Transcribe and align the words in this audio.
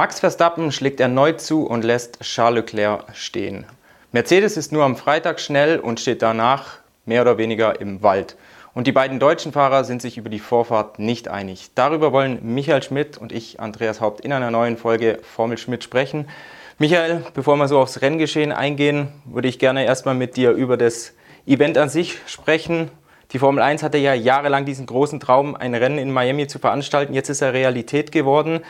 Max 0.00 0.18
Verstappen 0.18 0.72
schlägt 0.72 0.98
erneut 0.98 1.42
zu 1.42 1.66
und 1.66 1.84
lässt 1.84 2.20
Charles 2.20 2.72
Leclerc 2.72 3.14
stehen. 3.14 3.66
Mercedes 4.12 4.56
ist 4.56 4.72
nur 4.72 4.82
am 4.82 4.96
Freitag 4.96 5.40
schnell 5.40 5.78
und 5.78 6.00
steht 6.00 6.22
danach 6.22 6.78
mehr 7.04 7.20
oder 7.20 7.36
weniger 7.36 7.82
im 7.82 8.02
Wald. 8.02 8.38
Und 8.72 8.86
die 8.86 8.92
beiden 8.92 9.20
deutschen 9.20 9.52
Fahrer 9.52 9.84
sind 9.84 10.00
sich 10.00 10.16
über 10.16 10.30
die 10.30 10.38
Vorfahrt 10.38 10.98
nicht 10.98 11.28
einig. 11.28 11.72
Darüber 11.74 12.12
wollen 12.12 12.38
Michael 12.54 12.82
Schmidt 12.82 13.18
und 13.18 13.30
ich, 13.30 13.60
Andreas 13.60 14.00
Haupt, 14.00 14.22
in 14.22 14.32
einer 14.32 14.50
neuen 14.50 14.78
Folge 14.78 15.18
Formel 15.22 15.58
Schmidt 15.58 15.84
sprechen. 15.84 16.30
Michael, 16.78 17.22
bevor 17.34 17.56
wir 17.56 17.68
so 17.68 17.78
aufs 17.78 18.00
Renngeschehen 18.00 18.52
eingehen, 18.52 19.08
würde 19.26 19.48
ich 19.48 19.58
gerne 19.58 19.84
erstmal 19.84 20.14
mit 20.14 20.34
dir 20.34 20.52
über 20.52 20.78
das 20.78 21.12
Event 21.46 21.76
an 21.76 21.90
sich 21.90 22.16
sprechen. 22.24 22.90
Die 23.32 23.38
Formel 23.38 23.62
1 23.62 23.82
hatte 23.82 23.98
ja 23.98 24.14
jahrelang 24.14 24.64
diesen 24.64 24.86
großen 24.86 25.20
Traum, 25.20 25.54
ein 25.54 25.74
Rennen 25.74 25.98
in 25.98 26.10
Miami 26.10 26.46
zu 26.46 26.58
veranstalten. 26.58 27.12
Jetzt 27.12 27.28
ist 27.28 27.42
er 27.42 27.52
Realität 27.52 28.12
geworden. 28.12 28.60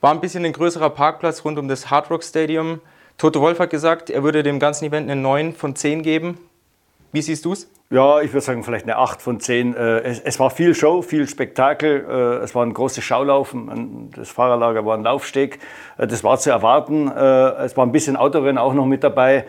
War 0.00 0.12
ein 0.12 0.20
bisschen 0.20 0.44
ein 0.44 0.52
größerer 0.52 0.90
Parkplatz 0.90 1.44
rund 1.44 1.58
um 1.58 1.66
das 1.66 1.90
Hard 1.90 2.08
Rock 2.10 2.22
Stadium. 2.22 2.80
Toto 3.16 3.40
Wolf 3.40 3.58
hat 3.58 3.70
gesagt, 3.70 4.10
er 4.10 4.22
würde 4.22 4.44
dem 4.44 4.60
ganzen 4.60 4.84
Event 4.84 5.10
eine 5.10 5.20
9 5.20 5.54
von 5.54 5.74
10 5.74 6.02
geben. 6.02 6.38
Wie 7.10 7.20
siehst 7.20 7.44
du 7.44 7.52
es? 7.52 7.68
Ja, 7.90 8.20
ich 8.20 8.32
würde 8.32 8.42
sagen, 8.42 8.62
vielleicht 8.62 8.84
eine 8.84 8.96
8 8.96 9.20
von 9.20 9.40
10. 9.40 9.74
Äh, 9.74 10.00
es, 10.02 10.20
es 10.20 10.38
war 10.38 10.50
viel 10.50 10.74
Show, 10.74 11.02
viel 11.02 11.26
Spektakel. 11.26 12.06
Äh, 12.08 12.44
es 12.44 12.54
war 12.54 12.64
ein 12.64 12.74
großes 12.74 13.02
Schaulaufen. 13.02 14.12
Das 14.14 14.28
Fahrerlager 14.28 14.84
war 14.86 14.96
ein 14.96 15.02
Laufsteg. 15.02 15.58
Äh, 15.96 16.06
das 16.06 16.22
war 16.22 16.38
zu 16.38 16.50
erwarten. 16.50 17.08
Es 17.08 17.76
war 17.76 17.84
ein 17.84 17.90
bisschen 17.90 18.16
Autorennen 18.16 18.58
auch 18.58 18.74
noch 18.74 18.86
mit 18.86 19.02
dabei. 19.02 19.46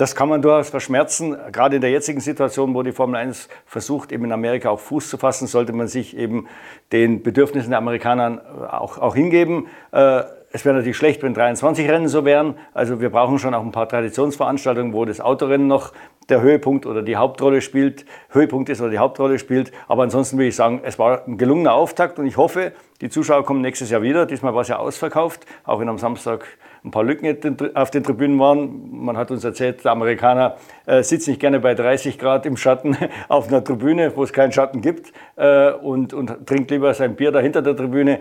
Das 0.00 0.14
kann 0.14 0.30
man 0.30 0.40
durchaus 0.40 0.70
verschmerzen. 0.70 1.36
Gerade 1.52 1.76
in 1.76 1.82
der 1.82 1.90
jetzigen 1.90 2.20
Situation, 2.20 2.72
wo 2.74 2.82
die 2.82 2.92
Formel 2.92 3.16
1 3.16 3.50
versucht, 3.66 4.12
eben 4.12 4.24
in 4.24 4.32
Amerika 4.32 4.70
auch 4.70 4.80
Fuß 4.80 5.10
zu 5.10 5.18
fassen, 5.18 5.46
sollte 5.46 5.74
man 5.74 5.88
sich 5.88 6.16
eben 6.16 6.46
den 6.90 7.22
Bedürfnissen 7.22 7.68
der 7.68 7.80
Amerikaner 7.80 8.40
auch, 8.70 8.96
auch 8.96 9.14
hingeben. 9.14 9.66
Es 9.92 10.64
wäre 10.64 10.74
natürlich 10.74 10.96
schlecht, 10.96 11.22
wenn 11.22 11.34
23 11.34 11.86
Rennen 11.86 12.08
so 12.08 12.24
wären. 12.24 12.54
Also 12.72 13.02
wir 13.02 13.10
brauchen 13.10 13.38
schon 13.38 13.52
auch 13.52 13.62
ein 13.62 13.72
paar 13.72 13.90
Traditionsveranstaltungen, 13.90 14.94
wo 14.94 15.04
das 15.04 15.20
Autorennen 15.20 15.66
noch 15.66 15.92
der 16.30 16.40
Höhepunkt 16.40 16.86
oder 16.86 17.02
die 17.02 17.16
Hauptrolle 17.16 17.60
spielt, 17.60 18.06
Höhepunkt 18.30 18.70
ist 18.70 18.80
oder 18.80 18.88
die 18.88 18.98
Hauptrolle 18.98 19.38
spielt. 19.38 19.70
Aber 19.86 20.04
ansonsten 20.04 20.38
würde 20.38 20.48
ich 20.48 20.56
sagen, 20.56 20.80
es 20.82 20.98
war 20.98 21.26
ein 21.26 21.36
gelungener 21.36 21.74
Auftakt 21.74 22.18
und 22.18 22.24
ich 22.24 22.38
hoffe, 22.38 22.72
die 23.02 23.10
Zuschauer 23.10 23.44
kommen 23.44 23.60
nächstes 23.60 23.90
Jahr 23.90 24.00
wieder. 24.00 24.24
Diesmal 24.24 24.54
war 24.54 24.62
es 24.62 24.68
ja 24.68 24.78
ausverkauft, 24.78 25.44
auch 25.64 25.78
wenn 25.78 25.90
am 25.90 25.98
Samstag 25.98 26.46
ein 26.84 26.90
paar 26.90 27.04
Lücken 27.04 27.56
auf 27.74 27.90
den 27.90 28.02
Tribünen 28.02 28.38
waren. 28.38 29.04
Man 29.04 29.16
hat 29.16 29.30
uns 29.30 29.44
erzählt, 29.44 29.84
der 29.84 29.92
Amerikaner 29.92 30.56
äh, 30.86 31.02
sitzt 31.02 31.28
nicht 31.28 31.40
gerne 31.40 31.60
bei 31.60 31.74
30 31.74 32.18
Grad 32.18 32.46
im 32.46 32.56
Schatten 32.56 32.96
auf 33.28 33.48
einer 33.48 33.62
Tribüne, 33.62 34.16
wo 34.16 34.22
es 34.22 34.32
keinen 34.32 34.52
Schatten 34.52 34.80
gibt 34.80 35.12
äh, 35.36 35.70
und, 35.72 36.14
und 36.14 36.46
trinkt 36.46 36.70
lieber 36.70 36.92
sein 36.94 37.16
Bier 37.16 37.32
da 37.32 37.40
hinter 37.40 37.62
der 37.62 37.76
Tribüne. 37.76 38.20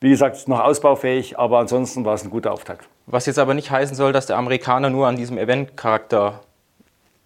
Wie 0.00 0.10
gesagt, 0.10 0.48
noch 0.48 0.60
ausbaufähig, 0.60 1.38
aber 1.38 1.60
ansonsten 1.60 2.04
war 2.04 2.14
es 2.14 2.24
ein 2.24 2.30
guter 2.30 2.52
Auftakt. 2.52 2.88
Was 3.06 3.26
jetzt 3.26 3.38
aber 3.38 3.54
nicht 3.54 3.70
heißen 3.70 3.94
soll, 3.94 4.12
dass 4.12 4.26
der 4.26 4.36
Amerikaner 4.36 4.90
nur 4.90 5.06
an 5.06 5.14
diesem 5.14 5.38
Eventcharakter 5.38 6.40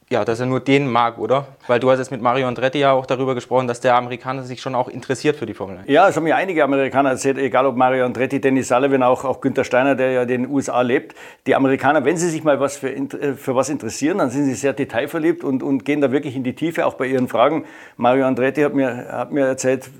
ja, 0.09 0.25
dass 0.25 0.39
er 0.39 0.47
nur 0.47 0.61
den 0.61 0.89
mag, 0.89 1.19
oder? 1.19 1.49
Weil 1.67 1.81
du 1.81 1.91
hast 1.91 1.99
jetzt 1.99 2.13
mit 2.13 2.23
Mario 2.23 2.47
Andretti 2.47 2.79
ja 2.79 2.93
auch 2.93 3.07
darüber 3.07 3.35
gesprochen, 3.35 3.67
dass 3.67 3.81
der 3.81 3.97
Amerikaner 3.97 4.45
sich 4.45 4.61
schon 4.61 4.77
auch 4.77 4.87
interessiert 4.87 5.35
für 5.35 5.47
die 5.47 5.55
Formel 5.55 5.79
1. 5.79 5.89
Ja, 5.89 6.09
es 6.09 6.15
haben 6.15 6.23
mir 6.23 6.37
einige 6.37 6.63
Amerikaner 6.63 7.11
erzählt, 7.11 7.39
egal 7.39 7.67
ob 7.67 7.75
Mario 7.75 8.05
Andretti, 8.05 8.41
Dennis 8.41 8.69
Sullivan, 8.69 9.03
auch, 9.03 9.25
auch 9.25 9.41
Günther 9.41 9.65
Steiner, 9.65 9.97
der 9.97 10.13
ja 10.13 10.23
in 10.23 10.29
den 10.29 10.49
USA 10.49 10.81
lebt. 10.83 11.17
Die 11.49 11.57
Amerikaner, 11.57 12.05
wenn 12.05 12.17
sie 12.17 12.31
sich 12.31 12.45
mal 12.45 12.61
was 12.61 12.77
für, 12.77 12.95
äh, 12.95 13.35
für 13.35 13.57
was 13.57 13.69
interessieren, 13.69 14.19
dann 14.19 14.31
sind 14.31 14.45
sie 14.45 14.55
sehr 14.55 14.75
detailverliebt 14.75 15.43
und, 15.43 15.65
und 15.65 15.85
gehen 15.85 16.01
da 16.01 16.13
wirklich 16.13 16.37
in 16.37 16.45
die 16.45 16.55
Tiefe, 16.55 16.87
auch 16.87 16.95
bei 16.95 17.07
ihren 17.07 17.27
Fragen. 17.27 17.65
Mario 17.97 18.27
Andretti 18.27 18.63
hat 18.63 18.75
mir, 18.75 19.09
hat 19.11 19.33
mir 19.33 19.45
erzählt, 19.45 19.91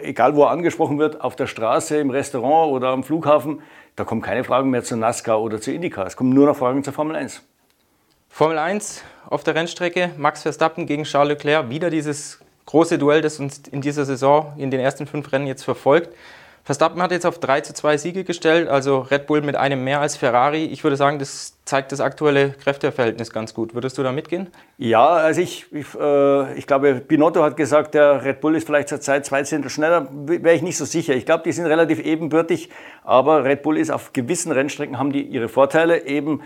egal 0.00 0.36
wo 0.36 0.44
er 0.44 0.52
angesprochen 0.52 0.98
wird, 0.98 1.20
auf 1.20 1.36
der 1.36 1.46
Straße, 1.46 1.98
im 1.98 2.08
Restaurant 2.08 2.72
oder 2.72 2.88
am 2.88 3.04
Flughafen, 3.04 3.60
da 3.96 4.04
kommen 4.04 4.22
keine 4.22 4.42
Fragen 4.42 4.70
mehr 4.70 4.84
zu 4.84 4.96
NASCAR 4.96 5.38
oder 5.38 5.60
zu 5.60 5.70
IndyCar. 5.70 6.06
Es 6.06 6.16
kommen 6.16 6.30
nur 6.30 6.46
noch 6.46 6.56
Fragen 6.56 6.82
zur 6.82 6.94
Formel 6.94 7.14
1. 7.14 7.42
Formel 8.30 8.58
1 8.58 9.04
auf 9.28 9.44
der 9.44 9.54
Rennstrecke, 9.54 10.12
Max 10.16 10.42
Verstappen 10.42 10.86
gegen 10.86 11.02
Charles 11.02 11.34
Leclerc, 11.34 11.68
wieder 11.68 11.90
dieses 11.90 12.38
große 12.64 12.96
Duell, 12.96 13.20
das 13.20 13.38
uns 13.38 13.62
in 13.70 13.82
dieser 13.82 14.06
Saison 14.06 14.54
in 14.56 14.70
den 14.70 14.80
ersten 14.80 15.06
fünf 15.06 15.30
Rennen 15.32 15.46
jetzt 15.46 15.64
verfolgt. 15.64 16.08
Verstappen 16.62 17.02
hat 17.02 17.10
jetzt 17.10 17.26
auf 17.26 17.38
3 17.38 17.62
zu 17.62 17.74
2 17.74 17.96
Siege 17.96 18.24
gestellt, 18.24 18.68
also 18.68 19.00
Red 19.00 19.26
Bull 19.26 19.42
mit 19.42 19.56
einem 19.56 19.82
mehr 19.82 20.00
als 20.00 20.16
Ferrari. 20.16 20.66
Ich 20.66 20.84
würde 20.84 20.96
sagen, 20.96 21.18
das 21.18 21.54
zeigt 21.64 21.90
das 21.90 22.00
aktuelle 22.00 22.50
Kräfteverhältnis 22.50 23.32
ganz 23.32 23.54
gut. 23.54 23.74
Würdest 23.74 23.98
du 23.98 24.02
da 24.02 24.12
mitgehen? 24.12 24.48
Ja, 24.78 25.08
also 25.08 25.40
ich, 25.40 25.66
ich, 25.72 25.86
äh, 25.98 26.54
ich 26.54 26.66
glaube, 26.66 26.94
Binotto 26.94 27.42
hat 27.42 27.56
gesagt, 27.56 27.94
der 27.94 28.24
Red 28.24 28.40
Bull 28.40 28.54
ist 28.54 28.66
vielleicht 28.66 28.88
zur 28.88 29.00
Zeit 29.00 29.26
zwei 29.26 29.42
Zehntel 29.42 29.70
schneller. 29.70 30.06
Wäre 30.12 30.54
ich 30.54 30.62
nicht 30.62 30.76
so 30.76 30.84
sicher. 30.84 31.14
Ich 31.14 31.26
glaube, 31.26 31.42
die 31.44 31.52
sind 31.52 31.66
relativ 31.66 31.98
ebenbürtig, 31.98 32.70
aber 33.02 33.44
Red 33.44 33.62
Bull 33.62 33.76
ist 33.76 33.90
auf 33.90 34.12
gewissen 34.12 34.52
Rennstrecken, 34.52 34.98
haben 34.98 35.12
die 35.12 35.22
ihre 35.22 35.48
Vorteile. 35.48 36.06
Eben 36.06 36.42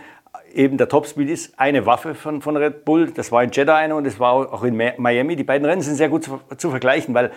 eben 0.54 0.76
der 0.76 0.88
Topspeed 0.88 1.28
ist 1.28 1.58
eine 1.58 1.86
Waffe 1.86 2.14
von, 2.14 2.40
von 2.40 2.56
Red 2.56 2.84
Bull. 2.84 3.10
Das 3.10 3.32
war 3.32 3.42
in 3.42 3.50
Jeddah 3.50 3.76
eine 3.76 3.94
und 3.94 4.04
das 4.04 4.18
war 4.18 4.32
auch 4.32 4.64
in 4.64 4.76
Miami. 4.76 5.36
Die 5.36 5.44
beiden 5.44 5.66
Rennen 5.66 5.82
sind 5.82 5.96
sehr 5.96 6.08
gut 6.08 6.24
zu, 6.24 6.40
zu 6.56 6.70
vergleichen, 6.70 7.14
weil 7.14 7.30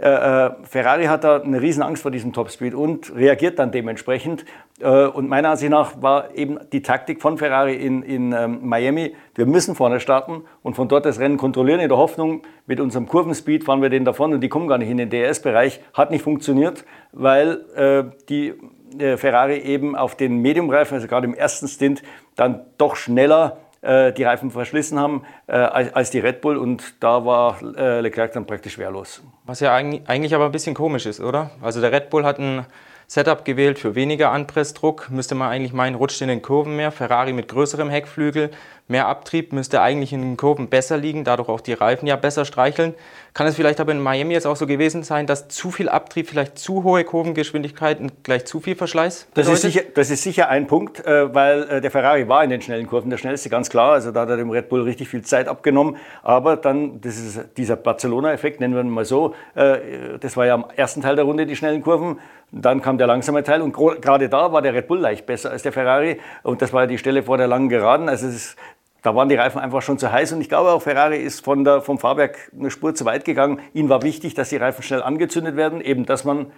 äh, 0.00 0.46
äh, 0.46 0.50
Ferrari 0.62 1.04
hat 1.04 1.24
da 1.24 1.42
eine 1.42 1.60
riesen 1.60 1.82
Angst 1.82 2.00
vor 2.00 2.10
diesem 2.10 2.32
Topspeed 2.32 2.72
und 2.72 3.14
reagiert 3.14 3.58
dann 3.58 3.70
dementsprechend. 3.70 4.46
Äh, 4.80 5.06
und 5.06 5.28
meiner 5.28 5.50
Ansicht 5.50 5.70
nach 5.70 6.00
war 6.00 6.34
eben 6.34 6.58
die 6.72 6.80
Taktik 6.80 7.20
von 7.20 7.36
Ferrari 7.36 7.74
in, 7.74 8.02
in 8.02 8.32
ähm, 8.32 8.60
Miami, 8.62 9.14
wir 9.34 9.44
müssen 9.44 9.74
vorne 9.74 10.00
starten 10.00 10.44
und 10.62 10.74
von 10.74 10.88
dort 10.88 11.04
das 11.04 11.18
Rennen 11.18 11.36
kontrollieren 11.36 11.80
in 11.80 11.90
der 11.90 11.98
Hoffnung, 11.98 12.42
mit 12.66 12.80
unserem 12.80 13.08
Kurvenspeed 13.08 13.64
fahren 13.64 13.82
wir 13.82 13.90
den 13.90 14.06
davon 14.06 14.32
und 14.32 14.40
die 14.40 14.48
kommen 14.48 14.68
gar 14.68 14.78
nicht 14.78 14.88
in 14.88 14.96
den 14.96 15.10
DS-Bereich. 15.10 15.82
Hat 15.92 16.10
nicht 16.10 16.22
funktioniert, 16.22 16.86
weil 17.12 17.60
äh, 17.76 18.04
die 18.30 18.54
äh, 18.98 19.16
Ferrari 19.18 19.58
eben 19.58 19.96
auf 19.96 20.16
den 20.16 20.38
Mediumreifen, 20.38 20.94
also 20.94 21.06
gerade 21.06 21.26
im 21.26 21.34
ersten 21.34 21.68
Stint, 21.68 22.02
dann 22.40 22.62
doch 22.78 22.96
schneller 22.96 23.58
äh, 23.82 24.12
die 24.12 24.24
Reifen 24.24 24.50
verschlissen 24.50 24.98
haben 24.98 25.22
äh, 25.46 25.52
als, 25.52 25.94
als, 25.94 26.10
die 26.10 26.18
Red 26.18 26.40
Bull 26.40 26.56
und 26.56 26.94
da 27.00 27.24
war 27.24 27.58
äh, 27.76 28.00
Leclerc 28.00 28.32
dann 28.32 28.46
praktisch 28.46 28.78
wehrlos. 28.78 29.22
Was 29.44 29.60
ja 29.60 29.74
eigentlich, 29.74 30.08
eigentlich 30.08 30.34
aber 30.34 30.46
ein 30.46 30.52
bisschen 30.52 30.74
komisch 30.74 31.06
ist, 31.06 31.20
oder? 31.20 31.50
Also 31.62 31.80
der 31.80 31.92
Red 31.92 32.10
Bull 32.10 32.24
hat 32.24 32.38
ein 32.38 32.66
Setup 33.06 33.44
gewählt 33.44 33.78
für 33.78 33.96
weniger 33.96 34.30
Anpressdruck, 34.30 35.10
müsste 35.10 35.34
man 35.34 35.50
eigentlich 35.50 35.72
meinen, 35.72 35.96
rutscht 35.96 36.20
in 36.22 36.28
den 36.28 36.42
Kurven 36.42 36.76
mehr. 36.76 36.92
Ferrari 36.92 37.32
mit 37.32 37.48
größerem 37.48 37.90
Heckflügel, 37.90 38.50
mehr 38.86 39.08
Abtrieb, 39.08 39.52
müsste 39.52 39.82
eigentlich 39.82 40.12
in 40.12 40.22
den 40.22 40.36
Kurven 40.36 40.68
besser 40.68 40.96
liegen, 40.96 41.24
dadurch 41.24 41.48
auch 41.48 41.60
die 41.60 41.72
Reifen 41.72 42.06
ja 42.06 42.14
besser 42.14 42.44
streicheln. 42.44 42.94
Kann 43.34 43.46
es 43.46 43.54
vielleicht 43.54 43.80
aber 43.80 43.92
in 43.92 44.00
Miami 44.00 44.34
jetzt 44.34 44.46
auch 44.46 44.56
so 44.56 44.66
gewesen 44.66 45.02
sein, 45.02 45.26
dass 45.26 45.48
zu 45.48 45.70
viel 45.70 45.88
Abtrieb, 45.88 46.28
vielleicht 46.28 46.58
zu 46.58 46.82
hohe 46.82 47.04
Kurvengeschwindigkeiten 47.04 48.10
gleich 48.22 48.44
zu 48.44 48.60
viel 48.60 48.74
Verschleiß 48.74 49.28
das 49.34 49.48
ist, 49.48 49.62
sicher, 49.62 49.82
das 49.94 50.10
ist 50.10 50.22
sicher 50.22 50.48
ein 50.48 50.66
Punkt, 50.66 51.04
äh, 51.04 51.32
weil 51.34 51.62
äh, 51.62 51.80
der 51.80 51.90
Ferrari 51.90 52.28
war 52.28 52.42
in 52.42 52.50
den 52.50 52.60
schnellen 52.60 52.86
Kurven 52.86 53.10
der 53.10 53.18
schnellste, 53.18 53.48
ganz 53.48 53.70
klar. 53.70 53.92
Also 53.92 54.10
da 54.10 54.22
hat 54.22 54.30
er 54.30 54.36
dem 54.36 54.50
Red 54.50 54.68
Bull 54.68 54.82
richtig 54.82 55.08
viel 55.08 55.22
Zeit 55.22 55.48
abgenommen. 55.48 55.96
Aber 56.22 56.56
dann, 56.56 57.00
das 57.00 57.18
ist 57.18 57.40
dieser 57.56 57.76
Barcelona-Effekt, 57.76 58.60
nennen 58.60 58.74
wir 58.74 58.82
ihn 58.82 58.90
mal 58.90 59.04
so, 59.04 59.34
äh, 59.54 60.18
das 60.18 60.36
war 60.36 60.46
ja 60.46 60.54
am 60.54 60.66
ersten 60.74 61.02
Teil 61.02 61.16
der 61.16 61.24
Runde 61.24 61.46
die 61.46 61.56
schnellen 61.56 61.82
Kurven. 61.82 62.18
Dann 62.52 62.82
kam 62.82 62.98
der 62.98 63.06
langsame 63.06 63.44
Teil 63.44 63.62
und 63.62 63.72
gerade 63.72 64.28
da 64.28 64.52
war 64.52 64.60
der 64.60 64.74
Red 64.74 64.88
Bull 64.88 64.98
leicht 64.98 65.24
besser 65.24 65.50
als 65.52 65.62
der 65.62 65.72
Ferrari. 65.72 66.18
Und 66.42 66.62
das 66.62 66.72
war 66.72 66.82
ja 66.82 66.86
die 66.88 66.98
Stelle 66.98 67.22
vor 67.22 67.36
der 67.36 67.46
langen 67.46 67.68
Geraden. 67.68 68.08
Also 68.08 68.26
es 68.26 68.56
da 69.02 69.14
waren 69.14 69.28
die 69.28 69.34
Reifen 69.34 69.60
einfach 69.60 69.82
schon 69.82 69.98
zu 69.98 70.12
heiß 70.12 70.32
und 70.32 70.40
ich 70.40 70.48
glaube 70.48 70.70
auch 70.70 70.82
Ferrari 70.82 71.18
ist 71.18 71.44
von 71.44 71.64
der, 71.64 71.80
vom 71.80 71.98
Fahrwerk 71.98 72.50
eine 72.58 72.70
Spur 72.70 72.94
zu 72.94 73.04
weit 73.04 73.24
gegangen. 73.24 73.60
Ihnen 73.72 73.88
war 73.88 74.02
wichtig, 74.02 74.34
dass 74.34 74.50
die 74.50 74.56
Reifen 74.56 74.82
schnell 74.82 75.02
angezündet 75.02 75.56
werden, 75.56 75.80
eben 75.80 76.06
dass 76.06 76.24
man 76.24 76.52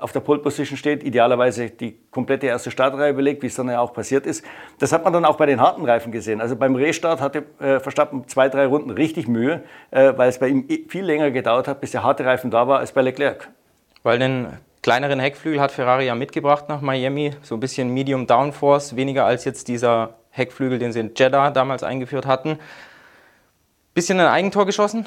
auf 0.00 0.10
der 0.10 0.20
Pole 0.20 0.40
Position 0.40 0.76
steht, 0.76 1.04
idealerweise 1.04 1.70
die 1.70 1.96
komplette 2.10 2.46
erste 2.46 2.72
Startreihe 2.72 3.14
belegt, 3.14 3.42
wie 3.42 3.46
es 3.46 3.54
dann 3.54 3.68
ja 3.68 3.80
auch 3.80 3.92
passiert 3.92 4.26
ist. 4.26 4.44
Das 4.80 4.92
hat 4.92 5.04
man 5.04 5.12
dann 5.12 5.24
auch 5.24 5.36
bei 5.36 5.46
den 5.46 5.60
harten 5.60 5.84
Reifen 5.84 6.10
gesehen. 6.10 6.40
Also 6.40 6.56
beim 6.56 6.74
Restart 6.74 7.20
hatte 7.20 7.44
äh, 7.60 7.78
Verstappen 7.78 8.26
zwei, 8.26 8.48
drei 8.48 8.66
Runden 8.66 8.90
richtig 8.90 9.28
Mühe, 9.28 9.62
äh, 9.92 10.12
weil 10.16 10.28
es 10.28 10.40
bei 10.40 10.48
ihm 10.48 10.66
viel 10.88 11.04
länger 11.04 11.30
gedauert 11.30 11.68
hat, 11.68 11.80
bis 11.80 11.92
der 11.92 12.02
harte 12.02 12.24
Reifen 12.24 12.50
da 12.50 12.66
war, 12.66 12.80
als 12.80 12.90
bei 12.90 13.02
Leclerc. 13.02 13.48
Weil 14.02 14.18
den 14.18 14.48
kleineren 14.82 15.20
Heckflügel 15.20 15.60
hat 15.60 15.70
Ferrari 15.70 16.06
ja 16.06 16.16
mitgebracht 16.16 16.68
nach 16.68 16.80
Miami, 16.80 17.34
so 17.42 17.54
ein 17.54 17.60
bisschen 17.60 17.94
Medium 17.94 18.26
Downforce, 18.26 18.96
weniger 18.96 19.24
als 19.24 19.44
jetzt 19.44 19.68
dieser 19.68 20.14
Heckflügel, 20.36 20.78
den 20.78 20.92
sie 20.92 21.00
in 21.00 21.12
Jeddah 21.16 21.50
damals 21.50 21.82
eingeführt 21.82 22.26
hatten. 22.26 22.58
Bisschen 23.94 24.20
ein 24.20 24.26
Eigentor 24.26 24.66
geschossen? 24.66 25.06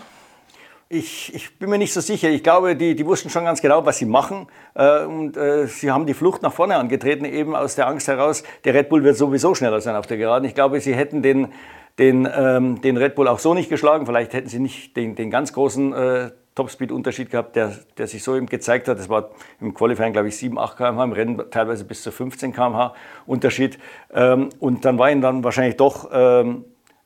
Ich, 0.92 1.32
ich, 1.36 1.60
bin 1.60 1.70
mir 1.70 1.78
nicht 1.78 1.94
so 1.94 2.02
sicher. 2.02 2.30
Ich 2.30 2.42
glaube, 2.42 2.76
die, 2.76 2.96
die 2.96 3.06
wussten 3.06 3.30
schon 3.30 3.46
ganz 3.46 3.62
genau, 3.62 3.86
was 3.86 4.00
sie 4.00 4.06
machen. 4.06 4.48
Äh, 4.74 5.04
und 5.04 5.38
äh, 5.38 5.68
sie 5.68 5.92
haben 5.92 6.08
die 6.08 6.16
Flucht 6.16 6.42
nach 6.42 6.52
vorne 6.52 6.78
angetreten, 6.78 7.26
eben 7.26 7.56
aus 7.56 7.76
der 7.76 7.86
Angst 7.86 8.08
heraus, 8.08 8.42
der 8.64 8.74
Red 8.74 8.90
Bull 8.90 9.04
wird 9.04 9.16
sowieso 9.16 9.54
schneller 9.54 9.82
sein 9.82 9.96
auf 9.96 10.08
der 10.08 10.18
Geraden. 10.18 10.46
Ich 10.46 10.56
glaube, 10.56 10.82
sie 10.82 10.96
hätten 10.96 11.22
den, 11.22 11.54
den, 12.00 12.28
ähm, 12.36 12.82
den 12.82 12.98
Red 12.98 13.14
Bull 13.14 13.28
auch 13.28 13.38
so 13.38 13.54
nicht 13.54 13.70
geschlagen. 13.70 14.08
Vielleicht 14.08 14.34
hätten 14.34 14.50
sie 14.50 14.58
nicht 14.58 14.98
den, 14.98 15.14
den 15.14 15.30
ganz 15.30 15.54
großen 15.54 15.94
äh, 15.94 16.32
Topspeed-Unterschied 16.56 17.30
gehabt, 17.30 17.56
der, 17.56 17.74
der 17.98 18.08
sich 18.08 18.24
so 18.24 18.36
eben 18.36 18.48
gezeigt 18.48 18.88
hat. 18.88 19.00
Das 19.00 19.10
war 19.10 19.30
im 19.62 19.74
Qualifying, 19.74 20.14
glaube 20.14 20.28
ich, 20.28 20.38
7, 20.38 20.58
8 20.58 20.78
km/h, 20.78 21.04
im 21.04 21.12
Rennen 21.12 21.42
teilweise 21.52 21.86
bis 21.86 22.04
zu 22.04 22.12
15 22.12 22.54
km/h 22.54 22.94
Unterschied. 23.26 23.80
Ähm, 24.14 24.50
und 24.60 24.86
dann 24.86 24.98
war 24.98 25.10
ihm 25.12 25.22
dann 25.22 25.44
wahrscheinlich 25.44 25.78
doch 25.78 26.10
ähm, 26.12 26.66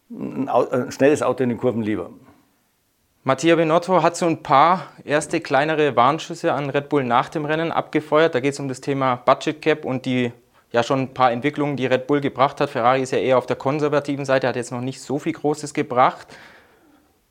ein, 0.10 0.50
ein, 0.50 0.92
schnelles 0.92 1.22
Auto 1.22 1.44
in 1.44 1.50
den 1.50 1.58
Kurven 1.58 1.82
lieber. 1.82 2.10
Mattia 3.24 3.56
Benotto 3.56 4.04
hat 4.04 4.18
so 4.18 4.26
ein 4.26 4.44
paar 4.44 4.88
erste 5.06 5.40
kleinere 5.40 5.96
Warnschüsse 5.96 6.52
an 6.52 6.70
Red 6.70 6.90
Bull 6.90 7.04
nach 7.04 7.30
dem 7.30 7.46
Rennen 7.46 7.72
abgefeuert. 7.72 8.36
Da 8.36 8.40
geht 8.40 8.54
es 8.54 8.60
um 8.60 8.68
das 8.68 8.82
Thema 8.82 9.16
Budget 9.16 9.62
Cap 9.62 9.86
und 9.86 10.06
die 10.06 10.34
ja 10.74 10.84
schon 10.84 11.02
ein 11.02 11.14
paar 11.14 11.32
Entwicklungen, 11.32 11.78
die 11.78 11.86
Red 11.86 12.08
Bull 12.08 12.20
gebracht 12.20 12.60
hat. 12.60 12.70
Ferrari 12.70 13.02
ist 13.02 13.12
ja 13.12 13.20
eher 13.20 13.38
auf 13.38 13.46
der 13.46 13.56
konservativen 13.56 14.26
Seite, 14.26 14.48
hat 14.48 14.56
jetzt 14.56 14.72
noch 14.72 14.82
nicht 14.82 15.00
so 15.00 15.20
viel 15.20 15.32
Großes 15.32 15.74
gebracht. 15.74 16.28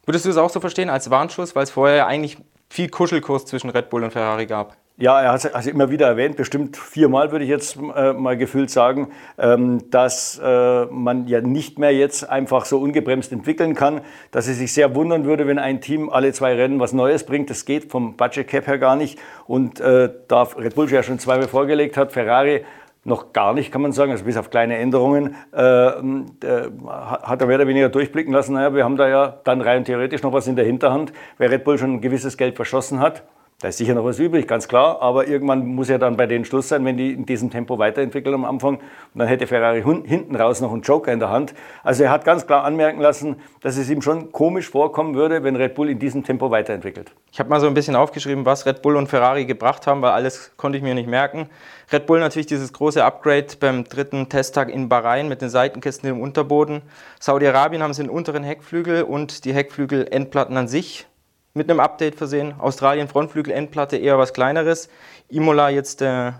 Würdest 0.04 0.24
du 0.24 0.30
es 0.30 0.36
auch 0.36 0.50
so 0.50 0.58
verstehen 0.58 0.90
als 0.90 1.10
Warnschuss, 1.10 1.54
weil 1.54 1.62
es 1.62 1.70
vorher 1.70 1.96
ja 1.96 2.06
eigentlich 2.06 2.36
viel 2.68 2.88
Kuschelkurs 2.88 3.46
zwischen 3.46 3.70
Red 3.70 3.88
Bull 3.88 4.02
und 4.02 4.10
Ferrari 4.10 4.46
gab? 4.46 4.76
Ja, 4.98 5.20
er 5.22 5.32
hat 5.32 5.44
es 5.44 5.66
immer 5.66 5.90
wieder 5.90 6.06
erwähnt, 6.06 6.36
bestimmt 6.36 6.76
viermal 6.76 7.32
würde 7.32 7.44
ich 7.44 7.50
jetzt 7.50 7.76
äh, 7.76 8.12
mal 8.12 8.36
gefühlt 8.36 8.68
sagen, 8.70 9.08
ähm, 9.38 9.90
dass 9.90 10.40
äh, 10.42 10.86
man 10.86 11.28
ja 11.28 11.40
nicht 11.40 11.78
mehr 11.78 11.94
jetzt 11.94 12.28
einfach 12.28 12.64
so 12.66 12.78
ungebremst 12.78 13.32
entwickeln 13.32 13.74
kann, 13.74 14.00
dass 14.32 14.48
er 14.48 14.54
sich 14.54 14.72
sehr 14.72 14.94
wundern 14.94 15.24
würde, 15.24 15.46
wenn 15.46 15.58
ein 15.58 15.80
Team 15.80 16.10
alle 16.10 16.32
zwei 16.32 16.54
Rennen 16.54 16.78
was 16.78 16.92
Neues 16.92 17.24
bringt. 17.24 17.48
Das 17.48 17.64
geht 17.64 17.90
vom 17.90 18.16
Budget 18.16 18.48
Cap 18.48 18.66
her 18.66 18.78
gar 18.78 18.96
nicht. 18.96 19.18
Und 19.46 19.80
äh, 19.80 20.10
da 20.28 20.42
Red 20.42 20.74
Bull 20.74 20.90
ja 20.90 21.02
schon 21.02 21.18
zweimal 21.18 21.48
vorgelegt 21.48 21.96
hat, 21.96 22.12
Ferrari 22.12 22.64
noch 23.04 23.32
gar 23.32 23.52
nicht, 23.52 23.72
kann 23.72 23.82
man 23.82 23.92
sagen, 23.92 24.12
also 24.12 24.24
bis 24.24 24.36
auf 24.36 24.50
kleine 24.50 24.76
Änderungen, 24.78 25.34
äh, 25.52 25.88
äh, 25.88 25.92
hat 27.22 27.40
er 27.40 27.46
mehr 27.46 27.56
oder 27.56 27.66
weniger 27.66 27.88
durchblicken 27.88 28.32
lassen, 28.32 28.54
naja, 28.54 28.74
wir 28.74 28.84
haben 28.84 28.96
da 28.96 29.08
ja 29.08 29.38
dann 29.44 29.60
rein 29.60 29.84
theoretisch 29.84 30.22
noch 30.22 30.32
was 30.32 30.46
in 30.46 30.56
der 30.56 30.64
Hinterhand, 30.64 31.12
weil 31.38 31.48
Red 31.48 31.64
Bull 31.64 31.78
schon 31.78 31.94
ein 31.94 32.00
gewisses 32.00 32.36
Geld 32.36 32.56
verschossen 32.56 33.00
hat. 33.00 33.24
Da 33.62 33.68
ist 33.68 33.78
sicher 33.78 33.94
noch 33.94 34.04
was 34.04 34.18
übrig, 34.18 34.48
ganz 34.48 34.66
klar, 34.66 35.00
aber 35.00 35.28
irgendwann 35.28 35.64
muss 35.64 35.88
ja 35.88 35.96
dann 35.96 36.16
bei 36.16 36.26
denen 36.26 36.44
Schluss 36.44 36.66
sein, 36.66 36.84
wenn 36.84 36.96
die 36.96 37.12
in 37.12 37.26
diesem 37.26 37.48
Tempo 37.48 37.78
weiterentwickeln 37.78 38.34
am 38.34 38.44
Anfang. 38.44 38.78
Und 38.78 38.82
dann 39.14 39.28
hätte 39.28 39.46
Ferrari 39.46 39.84
hinten 39.84 40.34
raus 40.34 40.60
noch 40.60 40.72
einen 40.72 40.82
Joker 40.82 41.12
in 41.12 41.20
der 41.20 41.30
Hand. 41.30 41.54
Also 41.84 42.02
er 42.02 42.10
hat 42.10 42.24
ganz 42.24 42.44
klar 42.48 42.64
anmerken 42.64 43.00
lassen, 43.00 43.36
dass 43.60 43.76
es 43.76 43.88
ihm 43.88 44.02
schon 44.02 44.32
komisch 44.32 44.68
vorkommen 44.68 45.14
würde, 45.14 45.44
wenn 45.44 45.54
Red 45.54 45.76
Bull 45.76 45.90
in 45.90 46.00
diesem 46.00 46.24
Tempo 46.24 46.50
weiterentwickelt. 46.50 47.12
Ich 47.30 47.38
habe 47.38 47.50
mal 47.50 47.60
so 47.60 47.68
ein 47.68 47.74
bisschen 47.74 47.94
aufgeschrieben, 47.94 48.44
was 48.44 48.66
Red 48.66 48.82
Bull 48.82 48.96
und 48.96 49.06
Ferrari 49.06 49.44
gebracht 49.44 49.86
haben, 49.86 50.02
weil 50.02 50.10
alles 50.10 50.56
konnte 50.56 50.76
ich 50.76 50.82
mir 50.82 50.96
nicht 50.96 51.08
merken. 51.08 51.48
Red 51.92 52.06
Bull 52.06 52.20
natürlich 52.20 52.46
dieses 52.46 52.72
große 52.72 53.04
Upgrade 53.04 53.48
beim 53.60 53.84
dritten 53.84 54.30
Testtag 54.30 54.70
in 54.70 54.88
Bahrain 54.88 55.28
mit 55.28 55.42
den 55.42 55.50
Seitenkästen 55.50 56.08
im 56.08 56.22
Unterboden. 56.22 56.80
Saudi-Arabien 57.20 57.82
haben 57.82 57.92
sie 57.92 58.02
den 58.02 58.10
unteren 58.10 58.44
Heckflügel 58.44 59.02
und 59.02 59.44
die 59.44 59.52
Heckflügelendplatten 59.52 60.56
an 60.56 60.68
sich 60.68 61.06
mit 61.52 61.68
einem 61.68 61.80
Update 61.80 62.14
versehen. 62.14 62.54
Australien 62.58 63.08
Frontflügel-Endplatte 63.08 63.98
eher 63.98 64.16
was 64.16 64.32
kleineres. 64.32 64.88
Imola 65.28 65.68
jetzt 65.68 66.00
äh, 66.00 66.32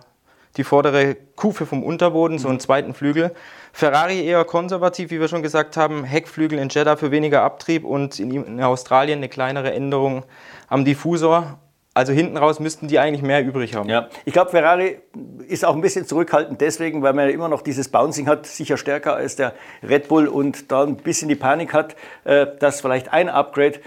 die 0.57 0.65
vordere 0.65 1.17
Kufe 1.37 1.67
vom 1.67 1.83
Unterboden, 1.83 2.39
so 2.39 2.49
einen 2.49 2.61
zweiten 2.61 2.95
Flügel. 2.95 3.35
Ferrari 3.75 4.25
eher 4.25 4.47
konservativ, 4.47 5.11
wie 5.11 5.21
wir 5.21 5.29
schon 5.29 5.43
gesagt 5.43 5.77
haben. 5.77 6.05
Heckflügel 6.05 6.59
in 6.59 6.71
Jeddah 6.71 6.97
für 6.97 7.11
weniger 7.11 7.43
Abtrieb 7.43 7.85
und 7.85 8.19
in, 8.19 8.31
in 8.31 8.63
Australien 8.63 9.19
eine 9.19 9.29
kleinere 9.29 9.75
Änderung 9.75 10.25
am 10.69 10.87
Diffusor. 10.87 11.59
Also 11.95 12.13
hinten 12.15 12.39
raus 12.39 12.59
müssten 12.59 12.89
die 12.89 12.99
eigentlich 12.99 13.23
mehr 13.23 13.45
übrig 13.45 13.75
haben. 13.75 13.89
Ja, 13.89 14.09
ich 14.25 14.33
glaube, 14.33 14.51
Ferrari 14.51 14.99
ist 15.47 15.65
auch 15.65 15.75
ein 15.75 15.83
bisschen 15.83 16.07
zurückhaltend 16.07 16.61
deswegen, 16.61 17.03
weil 17.03 17.13
man 17.13 17.29
ja 17.29 17.35
immer 17.35 17.49
noch 17.49 17.61
dieses 17.61 17.89
Bouncing 17.89 18.29
hat, 18.29 18.47
sicher 18.47 18.79
stärker 18.79 19.15
als 19.15 19.37
der 19.37 19.53
Red 19.83 20.09
Bull 20.09 20.27
und 20.27 20.73
da 20.73 20.85
ein 20.85 20.97
bisschen 20.97 21.29
die 21.29 21.35
Panik 21.35 21.75
hat, 21.75 21.95
äh, 22.25 22.47
dass 22.59 22.81
vielleicht 22.81 23.13
ein 23.13 23.29
Upgrade 23.29 23.81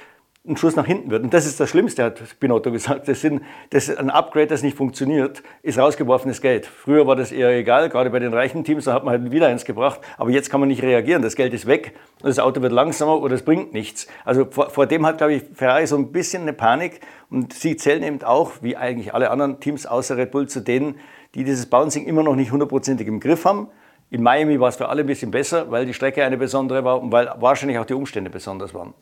ein 0.47 0.57
Schuss 0.57 0.75
nach 0.75 0.85
hinten 0.85 1.09
wird. 1.09 1.23
Und 1.23 1.33
das 1.33 1.45
ist 1.45 1.59
das 1.59 1.69
Schlimmste, 1.69 2.03
hat 2.03 2.39
Binotto 2.39 2.71
gesagt. 2.71 3.07
Das, 3.07 3.21
sind, 3.21 3.41
das 3.71 3.89
ist 3.89 3.97
ein 3.97 4.09
Upgrade, 4.09 4.47
das 4.47 4.61
nicht 4.61 4.77
funktioniert, 4.77 5.41
ist 5.63 5.77
rausgeworfenes 5.77 6.41
Geld. 6.41 6.65
Früher 6.65 7.07
war 7.07 7.15
das 7.15 7.31
eher 7.31 7.49
egal, 7.49 7.89
gerade 7.89 8.09
bei 8.09 8.19
den 8.19 8.33
reichen 8.33 8.63
Teams, 8.63 8.85
da 8.85 8.93
hat 8.93 9.03
man 9.03 9.19
halt 9.19 9.31
wieder 9.31 9.47
eins 9.47 9.65
gebracht. 9.65 10.01
Aber 10.17 10.29
jetzt 10.29 10.49
kann 10.49 10.59
man 10.59 10.69
nicht 10.69 10.83
reagieren. 10.83 11.21
Das 11.21 11.35
Geld 11.35 11.53
ist 11.53 11.65
weg, 11.65 11.93
das 12.21 12.39
Auto 12.39 12.61
wird 12.61 12.71
langsamer 12.71 13.21
oder 13.21 13.35
es 13.35 13.43
bringt 13.43 13.73
nichts. 13.73 14.07
Also 14.23 14.45
vor, 14.49 14.69
vor 14.69 14.85
dem 14.85 15.05
hat, 15.05 15.17
glaube 15.17 15.33
ich, 15.33 15.43
Ferrari 15.53 15.87
so 15.87 15.97
ein 15.97 16.11
bisschen 16.11 16.43
eine 16.43 16.53
Panik. 16.53 16.99
Und 17.29 17.53
sie 17.53 17.75
zählen 17.75 18.03
eben 18.03 18.21
auch, 18.23 18.51
wie 18.61 18.77
eigentlich 18.77 19.13
alle 19.13 19.31
anderen 19.31 19.59
Teams 19.59 19.85
außer 19.85 20.15
Red 20.17 20.31
Bull, 20.31 20.47
zu 20.47 20.59
denen, 20.59 20.99
die 21.33 21.43
dieses 21.43 21.65
Bouncing 21.65 22.05
immer 22.05 22.23
noch 22.23 22.35
nicht 22.35 22.51
hundertprozentig 22.51 23.07
im 23.07 23.19
Griff 23.19 23.45
haben. 23.45 23.67
In 24.11 24.21
Miami 24.21 24.59
war 24.59 24.69
es 24.69 24.75
für 24.75 24.89
alle 24.89 25.01
ein 25.01 25.07
bisschen 25.07 25.31
besser, 25.31 25.71
weil 25.71 25.85
die 25.85 25.93
Strecke 25.93 26.23
eine 26.23 26.37
besondere 26.37 26.83
war 26.83 27.01
und 27.01 27.11
weil 27.11 27.29
wahrscheinlich 27.39 27.79
auch 27.79 27.85
die 27.85 27.95
Umstände 27.95 28.29
besonders 28.29 28.73
waren. 28.73 28.93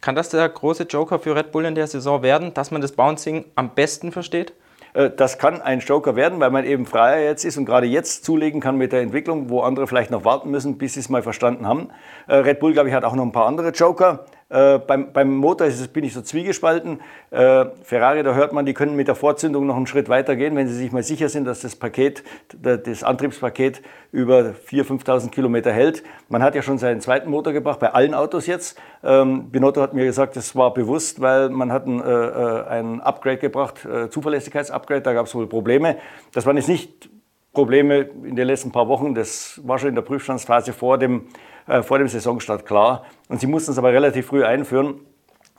Kann 0.00 0.14
das 0.14 0.28
der 0.28 0.48
große 0.48 0.84
Joker 0.84 1.18
für 1.18 1.34
Red 1.34 1.50
Bull 1.50 1.64
in 1.64 1.74
der 1.74 1.88
Saison 1.88 2.22
werden, 2.22 2.54
dass 2.54 2.70
man 2.70 2.80
das 2.80 2.92
Bouncing 2.92 3.46
am 3.56 3.74
besten 3.74 4.12
versteht? 4.12 4.52
Äh, 4.94 5.10
das 5.10 5.38
kann 5.38 5.60
ein 5.60 5.80
Joker 5.80 6.14
werden, 6.14 6.38
weil 6.38 6.50
man 6.50 6.64
eben 6.64 6.86
freier 6.86 7.24
jetzt 7.24 7.44
ist 7.44 7.56
und 7.56 7.64
gerade 7.64 7.86
jetzt 7.86 8.24
zulegen 8.24 8.60
kann 8.60 8.76
mit 8.76 8.92
der 8.92 9.00
Entwicklung, 9.00 9.50
wo 9.50 9.62
andere 9.62 9.88
vielleicht 9.88 10.12
noch 10.12 10.24
warten 10.24 10.50
müssen, 10.50 10.78
bis 10.78 10.94
sie 10.94 11.00
es 11.00 11.08
mal 11.08 11.22
verstanden 11.22 11.66
haben. 11.66 11.88
Äh, 12.28 12.36
Red 12.36 12.60
Bull, 12.60 12.72
glaube 12.74 12.88
ich, 12.88 12.94
hat 12.94 13.04
auch 13.04 13.16
noch 13.16 13.24
ein 13.24 13.32
paar 13.32 13.46
andere 13.46 13.70
Joker. 13.70 14.26
Äh, 14.50 14.78
beim, 14.78 15.12
beim, 15.12 15.36
Motor 15.36 15.66
ist, 15.66 15.92
bin 15.92 16.04
ich 16.04 16.14
so 16.14 16.22
zwiegespalten. 16.22 17.00
Äh, 17.30 17.66
Ferrari, 17.82 18.22
da 18.22 18.34
hört 18.34 18.54
man, 18.54 18.64
die 18.64 18.72
können 18.72 18.96
mit 18.96 19.06
der 19.06 19.14
Vorzündung 19.14 19.66
noch 19.66 19.76
einen 19.76 19.86
Schritt 19.86 20.08
weiter 20.08 20.36
gehen, 20.36 20.56
wenn 20.56 20.66
sie 20.68 20.74
sich 20.74 20.90
mal 20.90 21.02
sicher 21.02 21.28
sind, 21.28 21.44
dass 21.44 21.60
das 21.60 21.76
Paket, 21.76 22.24
das 22.62 23.02
Antriebspaket 23.02 23.82
über 24.10 24.54
4.000, 24.66 25.04
5.000 25.04 25.30
Kilometer 25.30 25.70
hält. 25.70 26.02
Man 26.30 26.42
hat 26.42 26.54
ja 26.54 26.62
schon 26.62 26.78
seinen 26.78 27.02
zweiten 27.02 27.28
Motor 27.28 27.52
gebracht, 27.52 27.78
bei 27.78 27.92
allen 27.92 28.14
Autos 28.14 28.46
jetzt. 28.46 28.80
Ähm, 29.04 29.50
Binotto 29.50 29.82
hat 29.82 29.92
mir 29.92 30.06
gesagt, 30.06 30.34
das 30.36 30.56
war 30.56 30.72
bewusst, 30.72 31.20
weil 31.20 31.50
man 31.50 31.70
hat 31.70 31.86
ein, 31.86 32.00
äh, 32.00 32.10
äh 32.10 32.64
ein 32.68 33.00
Upgrade 33.02 33.38
gebracht, 33.38 33.84
äh, 33.84 34.08
Zuverlässigkeitsupgrade, 34.08 35.02
da 35.02 35.12
gab 35.12 35.26
es 35.26 35.34
wohl 35.34 35.46
Probleme. 35.46 35.96
Das 36.32 36.46
waren 36.46 36.56
jetzt 36.56 36.68
nicht 36.68 37.10
Probleme 37.58 38.08
in 38.22 38.36
den 38.36 38.46
letzten 38.46 38.70
paar 38.70 38.86
Wochen, 38.86 39.16
das 39.16 39.60
war 39.64 39.80
schon 39.80 39.88
in 39.88 39.96
der 39.96 40.02
Prüfstandsphase 40.02 40.72
vor 40.72 40.96
dem 40.96 41.26
äh, 41.66 41.82
vor 41.82 41.98
dem 41.98 42.06
Saisonstart 42.06 42.64
klar. 42.64 43.04
Und 43.28 43.40
sie 43.40 43.48
mussten 43.48 43.72
es 43.72 43.78
aber 43.78 43.92
relativ 43.92 44.26
früh 44.26 44.44
einführen, 44.44 45.00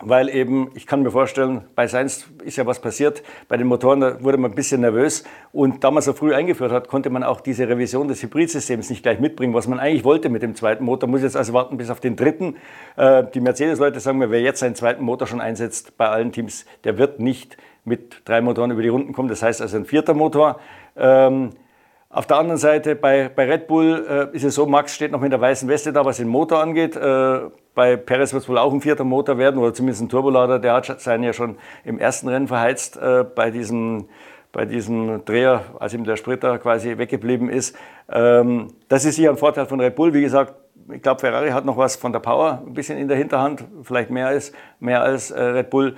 weil 0.02 0.30
eben, 0.30 0.72
ich 0.76 0.88
kann 0.88 1.04
mir 1.04 1.12
vorstellen, 1.12 1.66
bei 1.76 1.88
Seins 1.88 2.26
ist 2.46 2.56
ja 2.56 2.66
was 2.66 2.80
passiert, 2.80 3.22
bei 3.50 3.58
den 3.58 3.68
Motoren 3.68 4.00
da 4.00 4.24
wurde 4.24 4.38
man 4.38 4.52
ein 4.52 4.56
bisschen 4.56 4.80
nervös 4.80 5.26
und 5.52 5.84
da 5.84 5.92
man 5.92 6.02
so 6.02 6.14
früh 6.14 6.34
eingeführt 6.34 6.72
hat, 6.72 6.88
konnte 6.88 7.10
man 7.10 7.22
auch 7.22 7.42
diese 7.42 7.68
Revision 7.68 8.08
des 8.08 8.24
Hybridsystems 8.24 8.90
nicht 8.90 9.04
gleich 9.04 9.20
mitbringen, 9.20 9.54
was 9.54 9.68
man 9.68 9.78
eigentlich 9.78 10.06
wollte 10.06 10.30
mit 10.30 10.42
dem 10.42 10.56
zweiten 10.56 10.86
Motor, 10.86 11.10
muss 11.10 11.22
jetzt 11.22 11.36
also 11.36 11.52
warten 11.52 11.76
bis 11.76 11.90
auf 11.90 12.00
den 12.00 12.16
dritten. 12.16 12.56
Äh, 12.96 13.26
die 13.34 13.42
Mercedes-Leute 13.42 14.00
sagen 14.00 14.20
mir, 14.20 14.32
wer 14.32 14.42
jetzt 14.42 14.62
seinen 14.62 14.76
zweiten 14.76 15.04
Motor 15.04 15.28
schon 15.28 15.42
einsetzt 15.42 15.98
bei 15.98 16.08
allen 16.08 16.32
Teams, 16.32 16.66
der 16.86 16.98
wird 16.98 17.20
nicht 17.20 17.58
mit 17.84 18.22
drei 18.24 18.40
Motoren 18.40 18.72
über 18.72 18.82
die 18.82 18.88
Runden 18.88 19.12
kommen, 19.12 19.28
das 19.28 19.44
heißt 19.44 19.62
also 19.62 19.76
ein 19.76 19.86
vierter 19.86 20.14
Motor. 20.14 20.62
Auf 22.12 22.26
der 22.26 22.38
anderen 22.38 22.58
Seite 22.58 22.96
bei, 22.96 23.30
bei 23.30 23.46
Red 23.46 23.68
Bull 23.68 24.04
äh, 24.10 24.36
ist 24.36 24.44
es 24.44 24.56
so, 24.56 24.66
Max 24.66 24.96
steht 24.96 25.12
noch 25.12 25.22
mit 25.22 25.32
der 25.32 25.40
weißen 25.40 25.70
Weste 25.70 25.94
da, 25.94 26.04
was 26.06 26.18
den 26.18 26.28
Motor 26.28 26.60
angeht. 26.60 26.96
Äh, 26.96 27.40
bei 27.76 27.98
Perez 27.98 28.34
wird 28.34 28.42
es 28.42 28.50
wohl 28.50 28.58
auch 28.58 28.74
ein 28.74 28.82
vierter 28.82 29.04
Motor 29.04 29.38
werden 29.38 29.60
oder 29.60 29.76
zumindest 29.76 30.02
ein 30.02 30.10
Turbolader. 30.10 30.58
Der 30.58 30.74
hat 30.74 31.00
seinen 31.02 31.24
ja 31.24 31.34
schon 31.34 31.58
im 31.86 32.00
ersten 32.00 32.28
Rennen 32.28 32.48
verheizt 32.48 32.98
äh, 32.98 33.24
bei, 33.24 33.52
diesem, 33.52 34.10
bei 34.52 34.66
diesem 34.66 35.24
Dreher, 35.24 35.62
als 35.78 35.94
ihm 35.94 36.04
der 36.04 36.16
Spritter 36.16 36.58
quasi 36.58 36.98
weggeblieben 36.98 37.48
ist. 37.48 37.76
Ähm, 38.12 38.74
das 38.88 39.06
ist 39.06 39.18
sicher 39.18 39.30
ein 39.30 39.38
Vorteil 39.38 39.68
von 39.68 39.80
Red 39.80 39.96
Bull. 39.96 40.12
Wie 40.12 40.22
gesagt, 40.22 40.56
ich 40.92 41.04
glaube, 41.04 41.20
Ferrari 41.20 41.52
hat 41.52 41.64
noch 41.66 41.78
was 41.78 41.96
von 41.96 42.12
der 42.12 42.22
Power 42.22 42.64
ein 42.66 42.74
bisschen 42.74 42.98
in 42.98 43.08
der 43.08 43.18
Hinterhand, 43.18 43.66
vielleicht 43.84 44.10
mehr 44.10 44.26
als, 44.26 44.52
mehr 44.80 45.04
als 45.04 45.30
äh, 45.30 45.40
Red 45.40 45.70
Bull. 45.70 45.96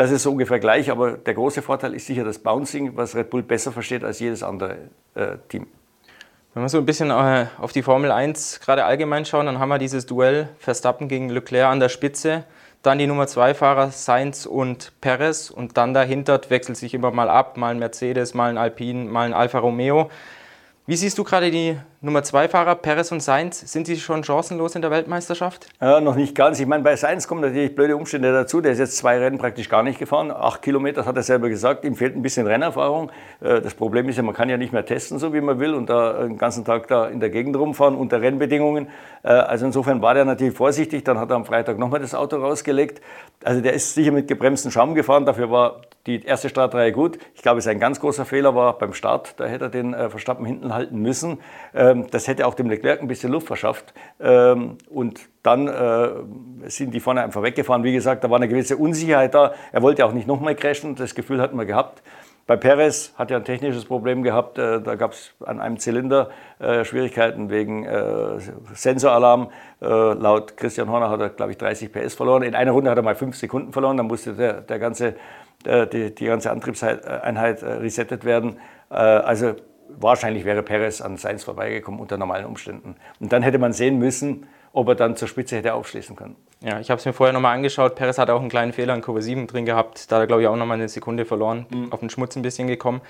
Das 0.00 0.10
ist 0.10 0.22
so 0.22 0.30
ungefähr 0.30 0.58
gleich, 0.58 0.90
aber 0.90 1.18
der 1.18 1.34
große 1.34 1.60
Vorteil 1.60 1.92
ist 1.92 2.06
sicher 2.06 2.24
das 2.24 2.38
Bouncing, 2.38 2.96
was 2.96 3.14
Red 3.14 3.28
Bull 3.28 3.42
besser 3.42 3.70
versteht 3.70 4.02
als 4.02 4.18
jedes 4.18 4.42
andere 4.42 4.78
äh, 5.14 5.36
Team. 5.50 5.66
Wenn 6.54 6.62
wir 6.62 6.70
so 6.70 6.78
ein 6.78 6.86
bisschen 6.86 7.10
äh, 7.10 7.48
auf 7.58 7.72
die 7.72 7.82
Formel 7.82 8.10
1 8.10 8.60
gerade 8.60 8.86
allgemein 8.86 9.26
schauen, 9.26 9.44
dann 9.44 9.58
haben 9.58 9.68
wir 9.68 9.76
dieses 9.76 10.06
Duell 10.06 10.48
Verstappen 10.58 11.08
gegen 11.08 11.28
Leclerc 11.28 11.70
an 11.70 11.80
der 11.80 11.90
Spitze, 11.90 12.44
dann 12.80 12.96
die 12.96 13.06
Nummer 13.06 13.26
2 13.26 13.52
Fahrer 13.52 13.90
Sainz 13.90 14.46
und 14.46 14.98
Perez 15.02 15.50
und 15.50 15.76
dann 15.76 15.92
dahinter 15.92 16.40
wechselt 16.48 16.78
sich 16.78 16.94
immer 16.94 17.10
mal 17.10 17.28
ab, 17.28 17.58
mal 17.58 17.68
ein 17.68 17.78
Mercedes, 17.78 18.32
mal 18.32 18.48
ein 18.48 18.56
Alpine, 18.56 19.04
mal 19.04 19.26
ein 19.26 19.34
Alfa 19.34 19.58
Romeo. 19.58 20.10
Wie 20.90 20.96
siehst 20.96 21.16
du 21.18 21.22
gerade 21.22 21.52
die 21.52 21.76
Nummer 22.00 22.24
zwei 22.24 22.48
Fahrer, 22.48 22.74
Perez 22.74 23.12
und 23.12 23.22
Sainz? 23.22 23.60
Sind 23.60 23.86
sie 23.86 23.96
schon 23.96 24.24
chancenlos 24.24 24.74
in 24.74 24.82
der 24.82 24.90
Weltmeisterschaft? 24.90 25.68
Ja, 25.80 26.00
noch 26.00 26.16
nicht 26.16 26.34
ganz. 26.34 26.58
Ich 26.58 26.66
meine, 26.66 26.82
bei 26.82 26.96
Sainz 26.96 27.28
kommen 27.28 27.42
natürlich 27.42 27.76
blöde 27.76 27.94
Umstände 27.96 28.32
dazu. 28.32 28.60
Der 28.60 28.72
ist 28.72 28.80
jetzt 28.80 28.96
zwei 28.96 29.16
Rennen 29.18 29.38
praktisch 29.38 29.68
gar 29.68 29.84
nicht 29.84 30.00
gefahren. 30.00 30.32
Acht 30.32 30.62
Kilometer 30.62 31.06
hat 31.06 31.16
er 31.16 31.22
selber 31.22 31.48
gesagt. 31.48 31.84
Ihm 31.84 31.94
fehlt 31.94 32.16
ein 32.16 32.22
bisschen 32.22 32.44
Rennerfahrung. 32.48 33.12
Äh, 33.40 33.60
das 33.60 33.74
Problem 33.74 34.08
ist 34.08 34.16
ja, 34.16 34.24
man 34.24 34.34
kann 34.34 34.48
ja 34.48 34.56
nicht 34.56 34.72
mehr 34.72 34.84
testen, 34.84 35.20
so 35.20 35.32
wie 35.32 35.40
man 35.40 35.60
will, 35.60 35.74
und 35.74 35.88
da 35.88 36.24
den 36.24 36.36
ganzen 36.36 36.64
Tag 36.64 36.88
da 36.88 37.06
in 37.06 37.20
der 37.20 37.30
Gegend 37.30 37.54
rumfahren 37.54 37.94
unter 37.94 38.20
Rennbedingungen. 38.20 38.88
Äh, 39.22 39.28
also 39.28 39.66
insofern 39.66 40.02
war 40.02 40.14
der 40.14 40.24
natürlich 40.24 40.56
vorsichtig. 40.56 41.04
Dann 41.04 41.20
hat 41.20 41.30
er 41.30 41.36
am 41.36 41.44
Freitag 41.44 41.78
nochmal 41.78 42.00
das 42.00 42.16
Auto 42.16 42.38
rausgelegt. 42.38 43.00
Also 43.44 43.60
der 43.60 43.74
ist 43.74 43.94
sicher 43.94 44.10
mit 44.10 44.26
gebremsten 44.26 44.72
Schaum 44.72 44.96
gefahren. 44.96 45.24
Dafür 45.24 45.52
war 45.52 45.82
die 46.06 46.24
erste 46.24 46.48
Startreihe 46.48 46.92
gut. 46.92 47.18
Ich 47.34 47.42
glaube, 47.42 47.58
es 47.58 47.66
ein 47.66 47.78
ganz 47.78 48.00
großer 48.00 48.24
Fehler 48.24 48.54
war 48.54 48.78
beim 48.78 48.94
Start. 48.94 49.38
Da 49.38 49.44
hätte 49.44 49.66
er 49.66 49.70
den 49.70 49.92
äh, 49.92 50.08
Verstappen 50.08 50.46
hinten 50.46 50.72
halten 50.72 50.98
müssen. 51.00 51.38
Ähm, 51.74 52.06
das 52.10 52.26
hätte 52.26 52.46
auch 52.46 52.54
dem 52.54 52.70
Leclerc 52.70 53.02
ein 53.02 53.08
bisschen 53.08 53.30
Luft 53.30 53.46
verschafft. 53.46 53.92
Ähm, 54.18 54.78
und 54.88 55.20
dann 55.42 55.68
äh, 55.68 56.10
sind 56.70 56.94
die 56.94 57.00
vorne 57.00 57.22
einfach 57.22 57.42
weggefahren. 57.42 57.84
Wie 57.84 57.92
gesagt, 57.92 58.24
da 58.24 58.30
war 58.30 58.36
eine 58.36 58.48
gewisse 58.48 58.76
Unsicherheit 58.78 59.34
da. 59.34 59.52
Er 59.72 59.82
wollte 59.82 60.06
auch 60.06 60.12
nicht 60.12 60.26
nochmal 60.26 60.54
crashen. 60.54 60.94
Das 60.94 61.14
Gefühl 61.14 61.40
hat 61.40 61.52
man 61.52 61.66
gehabt. 61.66 62.02
bei 62.46 62.56
Perez 62.56 63.12
hat 63.16 63.30
er 63.30 63.36
ein 63.36 63.44
technisches 63.44 63.84
Problem 63.84 64.22
gehabt. 64.22 64.58
Äh, 64.58 64.80
da 64.80 64.94
gab 64.94 65.12
es 65.12 65.34
an 65.44 65.60
einem 65.60 65.78
Zylinder 65.78 66.30
äh, 66.60 66.82
Schwierigkeiten 66.84 67.50
wegen 67.50 67.84
äh, 67.84 68.38
Sensoralarm. 68.72 69.50
laut 69.80 70.56
Christian 70.56 70.90
Horner 70.90 71.10
hat 71.10 71.20
er, 71.20 71.28
glaube 71.30 71.52
ich, 71.52 71.58
30 71.58 71.92
PS 71.92 72.14
verloren. 72.14 72.42
In 72.42 72.54
einer 72.54 72.72
Runde 72.72 72.90
hat 72.90 72.98
er 72.98 73.02
mal 73.02 73.14
5 73.14 73.36
Sekunden 73.36 73.72
verloren. 73.72 73.98
Dann 73.98 74.06
musste 74.06 74.34
der, 74.34 74.62
der 74.62 74.78
ganze, 74.78 75.14
die, 75.64 76.14
die 76.14 76.24
ganze 76.24 76.50
Antriebseinheit 76.50 77.62
resettet 77.62 78.24
werden. 78.24 78.58
also 78.88 79.54
wahrscheinlich 79.98 80.44
wäre 80.44 80.62
Perez 80.62 81.00
an 81.00 81.16
Sainz 81.16 81.44
vorbeigekommen 81.44 82.00
unter 82.00 82.16
normalen 82.16 82.46
Umständen. 82.46 82.96
Und 83.18 83.32
dann 83.32 83.42
hätte 83.42 83.58
man 83.58 83.72
sehen 83.72 83.98
müssen, 83.98 84.46
ob 84.72 84.88
er 84.88 84.94
dann 84.94 85.16
zur 85.16 85.28
Spitze 85.28 85.56
hätte 85.56 85.74
aufschließen 85.74 86.16
können. 86.16 86.36
Ja, 86.60 86.78
ich 86.78 86.90
habe 86.90 86.98
es 86.98 87.06
mir 87.06 87.12
vorher 87.12 87.32
nochmal 87.32 87.56
angeschaut. 87.56 87.94
Perez 87.94 88.18
hat 88.18 88.30
auch 88.30 88.40
einen 88.40 88.50
kleinen 88.50 88.72
Fehler 88.72 88.94
in 88.94 89.00
Kurve 89.00 89.22
7 89.22 89.46
drin 89.46 89.64
gehabt. 89.64 90.10
Da 90.10 90.16
hat 90.16 90.22
er, 90.22 90.26
glaube 90.26 90.42
ich, 90.42 90.48
auch 90.48 90.56
nochmal 90.56 90.76
eine 90.76 90.88
Sekunde 90.88 91.24
verloren, 91.24 91.66
mhm. 91.70 91.92
auf 91.92 92.00
den 92.00 92.10
Schmutz 92.10 92.36
ein 92.36 92.42
bisschen 92.42 92.68
gekommen. 92.68 93.00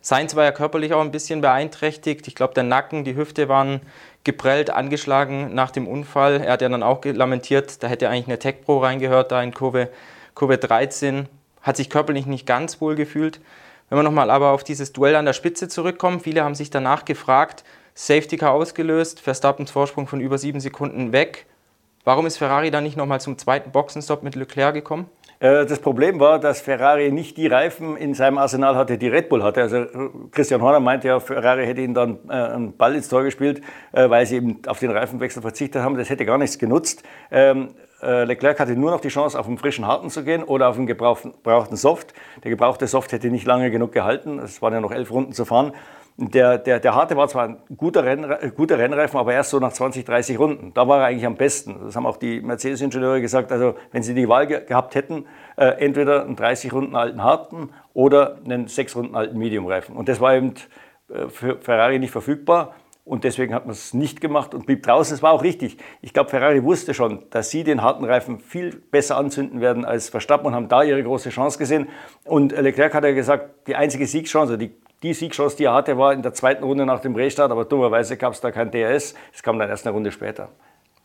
Sainz 0.00 0.36
war 0.36 0.44
ja 0.44 0.52
körperlich 0.52 0.92
auch 0.94 1.00
ein 1.00 1.10
bisschen 1.10 1.40
beeinträchtigt. 1.40 2.28
Ich 2.28 2.34
glaube, 2.34 2.54
der 2.54 2.62
Nacken, 2.62 3.04
die 3.04 3.16
Hüfte 3.16 3.48
waren 3.48 3.80
geprellt, 4.22 4.70
angeschlagen 4.70 5.54
nach 5.54 5.70
dem 5.70 5.88
Unfall. 5.88 6.40
Er 6.40 6.52
hat 6.52 6.62
ja 6.62 6.68
dann 6.68 6.82
auch 6.82 7.04
lamentiert, 7.04 7.82
da 7.82 7.88
hätte 7.88 8.08
eigentlich 8.08 8.26
eine 8.26 8.38
Tech 8.38 8.62
Pro 8.64 8.78
reingehört, 8.78 9.32
da 9.32 9.42
in 9.42 9.52
Kurve, 9.52 9.88
Kurve 10.34 10.58
13. 10.58 11.28
Hat 11.62 11.76
sich 11.76 11.90
körperlich 11.90 12.26
nicht 12.26 12.46
ganz 12.46 12.80
wohl 12.80 12.94
gefühlt. 12.94 13.40
Wenn 13.88 13.98
wir 13.98 14.02
nochmal 14.02 14.30
aber 14.30 14.50
auf 14.50 14.64
dieses 14.64 14.92
Duell 14.92 15.16
an 15.16 15.24
der 15.24 15.32
Spitze 15.32 15.68
zurückkommen, 15.68 16.20
viele 16.20 16.44
haben 16.44 16.54
sich 16.54 16.70
danach 16.70 17.04
gefragt, 17.04 17.64
Safety 17.94 18.36
Car 18.36 18.52
ausgelöst, 18.52 19.20
Verstappens 19.20 19.70
Vorsprung 19.70 20.06
von 20.06 20.20
über 20.20 20.38
sieben 20.38 20.60
Sekunden 20.60 21.12
weg. 21.12 21.46
Warum 22.04 22.26
ist 22.26 22.36
Ferrari 22.36 22.70
dann 22.70 22.84
nicht 22.84 22.96
nochmal 22.96 23.20
zum 23.20 23.38
zweiten 23.38 23.72
Boxenstopp 23.72 24.22
mit 24.22 24.34
Leclerc 24.34 24.74
gekommen? 24.74 25.10
Äh, 25.40 25.66
das 25.66 25.78
Problem 25.78 26.18
war, 26.20 26.38
dass 26.38 26.60
Ferrari 26.60 27.12
nicht 27.12 27.36
die 27.36 27.46
Reifen 27.46 27.96
in 27.96 28.14
seinem 28.14 28.38
Arsenal 28.38 28.74
hatte, 28.76 28.98
die 28.98 29.08
Red 29.08 29.28
Bull 29.28 29.42
hatte. 29.42 29.62
Also 29.62 29.86
Christian 30.32 30.60
Horner 30.62 30.80
meinte 30.80 31.08
ja, 31.08 31.20
Ferrari 31.20 31.66
hätte 31.66 31.80
ihnen 31.80 31.94
dann 31.94 32.18
äh, 32.28 32.32
einen 32.32 32.76
Ball 32.76 32.94
ins 32.94 33.08
Tor 33.08 33.22
gespielt, 33.22 33.60
äh, 33.92 34.10
weil 34.10 34.26
sie 34.26 34.36
eben 34.36 34.60
auf 34.66 34.80
den 34.80 34.90
Reifenwechsel 34.90 35.42
verzichtet 35.42 35.82
haben. 35.82 35.96
Das 35.96 36.10
hätte 36.10 36.24
gar 36.24 36.38
nichts 36.38 36.58
genutzt. 36.58 37.02
Ähm, 37.30 37.68
Leclerc 38.00 38.60
hatte 38.60 38.76
nur 38.76 38.92
noch 38.92 39.00
die 39.00 39.08
Chance, 39.08 39.36
auf 39.36 39.48
einen 39.48 39.58
frischen 39.58 39.84
Harten 39.84 40.08
zu 40.08 40.22
gehen 40.22 40.44
oder 40.44 40.68
auf 40.68 40.76
einen 40.76 40.86
gebrauchten 40.86 41.76
Soft. 41.76 42.14
Der 42.44 42.52
gebrauchte 42.52 42.86
Soft 42.86 43.10
hätte 43.10 43.28
nicht 43.28 43.44
lange 43.44 43.72
genug 43.72 43.90
gehalten. 43.90 44.38
Es 44.38 44.62
waren 44.62 44.72
ja 44.72 44.80
noch 44.80 44.92
elf 44.92 45.10
Runden 45.10 45.32
zu 45.32 45.44
fahren. 45.44 45.72
Der, 46.20 46.58
der, 46.58 46.80
der 46.80 46.96
Harte 46.96 47.16
war 47.16 47.28
zwar 47.28 47.44
ein 47.44 47.58
guter, 47.76 48.02
Renn, 48.02 48.26
guter 48.56 48.76
Rennreifen, 48.76 49.20
aber 49.20 49.34
erst 49.34 49.50
so 49.50 49.60
nach 49.60 49.72
20, 49.72 50.04
30 50.04 50.36
Runden. 50.36 50.74
Da 50.74 50.88
war 50.88 50.98
er 50.98 51.06
eigentlich 51.06 51.26
am 51.26 51.36
besten. 51.36 51.76
Das 51.84 51.94
haben 51.94 52.06
auch 52.06 52.16
die 52.16 52.40
Mercedes-Ingenieure 52.40 53.20
gesagt. 53.20 53.52
Also, 53.52 53.76
wenn 53.92 54.02
sie 54.02 54.14
die 54.14 54.28
Wahl 54.28 54.48
ge 54.48 54.64
gehabt 54.66 54.96
hätten, 54.96 55.26
äh, 55.56 55.66
entweder 55.78 56.24
einen 56.24 56.34
30 56.34 56.72
Runden 56.72 56.96
alten 56.96 57.22
Harten 57.22 57.70
oder 57.94 58.38
einen 58.44 58.66
6 58.66 58.96
Runden 58.96 59.14
alten 59.14 59.38
Medium-Reifen. 59.38 59.94
Und 59.94 60.08
das 60.08 60.18
war 60.18 60.34
eben 60.34 60.54
äh, 61.08 61.28
für 61.28 61.58
Ferrari 61.60 62.00
nicht 62.00 62.10
verfügbar. 62.10 62.74
Und 63.04 63.22
deswegen 63.22 63.54
hat 63.54 63.66
man 63.66 63.72
es 63.72 63.94
nicht 63.94 64.20
gemacht 64.20 64.54
und 64.54 64.66
blieb 64.66 64.82
draußen. 64.82 65.14
Es 65.14 65.22
war 65.22 65.30
auch 65.30 65.44
richtig. 65.44 65.78
Ich 66.02 66.12
glaube, 66.12 66.30
Ferrari 66.30 66.64
wusste 66.64 66.94
schon, 66.94 67.26
dass 67.30 67.50
sie 67.50 67.62
den 67.62 67.80
harten 67.80 68.04
Reifen 68.04 68.40
viel 68.40 68.74
besser 68.74 69.16
anzünden 69.16 69.60
werden 69.60 69.84
als 69.84 70.08
Verstappen 70.08 70.48
und 70.48 70.54
haben 70.56 70.68
da 70.68 70.82
ihre 70.82 71.02
große 71.02 71.30
Chance 71.30 71.58
gesehen. 71.58 71.88
Und 72.24 72.50
Leclerc 72.50 72.92
hat 72.92 73.04
ja 73.04 73.12
gesagt, 73.12 73.68
die 73.68 73.76
einzige 73.76 74.04
Siegchance, 74.04 74.58
die 74.58 74.72
die 75.02 75.14
Siegchance, 75.14 75.56
die 75.56 75.64
er 75.64 75.74
hatte, 75.74 75.96
war 75.96 76.12
in 76.12 76.22
der 76.22 76.34
zweiten 76.34 76.64
Runde 76.64 76.84
nach 76.84 77.00
dem 77.00 77.14
Restart, 77.14 77.50
aber 77.50 77.64
dummerweise 77.64 78.16
gab 78.16 78.32
es 78.32 78.40
da 78.40 78.50
kein 78.50 78.70
DRS. 78.70 79.14
Das 79.32 79.42
kam 79.42 79.58
dann 79.58 79.68
erst 79.68 79.86
eine 79.86 79.94
Runde 79.94 80.10
später. 80.10 80.48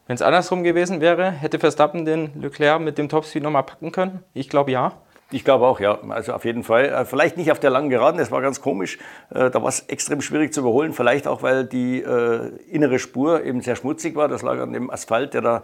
Wenn 0.08 0.16
es 0.16 0.22
andersrum 0.22 0.64
gewesen 0.64 1.00
wäre, 1.00 1.32
hätte 1.32 1.60
Verstappen 1.60 2.04
den 2.04 2.32
Leclerc 2.36 2.82
mit 2.82 2.98
dem 2.98 3.08
Topspeed 3.08 3.44
nochmal 3.44 3.64
packen 3.64 3.92
können? 3.92 4.24
Ich 4.34 4.50
glaube 4.50 4.72
ja. 4.72 4.94
Ich 5.32 5.44
glaube 5.44 5.66
auch, 5.66 5.80
ja. 5.80 5.98
Also 6.10 6.34
auf 6.34 6.46
jeden 6.46 6.64
Fall. 6.64 6.86
Äh, 6.86 7.06
vielleicht 7.06 7.38
nicht 7.38 7.52
auf 7.52 7.60
der 7.60 7.70
langen 7.70 7.90
Geraden, 7.90 8.18
das 8.18 8.30
war 8.30 8.42
ganz 8.42 8.62
komisch. 8.62 9.00
Äh, 9.34 9.50
da 9.50 9.62
war 9.62 9.70
es 9.70 9.82
extrem 9.82 10.22
schwierig 10.22 10.54
zu 10.54 10.60
überholen. 10.60 10.94
Vielleicht 10.94 11.28
auch, 11.28 11.42
weil 11.42 11.66
die 11.66 12.02
äh, 12.02 12.52
innere 12.70 13.00
Spur 13.00 13.44
eben 13.44 13.62
sehr 13.62 13.76
schmutzig 13.76 14.16
war. 14.16 14.28
Das 14.28 14.42
lag 14.42 14.60
an 14.60 14.74
dem 14.74 14.92
Asphalt, 14.92 15.34
der 15.34 15.42
da 15.42 15.64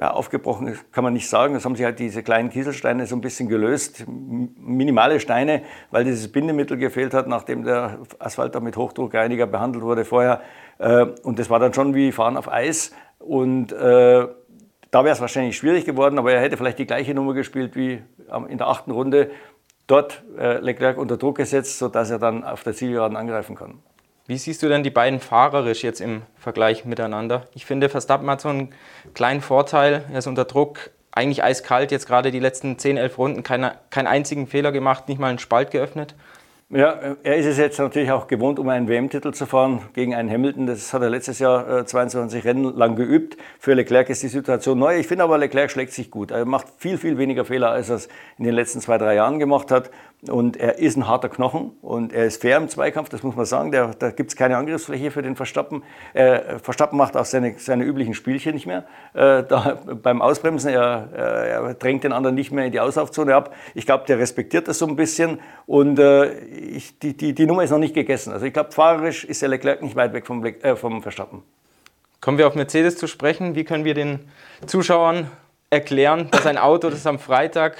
ja, 0.00 0.10
aufgebrochen 0.10 0.76
kann 0.90 1.04
man 1.04 1.12
nicht 1.12 1.28
sagen. 1.28 1.54
Es 1.54 1.64
haben 1.64 1.76
sich 1.76 1.84
halt 1.84 2.00
diese 2.00 2.22
kleinen 2.22 2.50
Kieselsteine 2.50 3.06
so 3.06 3.14
ein 3.14 3.20
bisschen 3.20 3.48
gelöst, 3.48 4.04
minimale 4.08 5.20
Steine, 5.20 5.62
weil 5.90 6.04
dieses 6.04 6.32
Bindemittel 6.32 6.76
gefehlt 6.76 7.14
hat, 7.14 7.28
nachdem 7.28 7.64
der 7.64 8.00
Asphalt 8.18 8.54
da 8.54 8.60
mit 8.60 8.76
Hochdruckreiniger 8.76 9.46
behandelt 9.46 9.84
wurde 9.84 10.04
vorher. 10.04 10.40
Äh, 10.78 11.06
und 11.22 11.38
das 11.38 11.48
war 11.48 11.60
dann 11.60 11.72
schon 11.72 11.94
wie 11.94 12.10
Fahren 12.10 12.36
auf 12.36 12.50
Eis. 12.50 12.92
Und 13.20 13.72
äh, 13.72 14.26
da 14.90 15.04
wäre 15.04 15.12
es 15.12 15.20
wahrscheinlich 15.20 15.56
schwierig 15.56 15.84
geworden, 15.84 16.18
aber 16.18 16.32
er 16.32 16.40
hätte 16.40 16.56
vielleicht 16.56 16.78
die 16.78 16.86
gleiche 16.86 17.14
Nummer 17.14 17.34
gespielt 17.34 17.76
wie 17.76 18.02
in 18.48 18.58
der 18.58 18.68
achten 18.68 18.90
Runde. 18.90 19.30
Dort 19.86 20.24
äh, 20.38 20.58
Leclerc 20.58 20.98
unter 20.98 21.16
Druck 21.16 21.36
gesetzt, 21.36 21.78
sodass 21.78 22.10
er 22.10 22.18
dann 22.18 22.42
auf 22.42 22.64
der 22.64 22.74
Zielgeraden 22.74 23.16
angreifen 23.16 23.54
kann. 23.54 23.82
Wie 24.26 24.38
siehst 24.38 24.62
du 24.62 24.68
denn 24.68 24.82
die 24.82 24.90
beiden 24.90 25.20
fahrerisch 25.20 25.82
jetzt 25.82 26.00
im 26.00 26.22
Vergleich 26.38 26.86
miteinander? 26.86 27.46
Ich 27.54 27.66
finde, 27.66 27.90
Verstappen 27.90 28.30
hat 28.30 28.40
so 28.40 28.48
einen 28.48 28.70
kleinen 29.12 29.42
Vorteil. 29.42 30.04
Er 30.10 30.20
ist 30.20 30.26
unter 30.26 30.46
Druck, 30.46 30.90
eigentlich 31.12 31.44
eiskalt, 31.44 31.92
jetzt 31.92 32.06
gerade 32.06 32.30
die 32.30 32.40
letzten 32.40 32.78
10, 32.78 32.96
11 32.96 33.18
Runden, 33.18 33.42
keine, 33.42 33.74
keinen 33.90 34.06
einzigen 34.06 34.46
Fehler 34.46 34.72
gemacht, 34.72 35.08
nicht 35.08 35.20
mal 35.20 35.28
einen 35.28 35.38
Spalt 35.38 35.70
geöffnet. 35.70 36.14
Ja, 36.70 36.98
er 37.22 37.36
ist 37.36 37.44
es 37.44 37.58
jetzt 37.58 37.78
natürlich 37.78 38.10
auch 38.10 38.26
gewohnt, 38.26 38.58
um 38.58 38.68
einen 38.70 38.88
WM-Titel 38.88 39.32
zu 39.32 39.44
fahren 39.44 39.82
gegen 39.92 40.14
einen 40.14 40.30
Hamilton. 40.30 40.66
Das 40.66 40.94
hat 40.94 41.02
er 41.02 41.10
letztes 41.10 41.38
Jahr 41.38 41.80
äh, 41.80 41.84
22 41.84 42.44
Rennen 42.44 42.74
lang 42.74 42.96
geübt. 42.96 43.36
Für 43.60 43.74
Leclerc 43.74 44.08
ist 44.08 44.22
die 44.22 44.28
Situation 44.28 44.78
neu. 44.78 44.98
Ich 44.98 45.06
finde 45.06 45.24
aber, 45.24 45.36
Leclerc 45.36 45.70
schlägt 45.70 45.92
sich 45.92 46.10
gut. 46.10 46.30
Er 46.30 46.46
macht 46.46 46.66
viel, 46.78 46.96
viel 46.96 47.18
weniger 47.18 47.44
Fehler, 47.44 47.70
als 47.70 47.90
er 47.90 47.96
es 47.96 48.08
in 48.38 48.44
den 48.44 48.54
letzten 48.54 48.80
zwei, 48.80 48.96
drei 48.96 49.14
Jahren 49.14 49.38
gemacht 49.38 49.70
hat. 49.70 49.90
Und 50.28 50.56
er 50.56 50.78
ist 50.78 50.96
ein 50.96 51.06
harter 51.06 51.28
Knochen 51.28 51.72
und 51.82 52.12
er 52.12 52.24
ist 52.24 52.40
fair 52.40 52.56
im 52.56 52.68
Zweikampf, 52.68 53.08
das 53.10 53.22
muss 53.22 53.36
man 53.36 53.44
sagen. 53.44 53.72
Der, 53.72 53.88
da 53.88 54.10
gibt 54.10 54.30
es 54.30 54.36
keine 54.36 54.56
Angriffsfläche 54.56 55.10
für 55.10 55.22
den 55.22 55.36
Verstappen. 55.36 55.82
Äh, 56.14 56.58
Verstappen 56.58 56.96
macht 56.96 57.16
auch 57.16 57.24
seine, 57.24 57.54
seine 57.58 57.84
üblichen 57.84 58.14
Spielchen 58.14 58.54
nicht 58.54 58.66
mehr. 58.66 58.84
Äh, 59.12 59.42
da, 59.44 59.78
beim 60.02 60.22
Ausbremsen, 60.22 60.70
er, 60.70 61.08
äh, 61.14 61.50
er, 61.50 61.74
drängt 61.74 62.04
den 62.04 62.12
anderen 62.12 62.34
nicht 62.34 62.52
mehr 62.52 62.64
in 62.64 62.72
die 62.72 62.80
Auslaufzone 62.80 63.34
ab. 63.34 63.54
Ich 63.74 63.86
glaube, 63.86 64.04
der 64.06 64.18
respektiert 64.18 64.68
das 64.68 64.78
so 64.78 64.86
ein 64.86 64.96
bisschen 64.96 65.40
und 65.66 65.98
äh, 65.98 66.38
ich, 66.38 66.98
die, 66.98 67.16
die, 67.16 67.34
die 67.34 67.46
Nummer 67.46 67.62
ist 67.62 67.70
noch 67.70 67.78
nicht 67.78 67.94
gegessen. 67.94 68.32
Also 68.32 68.46
ich 68.46 68.52
glaube, 68.52 68.72
fahrerisch 68.72 69.24
ist 69.24 69.42
der 69.42 69.50
Leclerc 69.50 69.82
nicht 69.82 69.96
weit 69.96 70.12
weg 70.14 70.26
vom, 70.26 70.44
äh, 70.44 70.76
vom 70.76 71.02
Verstappen. 71.02 71.42
Kommen 72.20 72.38
wir 72.38 72.46
auf 72.46 72.54
Mercedes 72.54 72.96
zu 72.96 73.06
sprechen. 73.06 73.54
Wie 73.54 73.64
können 73.64 73.84
wir 73.84 73.92
den 73.92 74.20
Zuschauern 74.66 75.30
erklären, 75.68 76.28
dass 76.30 76.46
ein 76.46 76.56
Auto, 76.56 76.88
das 76.88 77.06
am 77.06 77.18
Freitag 77.18 77.76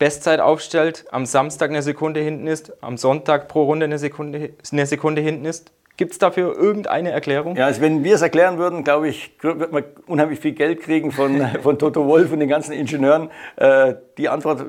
Bestzeit 0.00 0.40
aufstellt, 0.40 1.04
am 1.10 1.26
Samstag 1.26 1.68
eine 1.68 1.82
Sekunde 1.82 2.20
hinten 2.20 2.46
ist, 2.46 2.72
am 2.82 2.96
Sonntag 2.96 3.48
pro 3.48 3.64
Runde 3.64 3.84
eine 3.84 3.98
Sekunde, 3.98 4.54
eine 4.72 4.86
Sekunde 4.86 5.20
hinten 5.20 5.44
ist? 5.44 5.72
Gibt 5.98 6.12
es 6.12 6.18
dafür 6.18 6.56
irgendeine 6.56 7.10
Erklärung? 7.10 7.54
Ja, 7.56 7.66
also 7.66 7.82
wenn 7.82 8.02
wir 8.02 8.14
es 8.14 8.22
erklären 8.22 8.56
würden, 8.56 8.82
glaube 8.82 9.08
ich, 9.08 9.32
wird 9.42 9.70
man 9.70 9.84
unheimlich 10.06 10.40
viel 10.40 10.52
Geld 10.52 10.80
kriegen 10.80 11.12
von, 11.12 11.46
von 11.62 11.78
Toto 11.78 12.06
Wolf 12.06 12.32
und 12.32 12.40
den 12.40 12.48
ganzen 12.48 12.72
Ingenieuren. 12.72 13.28
Äh, 13.56 13.96
die 14.16 14.30
Antwort 14.30 14.64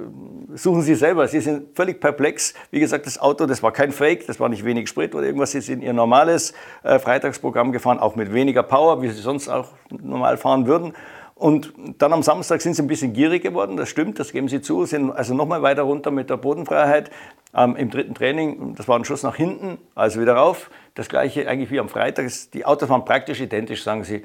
suchen 0.54 0.82
Sie 0.82 0.96
selber. 0.96 1.26
Sie 1.30 1.40
sind 1.40 1.78
völlig 1.78 2.02
perplex. 2.02 2.54
Wie 2.72 2.82
gesagt, 2.82 3.06
das 3.06 3.18
Auto, 3.18 3.46
das 3.46 3.64
war 3.64 3.72
kein 3.72 3.94
Fake, 3.94 4.28
das 4.28 4.42
war 4.42 4.50
nicht 4.50 4.66
wenig 4.66 4.90
Sprit 4.90 5.16
oder 5.16 5.26
irgendwas. 5.26 5.52
Sie 5.52 5.62
sind 5.62 5.82
Ihr 5.82 5.94
normales 5.94 6.54
äh, 6.84 7.00
Freitagsprogramm 7.00 7.72
gefahren, 7.72 8.00
auch 8.00 8.18
mit 8.18 8.34
weniger 8.34 8.64
Power, 8.64 9.02
wie 9.02 9.08
Sie 9.08 9.22
sonst 9.22 9.48
auch 9.48 9.70
normal 9.90 10.36
fahren 10.36 10.68
würden. 10.68 10.94
Und 11.42 11.74
dann 11.98 12.14
am 12.14 12.22
Samstag 12.22 12.62
sind 12.62 12.76
sie 12.76 12.84
ein 12.84 12.88
bisschen 12.88 13.14
gierig 13.14 13.42
geworden, 13.42 13.76
das 13.76 13.90
stimmt, 13.90 14.20
das 14.20 14.32
geben 14.32 14.48
sie 14.48 14.62
zu, 14.62 14.86
sind 14.86 15.10
also 15.10 15.34
nochmal 15.34 15.64
weiter 15.64 15.82
runter 15.82 16.12
mit 16.12 16.30
der 16.30 16.38
Bodenfreiheit. 16.38 17.10
Ähm, 17.56 17.76
Im 17.78 17.90
dritten 17.90 18.14
Training, 18.14 18.76
das 18.76 18.88
war 18.88 18.96
ein 18.96 19.06
Schuss 19.06 19.24
nach 19.24 19.36
hinten, 19.36 19.80
also 19.96 20.22
wieder 20.22 20.36
rauf. 20.36 20.70
Das 20.94 21.10
gleiche 21.10 21.48
eigentlich 21.48 21.72
wie 21.72 21.80
am 21.80 21.90
Freitag. 21.90 22.30
Die 22.54 22.64
Autos 22.64 22.90
waren 22.90 23.06
praktisch 23.06 23.42
identisch, 23.42 23.82
sagen 23.82 24.04
sie. 24.04 24.24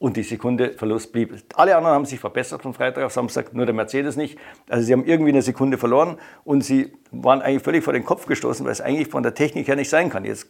Und 0.00 0.16
die 0.16 0.24
Sekunde 0.24 0.72
Verlust 0.72 1.12
blieb. 1.12 1.36
Alle 1.54 1.76
anderen 1.76 1.94
haben 1.94 2.04
sich 2.04 2.18
verbessert 2.18 2.62
von 2.62 2.74
Freitag 2.74 3.04
auf 3.04 3.12
Samstag, 3.12 3.54
nur 3.54 3.64
der 3.64 3.74
Mercedes 3.74 4.16
nicht. 4.16 4.36
Also 4.68 4.84
sie 4.84 4.92
haben 4.92 5.04
irgendwie 5.04 5.30
eine 5.30 5.42
Sekunde 5.42 5.78
verloren 5.78 6.18
und 6.42 6.64
sie 6.64 6.92
waren 7.12 7.42
eigentlich 7.42 7.62
völlig 7.62 7.84
vor 7.84 7.92
den 7.92 8.04
Kopf 8.04 8.26
gestoßen, 8.26 8.66
weil 8.66 8.72
es 8.72 8.80
eigentlich 8.80 9.06
von 9.06 9.22
der 9.22 9.34
Technik 9.34 9.68
her 9.68 9.76
nicht 9.76 9.88
sein 9.88 10.10
kann. 10.10 10.24
Jetzt 10.24 10.48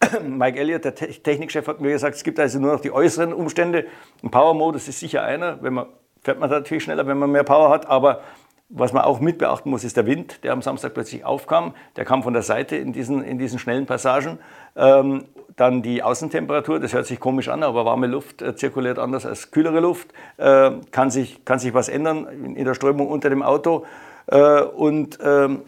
Mike 0.22 0.58
Elliott, 0.58 0.84
der 0.84 0.94
Technikchef, 0.94 1.66
hat 1.66 1.80
mir 1.80 1.90
gesagt, 1.90 2.16
es 2.16 2.24
gibt 2.24 2.40
also 2.40 2.58
nur 2.58 2.72
noch 2.72 2.80
die 2.80 2.92
äußeren 2.92 3.32
Umstände. 3.32 3.86
Ein 4.22 4.30
Power-Modus 4.30 4.88
ist 4.88 5.00
sicher 5.00 5.22
einer. 5.22 5.62
Wenn 5.62 5.74
man, 5.74 5.86
fährt 6.22 6.38
man 6.38 6.50
natürlich 6.50 6.84
schneller, 6.84 7.06
wenn 7.06 7.18
man 7.18 7.30
mehr 7.30 7.44
Power 7.44 7.70
hat. 7.70 7.86
Aber 7.86 8.20
was 8.68 8.92
man 8.92 9.02
auch 9.02 9.20
mit 9.20 9.38
beachten 9.38 9.70
muss, 9.70 9.84
ist 9.84 9.96
der 9.96 10.06
Wind, 10.06 10.44
der 10.44 10.52
am 10.52 10.62
Samstag 10.62 10.94
plötzlich 10.94 11.24
aufkam. 11.24 11.74
Der 11.96 12.04
kam 12.04 12.22
von 12.22 12.32
der 12.32 12.42
Seite 12.42 12.76
in 12.76 12.92
diesen, 12.92 13.22
in 13.22 13.38
diesen 13.38 13.58
schnellen 13.58 13.86
Passagen. 13.86 14.38
Ähm, 14.76 15.24
dann 15.56 15.82
die 15.82 16.02
Außentemperatur, 16.02 16.80
das 16.80 16.94
hört 16.94 17.06
sich 17.06 17.20
komisch 17.20 17.48
an, 17.48 17.62
aber 17.62 17.84
warme 17.84 18.06
Luft 18.06 18.40
äh, 18.40 18.54
zirkuliert 18.54 18.98
anders 18.98 19.26
als 19.26 19.50
kühlere 19.50 19.80
Luft. 19.80 20.08
Äh, 20.38 20.70
kann, 20.92 21.10
sich, 21.10 21.44
kann 21.44 21.58
sich 21.58 21.74
was 21.74 21.88
ändern 21.88 22.26
in, 22.26 22.56
in 22.56 22.64
der 22.64 22.74
Strömung 22.74 23.08
unter 23.08 23.28
dem 23.28 23.42
Auto. 23.42 23.84
Äh, 24.26 24.62
und 24.62 25.18
ähm, 25.22 25.62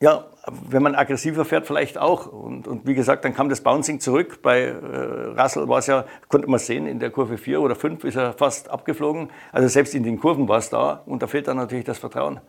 ja, 0.00 0.26
wenn 0.68 0.82
man 0.82 0.94
aggressiver 0.94 1.44
fährt, 1.44 1.66
vielleicht 1.66 1.98
auch. 1.98 2.26
Und, 2.26 2.68
und, 2.68 2.86
wie 2.86 2.94
gesagt, 2.94 3.24
dann 3.24 3.34
kam 3.34 3.48
das 3.48 3.60
Bouncing 3.60 4.00
zurück. 4.00 4.40
Bei 4.42 4.60
äh, 4.60 5.40
Russell 5.40 5.68
war 5.68 5.78
es 5.78 5.88
ja, 5.88 6.04
konnte 6.28 6.48
man 6.48 6.60
sehen, 6.60 6.86
in 6.86 7.00
der 7.00 7.10
Kurve 7.10 7.36
4 7.36 7.60
oder 7.60 7.74
5 7.74 8.04
ist 8.04 8.16
er 8.16 8.32
fast 8.32 8.70
abgeflogen. 8.70 9.30
Also 9.52 9.68
selbst 9.68 9.94
in 9.94 10.04
den 10.04 10.20
Kurven 10.20 10.48
war 10.48 10.58
es 10.58 10.70
da 10.70 11.02
und 11.06 11.22
da 11.22 11.26
fehlt 11.26 11.48
dann 11.48 11.56
natürlich 11.56 11.84
das 11.84 11.98
Vertrauen. 11.98 12.40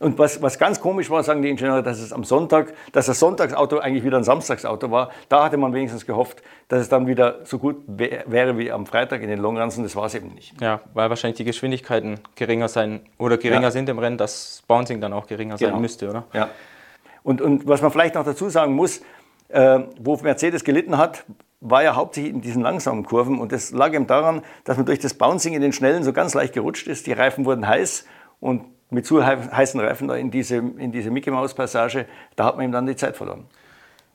Und 0.00 0.18
was, 0.18 0.40
was 0.42 0.58
ganz 0.58 0.80
komisch 0.80 1.10
war, 1.10 1.22
sagen 1.22 1.42
die 1.42 1.50
Ingenieure, 1.50 1.82
dass 1.82 1.98
es 1.98 2.12
am 2.12 2.24
Sonntag, 2.24 2.72
dass 2.92 3.06
das 3.06 3.18
Sonntagsauto 3.18 3.78
eigentlich 3.78 4.04
wieder 4.04 4.16
ein 4.16 4.24
Samstagsauto 4.24 4.90
war. 4.90 5.10
Da 5.28 5.44
hatte 5.44 5.56
man 5.56 5.72
wenigstens 5.72 6.06
gehofft, 6.06 6.42
dass 6.68 6.80
es 6.80 6.88
dann 6.88 7.06
wieder 7.06 7.40
so 7.44 7.58
gut 7.58 7.76
wäre 7.86 8.58
wie 8.58 8.70
am 8.70 8.86
Freitag 8.86 9.22
in 9.22 9.28
den 9.28 9.38
Longruns 9.38 9.76
und 9.76 9.84
das 9.84 9.96
war 9.96 10.06
es 10.06 10.14
eben 10.14 10.34
nicht. 10.34 10.60
Ja, 10.60 10.80
weil 10.94 11.10
wahrscheinlich 11.10 11.36
die 11.36 11.44
Geschwindigkeiten 11.44 12.20
geringer 12.36 12.68
sein 12.68 13.00
oder 13.18 13.38
geringer 13.38 13.62
ja. 13.62 13.70
sind 13.70 13.88
im 13.88 13.98
Rennen, 13.98 14.18
dass 14.18 14.62
Bouncing 14.68 15.00
dann 15.00 15.12
auch 15.12 15.26
geringer 15.26 15.56
genau. 15.56 15.72
sein 15.72 15.80
müsste, 15.80 16.10
oder? 16.10 16.24
Ja. 16.32 16.48
Und, 17.22 17.42
und 17.42 17.66
was 17.66 17.82
man 17.82 17.90
vielleicht 17.90 18.14
noch 18.14 18.24
dazu 18.24 18.48
sagen 18.48 18.74
muss, 18.74 19.02
äh, 19.48 19.80
wo 19.98 20.16
Mercedes 20.16 20.64
gelitten 20.64 20.96
hat, 20.98 21.24
war 21.60 21.82
ja 21.82 21.96
hauptsächlich 21.96 22.32
in 22.32 22.40
diesen 22.40 22.62
langsamen 22.62 23.04
Kurven 23.04 23.40
und 23.40 23.50
das 23.50 23.72
lag 23.72 23.92
eben 23.92 24.06
daran, 24.06 24.42
dass 24.64 24.76
man 24.76 24.86
durch 24.86 25.00
das 25.00 25.14
Bouncing 25.14 25.54
in 25.54 25.62
den 25.62 25.72
Schnellen 25.72 26.04
so 26.04 26.12
ganz 26.12 26.34
leicht 26.34 26.54
gerutscht 26.54 26.86
ist. 26.86 27.06
Die 27.06 27.12
Reifen 27.12 27.44
wurden 27.44 27.66
heiß 27.66 28.06
und 28.40 28.64
mit 28.90 29.06
zu 29.06 29.24
heißen 29.24 29.80
Reifen 29.80 30.10
in 30.10 30.30
diese, 30.30 30.56
in 30.56 30.92
diese 30.92 31.10
Mickey 31.10 31.30
Maus 31.30 31.54
Passage, 31.54 32.06
da 32.36 32.46
hat 32.46 32.56
man 32.56 32.66
ihm 32.66 32.72
dann 32.72 32.86
die 32.86 32.96
Zeit 32.96 33.16
verloren. 33.16 33.44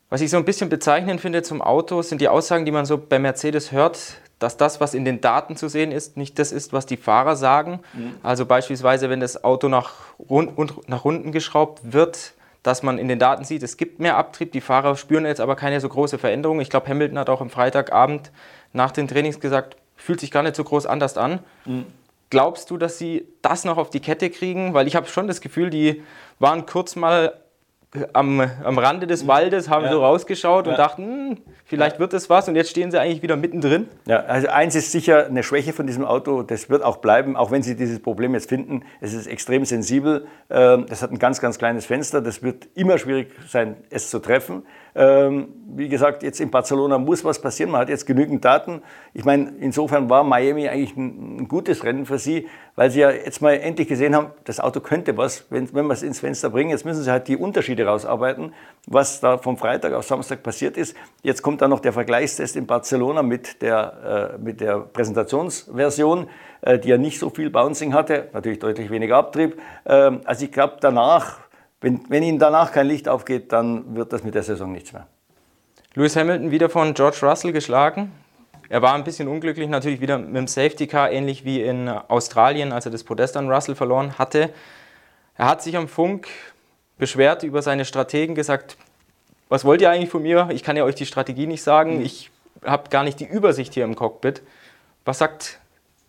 Was 0.10 0.22
ich 0.22 0.30
so 0.30 0.38
ein 0.38 0.46
bisschen 0.46 0.70
bezeichnend 0.70 1.22
finde 1.22 1.42
zum 1.42 1.62
Auto, 1.62 2.02
sind 2.02 2.22
die 2.22 2.28
Aussagen, 2.28 2.66
die 2.66 2.72
man 2.72 2.86
so 2.86 2.98
bei 2.98 3.18
Mercedes 3.18 3.72
hört, 3.72 4.18
dass 4.38 4.58
das, 4.58 4.80
was 4.80 4.94
in 4.94 5.06
den 5.06 5.22
Daten 5.22 5.56
zu 5.56 5.70
sehen 5.70 5.92
ist, 5.92 6.18
nicht 6.18 6.38
das 6.38 6.52
ist, 6.52 6.74
was 6.74 6.86
die 6.86 6.98
Fahrer 6.98 7.36
sagen. 7.36 7.80
Mhm. 7.94 8.16
Also 8.22 8.46
beispielsweise, 8.46 9.10
wenn 9.10 9.20
das 9.20 9.44
Auto 9.44 9.70
nach, 9.70 9.94
rund, 10.30 10.88
nach 10.88 11.06
unten 11.06 11.32
geschraubt 11.32 11.94
wird, 11.94 12.34
dass 12.62 12.84
man 12.84 12.98
in 12.98 13.08
den 13.08 13.20
Daten 13.20 13.44
sieht, 13.44 13.64
es 13.64 13.78
gibt 13.78 14.00
mehr 14.00 14.18
Abtrieb, 14.18 14.52
die 14.52 14.62
Fahrer 14.62 14.96
spüren 14.96 15.26
jetzt 15.26 15.42
aber 15.42 15.56
keine 15.56 15.80
so 15.80 15.90
große 15.90 16.18
Veränderung. 16.18 16.62
Ich 16.62 16.70
glaube, 16.70 16.88
Hamilton 16.88 17.20
hat 17.20 17.30
auch 17.30 17.42
am 17.42 17.50
Freitagabend 17.50 18.32
nach 18.72 18.92
den 18.92 19.08
Trainings 19.08 19.40
gesagt, 19.40 19.78
fühlt 19.96 20.20
sich 20.20 20.32
gar 20.32 20.44
nicht 20.44 20.56
so 20.56 20.64
groß 20.64 20.86
anders 20.86 21.18
an. 21.18 21.40
Mhm. 21.66 21.86
Glaubst 22.34 22.72
du, 22.72 22.78
dass 22.78 22.98
sie 22.98 23.28
das 23.44 23.64
noch 23.64 23.78
auf 23.78 23.92
die 23.92 24.00
Kette 24.00 24.32
kriegen? 24.32 24.74
Weil 24.74 24.88
ich 24.88 24.96
habe 24.96 25.06
schon 25.06 25.28
das 25.28 25.40
Gefühl, 25.40 25.70
die 25.70 26.02
waren 26.40 26.66
kurz 26.66 26.96
mal 26.96 27.34
am, 28.14 28.42
am 28.42 28.78
Rande 28.80 29.06
des 29.06 29.28
Waldes, 29.28 29.70
haben 29.70 29.86
ja. 29.86 29.92
so 29.92 30.04
rausgeschaut 30.04 30.66
ja. 30.66 30.72
und 30.72 30.80
dachten, 30.80 31.04
hm, 31.04 31.38
vielleicht 31.66 31.98
ja. 31.98 32.00
wird 32.00 32.14
es 32.14 32.30
was 32.30 32.48
und 32.48 32.56
jetzt 32.56 32.72
stehen 32.72 32.90
sie 32.90 33.00
eigentlich 33.00 33.22
wieder 33.22 33.36
mittendrin. 33.36 33.88
Ja, 34.08 34.22
also 34.22 34.48
eins 34.48 34.74
ist 34.74 34.92
sicher 34.92 35.28
eine 35.28 35.44
Schwäche 35.44 35.74
von 35.74 35.86
diesem 35.86 36.06
Auto, 36.06 36.42
das 36.42 36.70
wird 36.72 36.84
auch 36.84 36.98
bleiben, 36.98 37.36
auch 37.36 37.52
wenn 37.52 37.62
sie 37.62 37.76
dieses 37.76 38.02
Problem 38.02 38.34
jetzt 38.34 38.50
finden. 38.50 38.84
Es 39.00 39.14
ist 39.14 39.28
extrem 39.28 39.64
sensibel, 39.66 40.26
ähm, 40.50 40.88
das 40.90 41.04
hat 41.04 41.12
ein 41.12 41.20
ganz, 41.20 41.40
ganz 41.40 41.60
kleines 41.60 41.86
Fenster, 41.86 42.22
das 42.22 42.42
wird 42.42 42.68
immer 42.74 42.98
schwierig 42.98 43.32
sein, 43.48 43.78
es 43.92 44.10
zu 44.10 44.20
treffen. 44.20 44.64
Ähm, 44.96 45.48
wie 45.76 45.90
gesagt, 45.90 46.22
jetzt 46.24 46.40
in 46.40 46.52
Barcelona 46.52 46.98
muss 46.98 47.26
was 47.26 47.42
passieren. 47.42 47.72
Man 47.72 47.82
hat 47.82 47.90
jetzt 47.90 48.06
genügend 48.06 48.46
Daten. 48.46 48.82
Ich 49.14 49.26
meine, 49.26 49.54
insofern 49.60 50.10
war 50.10 50.24
Miami 50.24 50.68
eigentlich 50.68 50.96
ein, 50.96 51.48
gutes 51.48 51.84
Rennen 51.84 52.06
für 52.06 52.20
sie, 52.20 52.48
weil 52.76 52.92
sie 52.92 53.00
ja 53.02 53.12
jetzt 53.12 53.42
mal 53.42 53.54
endlich 53.54 53.88
gesehen 53.88 54.16
haben, 54.16 54.28
das 54.44 54.60
Auto 54.60 54.80
könnte 54.80 55.18
was, 55.18 55.46
wenn, 55.50 55.74
wenn 55.74 55.88
wir 55.88 55.94
es 55.94 56.04
ins 56.04 56.20
Fenster 56.20 56.50
bringen. 56.50 56.70
Jetzt 56.70 56.86
müssen 56.86 57.02
sie 57.02 57.12
halt 57.12 57.28
die 57.28 57.38
Unterschiede 57.38 57.86
rausarbeiten, 57.86 58.54
was 58.88 59.20
da 59.20 59.38
vom 59.38 59.58
Freitag 59.58 59.94
auf 59.94 60.06
Samstag 60.06 60.44
passiert 60.44 60.78
ist. 60.78 60.96
Jetzt 61.22 61.42
kommt 61.42 61.62
dann 61.62 61.70
noch 61.70 61.80
der 61.80 61.94
Vergleichstest 61.94 62.56
in 62.56 62.68
Barcelona 62.68 63.24
mit 63.24 63.62
der, 63.62 64.36
äh, 64.36 64.42
mit 64.42 64.62
der 64.62 64.80
Präsentationsversion, 64.80 66.28
äh, 66.62 66.80
die 66.80 66.90
ja 66.90 66.98
nicht 66.98 67.20
so 67.20 67.30
viel 67.30 67.50
Bouncing 67.50 67.94
hatte, 67.94 68.30
natürlich 68.34 68.60
deutlich 68.60 68.90
weniger 68.90 69.18
Abtrieb. 69.18 69.60
Ähm, 69.86 70.22
also 70.26 70.46
ich 70.46 70.52
glaube, 70.52 70.78
danach 70.80 71.43
wenn, 71.84 72.00
wenn 72.08 72.24
Ihnen 72.24 72.40
danach 72.40 72.72
kein 72.72 72.88
Licht 72.88 73.10
aufgeht, 73.10 73.52
dann 73.52 73.96
wird 73.96 74.14
das 74.14 74.24
mit 74.24 74.34
der 74.36 74.44
Saison 74.44 74.72
nichts 74.72 74.94
mehr. 74.94 75.06
Lewis 75.96 76.16
Hamilton 76.16 76.50
wieder 76.50 76.70
von 76.70 76.94
George 76.94 77.20
Russell 77.22 77.52
geschlagen. 77.52 78.14
Er 78.70 78.82
war 78.82 78.94
ein 78.94 79.04
bisschen 79.04 79.28
unglücklich, 79.28 79.68
natürlich 79.68 80.00
wieder 80.00 80.18
mit 80.18 80.36
dem 80.36 80.48
Safety 80.48 80.88
Car, 80.88 81.12
ähnlich 81.12 81.44
wie 81.44 81.62
in 81.62 81.90
Australien, 81.90 82.72
als 82.72 82.86
er 82.86 82.92
das 82.92 83.04
Podest 83.04 83.36
an 83.36 83.52
Russell 83.52 83.76
verloren 83.76 84.18
hatte. 84.18 84.52
Er 85.36 85.48
hat 85.48 85.62
sich 85.62 85.76
am 85.76 85.90
Funk 85.90 86.30
beschwert 86.98 87.44
über 87.44 87.62
seine 87.62 87.84
Strategen, 87.84 88.34
gesagt, 88.34 88.78
was 89.50 89.66
wollt 89.66 89.82
ihr 89.82 89.90
eigentlich 89.90 90.10
von 90.10 90.24
mir? 90.24 90.48
Ich 90.54 90.64
kann 90.64 90.78
ja 90.78 90.86
euch 90.86 90.96
die 90.96 91.06
Strategie 91.06 91.48
nicht 91.48 91.64
sagen, 91.64 91.98
mhm. 91.98 92.06
ich 92.06 92.32
habe 92.64 92.90
gar 92.90 93.04
nicht 93.04 93.20
die 93.20 93.26
Übersicht 93.26 93.74
hier 93.74 93.84
im 93.84 93.96
Cockpit. 93.96 94.42
Was 95.04 95.18
sagt 95.18 95.60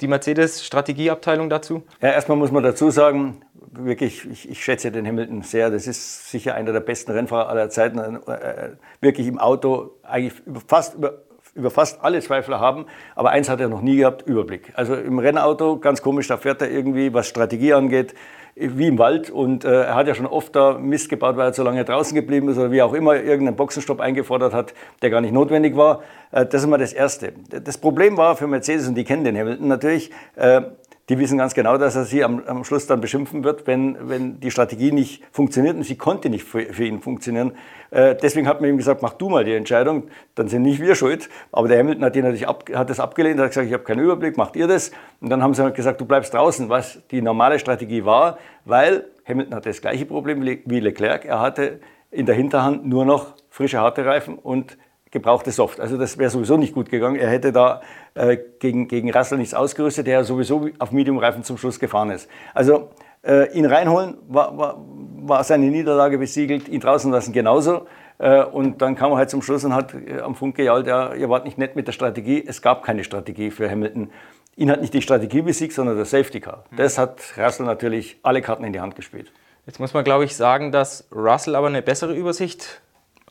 die 0.05 0.09
Mercedes-Strategieabteilung 0.09 1.49
dazu? 1.49 1.83
Ja, 2.03 2.11
erstmal 2.11 2.37
muss 2.37 2.53
man 2.53 2.63
dazu 2.63 2.91
sagen, 2.91 3.41
wirklich, 3.73 4.29
ich, 4.31 4.51
ich, 4.51 4.63
schätze 4.63 4.93
den 4.93 5.07
Hamilton 5.07 5.43
sehr. 5.43 5.71
Das 5.71 5.87
ist 5.87 6.31
sicher 6.31 6.55
einer 6.55 6.73
der 6.73 6.81
besten 6.81 7.13
Rennfahrer 7.13 7.49
aller 7.49 7.71
Zeiten. 7.71 7.99
Äh, 7.99 8.73
wirklich 9.01 9.27
im 9.27 9.39
Auto 9.39 9.93
eigentlich 10.03 10.35
fast, 10.69 10.95
über, 10.95 11.23
über 11.55 11.71
fast 11.71 12.03
alle 12.03 12.21
Zweifler 12.21 12.61
haben. 12.61 12.87
Aber 13.15 13.31
eins 13.31 13.49
hat 13.49 13.61
er 13.61 13.69
noch 13.69 13.81
nie 13.81 13.97
gehabt, 13.97 14.23
Überblick. 14.23 14.73
Also 14.75 14.95
im 14.95 15.19
Rennauto, 15.19 15.79
ganz 15.79 16.03
komisch, 16.03 16.27
da 16.29 16.37
fährt 16.37 16.63
er 16.63 16.71
irgendwie, 16.71 17.15
was 17.15 17.29
Strategie 17.29 17.73
angeht, 17.73 18.15
wie 18.57 18.87
im 18.87 18.99
Wald. 18.99 19.31
Und 19.31 19.65
äh, 19.65 19.83
er 19.83 19.95
hat 19.95 20.07
ja 20.07 20.15
schon 20.15 20.27
oft 20.27 20.55
da 20.55 20.79
Mist 20.79 21.09
gebaut, 21.09 21.37
weil 21.37 21.49
er 21.49 21.53
so 21.53 21.63
lange 21.63 21.85
draußen 21.85 22.15
geblieben 22.15 22.49
ist 22.49 22.59
oder 22.59 22.71
wie 22.71 22.83
auch 22.83 22.93
immer 22.93 23.17
irgendeinen 23.17 23.57
Boxenstopp 23.57 24.01
eingefordert 24.01 24.53
hat, 24.53 24.75
der 25.03 25.11
gar 25.11 25.21
nicht 25.21 25.33
notwendig 25.33 25.77
war. 25.77 26.03
Äh, 26.31 26.47
das 26.47 26.63
ist 26.63 26.69
mal 26.69 26.79
das 26.79 26.93
Erste. 26.93 27.33
Das 27.49 27.79
Problem 27.79 28.17
war 28.17 28.37
für 28.37 28.47
Mercedes, 28.47 28.87
und 28.89 28.95
die 28.95 29.05
kennen 29.05 29.25
den 29.25 29.37
Hamilton 29.37 29.69
natürlich, 29.69 30.11
äh, 30.37 30.63
die 31.09 31.19
wissen 31.19 31.37
ganz 31.37 31.53
genau, 31.53 31.77
dass 31.77 31.97
er 31.97 32.05
sie 32.05 32.25
am, 32.25 32.43
am 32.47 32.65
Schluss 32.65 32.87
dann 32.87 33.01
beschimpfen 33.01 33.45
wird, 33.45 33.67
wenn, 33.67 34.09
wenn 34.09 34.41
die 34.41 34.51
Strategie 34.51 34.91
nicht 34.91 35.23
funktioniert 35.33 35.77
und 35.77 35.83
sie 35.83 35.97
konnte 35.97 36.31
nicht 36.31 36.45
für, 36.45 36.63
für 36.73 36.85
ihn 36.85 37.01
funktionieren. 37.01 37.53
Äh, 37.91 38.15
deswegen 38.15 38.49
hat 38.49 38.61
man 38.61 38.71
ihm 38.71 38.79
gesagt, 38.79 39.03
mach 39.03 39.13
du 39.13 39.29
mal 39.29 39.45
die 39.45 39.53
Entscheidung, 39.53 40.05
dann 40.35 40.49
sind 40.49 40.63
nicht 40.63 40.81
wir 40.81 40.95
schuld. 40.95 41.29
Aber 41.53 41.69
der 41.69 41.79
Hamilton 41.79 42.05
hat, 42.05 42.17
ihn 42.17 42.23
natürlich 42.23 42.49
ab, 42.49 42.65
hat 42.75 42.89
das 42.89 43.01
abgelehnt, 43.01 43.39
hat 43.39 43.49
gesagt, 43.49 43.67
ich 43.67 43.75
habe 43.75 43.85
keinen 43.85 44.01
Überblick, 44.01 44.39
macht 44.39 44.57
ihr 44.57 44.67
das. 44.67 44.93
Und 45.21 45.29
dann 45.29 45.43
haben 45.43 45.53
sie 45.53 45.63
halt 45.63 45.75
gesagt, 45.75 46.01
du 46.01 46.07
bleibst 46.07 46.33
draußen, 46.33 46.71
was 46.71 47.01
die 47.11 47.21
normale 47.21 47.59
Strategie 47.59 48.05
war, 48.07 48.39
weil 48.65 49.05
Hamilton 49.27 49.55
hatte 49.55 49.69
das 49.69 49.83
gleiche 49.83 50.07
Problem 50.07 50.43
wie 50.43 50.81
Leclerc. 50.81 51.27
Er 51.27 51.41
hatte 51.41 51.81
in 52.11 52.25
der 52.25 52.35
Hinterhand 52.35 52.87
nur 52.87 53.05
noch 53.05 53.35
frische 53.51 53.79
harte 53.79 54.07
Reifen 54.07 54.39
und 54.39 54.79
gebrauchte 55.11 55.53
Soft. 55.53 55.81
Also 55.81 55.97
das 55.97 56.19
wäre 56.19 56.31
sowieso 56.31 56.57
nicht 56.57 56.75
gut 56.75 56.91
gegangen. 56.91 57.17
Er 57.17 57.31
hätte 57.31 57.53
da 57.53 57.83
äh, 58.15 58.39
gegen, 58.59 58.89
gegen 58.89 59.11
Russell 59.13 59.39
nichts 59.39 59.55
ausgerüstet, 59.55 60.07
der 60.07 60.25
sowieso 60.25 60.69
auf 60.79 60.93
Medium-Reifen 60.93 61.43
zum 61.43 61.59
Schluss 61.59 61.81
gefahren 61.81 62.11
ist. 62.11 62.29
Also 62.55 62.91
äh, 63.23 63.53
ihn 63.53 63.67
reinholen 63.67 64.19
war, 64.29 64.57
war, 64.57 64.85
war, 65.23 65.45
seine 65.45 65.67
Niederlage 65.67 66.19
besiegelt, 66.19 66.69
ihn 66.69 66.81
draußen 66.81 67.11
lassen 67.11 67.33
genauso. 67.33 67.87
Äh, 68.19 68.45
und 68.45 68.83
dann 68.83 68.95
kam 68.95 69.13
er 69.13 69.19
halt 69.19 69.31
zum 69.31 69.43
Schluss 69.43 69.65
und 69.65 69.75
hat 69.75 69.95
äh, 69.95 70.21
am 70.21 70.35
Funk 70.35 70.57
gejault, 70.57 70.87
ja, 70.87 71.15
ihr 71.15 71.29
wart 71.29 71.45
nicht 71.45 71.59
nett 71.59 71.75
mit 71.75 71.87
der 71.87 71.93
Strategie. 71.93 72.45
Es 72.47 72.63
gab 72.63 72.85
keine 72.85 73.03
Strategie 73.03 73.51
für 73.51 73.69
Hamilton. 73.71 74.11
Ihn 74.57 74.71
hat 74.71 74.81
nicht 74.81 74.95
die 74.95 75.03
Strategie 75.03 75.43
besiegt, 75.43 75.73
sondern 75.73 75.97
der 75.97 76.05
Safety 76.05 76.41
Car. 76.41 76.65
Mhm. 76.71 76.77
Das 76.77 76.99
hat 76.99 77.21
Russell 77.37 77.67
natürlich 77.67 78.19
alle 78.23 78.43
Karten 78.43 78.65
in 78.65 78.73
die 78.73 78.81
Hand 78.81 78.95
gespielt. 78.95 79.33
Jetzt 79.67 79.81
muss 79.81 79.95
man, 79.95 80.05
glaube 80.05 80.25
ich, 80.25 80.37
sagen, 80.37 80.71
dass 80.71 81.09
Russell 81.11 81.57
aber 81.57 81.67
eine 81.67 81.83
bessere 81.83 82.15
Übersicht 82.15 82.83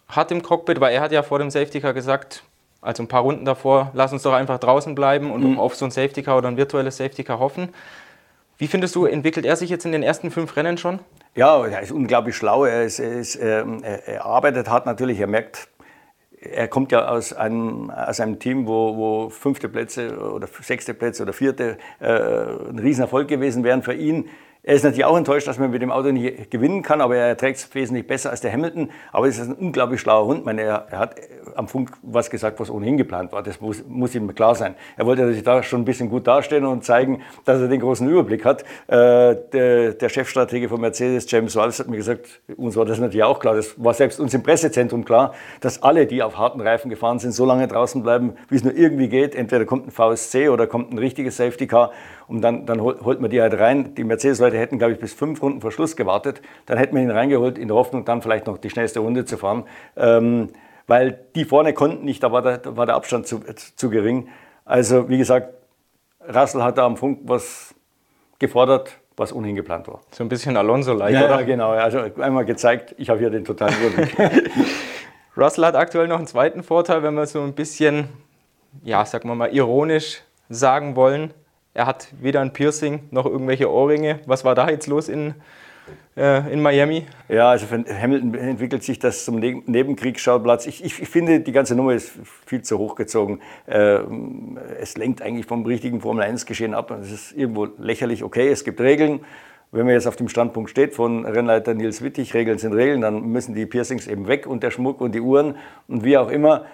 hat 0.08 0.32
im 0.32 0.42
Cockpit, 0.42 0.82
weil 0.82 0.94
er 0.94 1.02
hat 1.02 1.12
ja 1.12 1.24
vor 1.24 1.40
dem 1.40 1.50
Safety 1.50 1.80
Car 1.80 1.94
gesagt, 1.94 2.44
also 2.84 3.04
ein 3.04 3.08
paar 3.08 3.22
Runden 3.22 3.46
davor, 3.46 3.92
lass 3.94 4.14
uns 4.14 4.24
doch 4.24 4.34
einfach 4.34 4.60
draußen 4.60 4.94
bleiben 4.94 5.32
und 5.32 5.44
mhm. 5.44 5.60
auf 5.60 5.76
so 5.76 5.86
ein 5.86 5.92
Safety 5.92 6.22
Car 6.22 6.38
oder 6.38 6.50
ein 6.50 6.58
virtuelles 6.58 6.98
Safety 6.98 7.24
Car 7.24 7.40
hoffen. 7.40 7.70
Wie 8.58 8.68
findest 8.68 8.96
du, 8.96 9.06
entwickelt 9.06 9.46
er 9.46 9.56
sich 9.56 9.70
jetzt 9.70 9.86
in 9.86 9.92
den 9.92 10.04
ersten 10.04 10.32
fünf 10.32 10.56
Rennen 10.56 10.78
schon? 10.78 11.00
Ja, 11.36 11.66
er 11.66 11.82
ist 11.82 11.92
unglaublich 11.92 12.36
schlau. 12.36 12.66
Er, 12.66 12.84
ist, 12.84 13.00
er, 13.00 13.14
ist, 13.14 13.36
ähm, 13.42 13.82
er 13.84 14.26
arbeitet 14.26 14.70
hart 14.70 14.86
natürlich. 14.86 15.20
Er 15.20 15.28
merkt, 15.28 15.70
er 16.40 16.68
kommt 16.68 16.92
ja 16.92 17.08
aus 17.08 17.34
einem, 17.34 17.90
aus 17.90 18.20
einem 18.20 18.40
Team, 18.40 18.68
wo, 18.68 18.96
wo 18.96 19.30
fünfte 19.30 19.70
Plätze 19.70 20.18
oder 20.18 20.48
sechste 20.62 20.94
Plätze 20.94 21.24
oder 21.24 21.34
vierte 21.34 21.78
äh, 22.00 22.06
ein 22.08 22.80
Riesenerfolg 22.80 23.28
gewesen 23.28 23.64
wären 23.64 23.82
für 23.82 23.94
ihn. 23.94 24.30
Er 24.66 24.76
ist 24.76 24.84
natürlich 24.84 25.04
auch 25.04 25.18
enttäuscht, 25.18 25.46
dass 25.46 25.60
man 25.60 25.72
mit 25.72 25.82
dem 25.82 25.92
Auto 25.92 26.10
nicht 26.14 26.50
gewinnen 26.50 26.84
kann, 26.84 27.02
aber 27.02 27.18
er 27.18 27.36
trägt 27.36 27.58
es 27.58 27.76
wesentlich 27.76 28.08
besser 28.08 28.30
als 28.30 28.40
der 28.40 28.54
Hamilton. 28.54 28.92
Aber 29.12 29.28
es 29.28 29.38
ist 29.38 29.50
ein 29.50 29.56
unglaublich 29.56 30.00
schlauer 30.00 30.26
Hund. 30.26 30.40
Ich 30.40 30.46
meine, 30.46 30.62
er, 30.62 30.88
er, 30.90 31.00
hat 31.00 31.16
am 31.56 31.68
Funk 31.68 31.92
was 32.02 32.30
gesagt, 32.30 32.62
was 32.62 32.70
ohnehin 32.70 32.96
geplant 32.96 33.34
war. 33.34 33.44
Das 33.44 33.60
muss, 33.60 33.84
muss 33.86 34.16
ihm 34.16 34.34
klar 34.34 34.56
sein. 34.56 34.76
Er 34.96 35.06
wollte 35.06 35.34
sich 35.34 35.44
da 35.44 35.64
schon 35.64 35.82
ein 35.82 35.86
bisschen 35.86 36.10
gut 36.10 36.28
darstellen 36.28 36.64
und 36.64 36.86
zeigen, 36.86 37.24
dass 37.44 37.60
er 37.60 37.68
den 37.68 37.82
großen 37.82 38.08
Überblick 38.08 38.46
hat. 38.46 38.62
Äh, 38.88 39.36
der, 39.52 39.96
der, 39.96 40.08
Chefstratege 40.08 40.70
von 40.70 40.80
Mercedes, 40.80 41.30
James 41.30 41.58
Wallace, 41.58 41.80
hat 41.80 41.90
mir 41.90 41.98
gesagt, 41.98 42.40
uns 42.56 42.78
war 42.78 42.86
das 42.86 43.00
natürlich 43.00 43.24
auch 43.26 43.42
klar. 43.42 43.56
Das 43.56 43.76
war 43.76 43.94
selbst 43.94 44.22
uns 44.22 44.34
im 44.34 44.44
Pressezentrum 44.44 45.04
klar, 45.04 45.34
dass 45.60 45.84
alle, 45.84 46.08
die 46.08 46.24
auf 46.24 46.38
harten 46.38 46.62
Reifen 46.62 46.90
gefahren 46.90 47.20
sind, 47.20 47.34
so 47.34 47.46
lange 47.46 47.68
draußen 47.68 48.02
bleiben, 48.02 48.36
wie 48.48 48.56
es 48.56 48.64
nur 48.64 48.74
irgendwie 48.74 49.10
geht. 49.10 49.36
Entweder 49.36 49.66
kommt 49.66 49.88
ein 49.88 49.92
VSC 49.92 50.48
oder 50.48 50.68
kommt 50.68 50.94
ein 50.94 51.00
richtiges 51.00 51.36
Safety 51.36 51.68
Car 51.68 51.92
und 52.28 52.42
dann, 52.42 52.66
dann 52.66 52.82
holt 52.82 53.20
man 53.20 53.30
die 53.30 53.42
halt 53.42 53.60
rein. 53.60 53.96
Die 53.96 54.04
Mercedes-Leute 54.04 54.58
hätten, 54.58 54.78
glaube 54.78 54.94
ich, 54.94 55.00
bis 55.00 55.14
fünf 55.14 55.42
Runden 55.42 55.62
vor 55.62 55.72
Schluss 55.72 55.96
gewartet. 55.96 56.42
Dann 56.66 56.78
hätten 56.78 56.96
wir 56.96 57.04
ihn 57.04 57.12
reingeholt, 57.12 57.58
in 57.58 57.68
der 57.68 57.78
Hoffnung, 57.78 58.06
dann 58.06 58.22
vielleicht 58.22 58.48
noch 58.48 58.58
die 58.58 58.70
schnellste 58.70 59.00
Runde 59.00 59.26
zu 59.26 59.38
fahren. 59.38 59.64
Ähm, 59.96 60.50
weil 60.88 61.20
die 61.36 61.46
vorne 61.46 61.74
konnten 61.74 62.06
nicht, 62.06 62.24
da 62.24 62.32
war 62.32 62.42
der, 62.42 62.58
da 62.58 62.76
war 62.76 62.86
der 62.86 62.96
Abstand 62.96 63.28
zu, 63.28 63.42
zu 63.76 63.90
gering. 63.90 64.28
Also, 64.66 65.10
wie 65.10 65.18
gesagt, 65.18 65.54
Russell 66.34 66.64
hat 66.64 66.78
da 66.78 66.86
am 66.86 66.98
Funk 66.98 67.20
was 67.24 67.74
gefordert, 68.40 68.98
was 69.16 69.34
ohnehin 69.34 69.56
geplant 69.56 69.88
war. 69.88 70.02
So 70.12 70.24
ein 70.24 70.30
bisschen 70.30 70.58
Alonso-like, 70.58 71.14
ja, 71.14 71.26
oder? 71.26 71.40
Ja, 71.40 71.46
genau. 71.46 71.72
Also 71.72 72.00
einmal 72.20 72.46
gezeigt, 72.46 72.96
ich 72.98 73.10
habe 73.10 73.20
hier 73.20 73.30
den 73.30 73.46
totalen 73.46 73.76
Überblick. 73.82 74.18
Russell 75.38 75.66
hat 75.66 75.76
aktuell 75.76 76.08
noch 76.08 76.18
einen 76.18 76.28
zweiten 76.28 76.64
Vorteil, 76.64 77.04
wenn 77.04 77.16
wir 77.16 77.26
so 77.26 77.42
ein 77.42 77.54
bisschen, 77.54 78.10
ja, 78.84 79.06
sagen 79.06 79.30
wir 79.30 79.36
mal, 79.36 79.54
ironisch 79.54 80.22
sagen 80.50 80.96
wollen. 80.96 81.34
Er 81.74 81.88
hat 81.88 82.10
weder 82.20 82.42
ein 82.42 82.54
Piercing 82.54 83.08
noch 83.12 83.26
irgendwelche 83.26 83.72
Ohrringe. 83.72 84.20
Was 84.26 84.46
war 84.46 84.56
da 84.56 84.70
jetzt 84.70 84.88
los 84.88 85.10
in 85.10 85.34
äh, 86.16 86.54
in 86.54 86.62
Miami? 86.62 87.06
Ja, 87.28 87.50
also 87.50 87.66
für 87.66 87.84
Hamilton 87.84 88.36
entwickelt 88.36 88.84
sich 88.84 89.00
das 89.00 89.26
zum 89.26 89.40
ne 89.40 89.62
Nebenkriegsschauplatz. 89.66 90.68
Ich, 90.68 90.84
ich, 90.84 91.02
ich, 91.02 91.10
finde, 91.10 91.40
die 91.40 91.52
ganze 91.52 91.76
Nummer 91.76 91.94
ist 91.94 92.14
viel 92.46 92.62
zu 92.62 92.78
hochgezogen. 92.78 93.42
Äh, 93.66 94.00
es 94.80 94.96
lenkt 94.98 95.22
eigentlich 95.22 95.46
vom 95.46 95.66
richtigen 95.66 96.02
Formel-1-Geschehen 96.02 96.74
ab. 96.74 96.92
Es 96.92 97.12
ist 97.12 97.32
irgendwo 97.34 97.68
lächerlich. 97.78 98.24
Okay, 98.24 98.50
es 98.50 98.64
gibt 98.64 98.80
Regeln. 98.80 99.22
Wenn 99.72 99.86
man 99.86 99.96
jetzt 99.96 100.06
auf 100.06 100.16
dem 100.16 100.30
Standpunkt 100.30 100.70
steht 100.70 100.94
von 100.94 101.26
Rennleiter 101.26 101.74
Nils 101.74 102.04
Wittig, 102.04 102.36
Regeln 102.36 102.60
sind 102.60 102.74
Regeln, 102.74 103.02
dann 103.02 103.24
müssen 103.32 103.56
die 103.56 103.66
Piercings 103.66 104.06
eben 104.06 104.28
weg 104.28 104.46
und 104.46 104.62
der 104.62 104.70
Schmuck 104.70 105.02
und 105.02 105.16
die 105.16 105.22
Uhren 105.22 105.56
und 105.88 106.04
wie 106.04 106.16
auch 106.16 106.30
immer. 106.30 106.66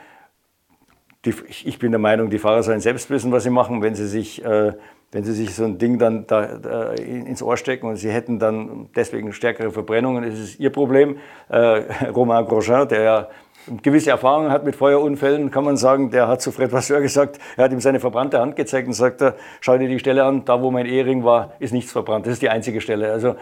Die, 1.25 1.33
ich 1.49 1.79
bin 1.79 1.91
der 1.91 1.99
Meinung, 1.99 2.29
die 2.29 2.39
Fahrer 2.39 2.63
sollen 2.63 2.79
selbst 2.79 3.09
wissen, 3.09 3.31
was 3.31 3.43
sie 3.43 3.49
machen, 3.49 3.81
wenn 3.81 3.93
sie 3.93 4.07
sich 4.07 4.43
äh, 4.43 4.73
wenn 5.11 5.23
sie 5.23 5.33
sich 5.33 5.55
so 5.55 5.63
ein 5.63 5.77
Ding 5.77 5.97
dann 5.97 6.27
da, 6.27 6.57
da 6.57 6.91
ins 6.93 7.41
Ohr 7.41 7.57
stecken 7.57 7.87
und 7.87 7.95
sie 7.95 8.11
hätten 8.11 8.37
dann 8.37 8.89
deswegen 8.95 9.33
stärkere 9.33 9.71
Verbrennungen, 9.71 10.23
ist 10.23 10.59
ihr 10.59 10.69
Problem. 10.69 11.17
Äh, 11.49 11.81
Romain 12.15 12.45
Grosjean, 12.45 12.87
der 12.87 13.01
ja 13.01 13.27
gewisse 13.81 14.11
Erfahrungen 14.11 14.51
hat 14.51 14.63
mit 14.63 14.75
Feuerunfällen, 14.75 15.51
kann 15.51 15.63
man 15.63 15.77
sagen, 15.77 16.11
der 16.11 16.27
hat 16.27 16.41
zu 16.41 16.51
Fred 16.51 16.71
Vasseur 16.71 17.01
gesagt, 17.01 17.39
er 17.57 17.65
hat 17.65 17.71
ihm 17.71 17.79
seine 17.79 17.99
verbrannte 17.99 18.39
Hand 18.39 18.55
gezeigt 18.55 18.87
und 18.87 18.93
sagt, 18.93 19.23
schau 19.61 19.77
dir 19.77 19.87
die 19.87 19.99
Stelle 19.99 20.23
an, 20.23 20.45
da 20.45 20.61
wo 20.61 20.71
mein 20.71 20.85
Ehering 20.85 21.23
war, 21.23 21.53
ist 21.59 21.73
nichts 21.73 21.91
verbrannt. 21.91 22.25
Das 22.25 22.33
ist 22.33 22.41
die 22.41 22.49
einzige 22.49 22.79
Stelle. 22.79 23.11
Also 23.11 23.35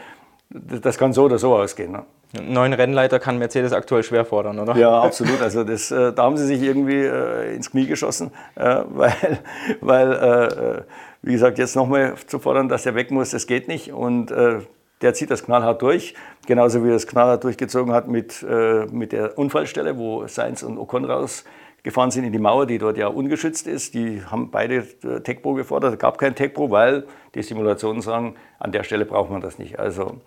das 0.50 0.98
kann 0.98 1.14
so 1.14 1.26
oder 1.26 1.38
so 1.38 1.56
ausgehen. 1.56 1.92
Ne? 1.92 2.04
Neuen 2.34 2.74
Rennleiter 2.74 3.20
kann 3.20 3.38
Mercedes 3.38 3.74
aktuell 3.74 4.04
schwer 4.04 4.26
fordern, 4.26 4.60
oder? 4.60 4.76
Ja, 4.76 5.02
absolut. 5.02 5.42
Also 5.42 5.64
das, 5.64 5.92
äh, 5.92 6.14
da 6.14 6.24
haben 6.24 6.38
sie 6.38 6.46
sich 6.46 6.62
irgendwie 6.62 7.04
äh, 7.04 7.56
ins 7.56 7.72
Knie 7.72 7.88
geschossen, 7.88 8.32
äh, 8.56 8.82
weil, 8.90 9.40
weil 9.82 10.12
äh, 10.12 10.82
wie 11.22 11.32
gesagt, 11.34 11.58
jetzt 11.58 11.76
nochmal 11.76 12.16
zu 12.28 12.40
fordern, 12.40 12.70
dass 12.70 12.86
er 12.86 12.96
weg 12.96 13.12
muss, 13.12 13.32
das 13.32 13.48
geht 13.48 13.68
nicht. 13.68 13.92
Und 13.92 14.32
äh, 14.32 14.60
der 15.02 15.14
zieht 15.14 15.32
das 15.32 15.44
knallhart 15.44 15.82
durch, 15.82 16.16
genauso 16.46 16.84
wie 16.84 16.90
er 16.90 16.96
es 16.96 17.08
knallhart 17.08 17.44
durchgezogen 17.44 17.94
hat 17.94 18.08
mit, 18.08 18.44
äh, 18.44 18.86
mit 18.88 19.12
der 19.12 19.38
Unfallstelle, 19.38 19.98
wo 19.98 20.26
Sainz 20.28 20.64
und 20.64 20.78
Ocon 20.78 21.06
rausgefahren 21.06 22.12
sind 22.12 22.24
in 22.24 22.32
die 22.32 22.40
Mauer, 22.40 22.66
die 22.66 22.78
dort 22.78 22.98
ja 22.98 23.08
ungeschützt 23.08 23.68
ist. 23.68 23.94
Die 23.94 24.24
haben 24.26 24.50
beide 24.50 24.88
äh, 25.04 25.22
TechPro 25.22 25.54
gefordert. 25.54 25.94
Es 25.94 26.00
gab 26.00 26.18
kein 26.18 26.36
TechPro, 26.36 26.72
weil 26.72 27.06
die 27.36 27.44
Simulationen 27.44 28.02
sagen, 28.02 28.36
an 28.60 28.72
der 28.72 28.84
Stelle 28.84 29.06
braucht 29.06 29.30
man 29.30 29.42
das 29.42 29.60
nicht. 29.60 29.80
Also 29.80 30.18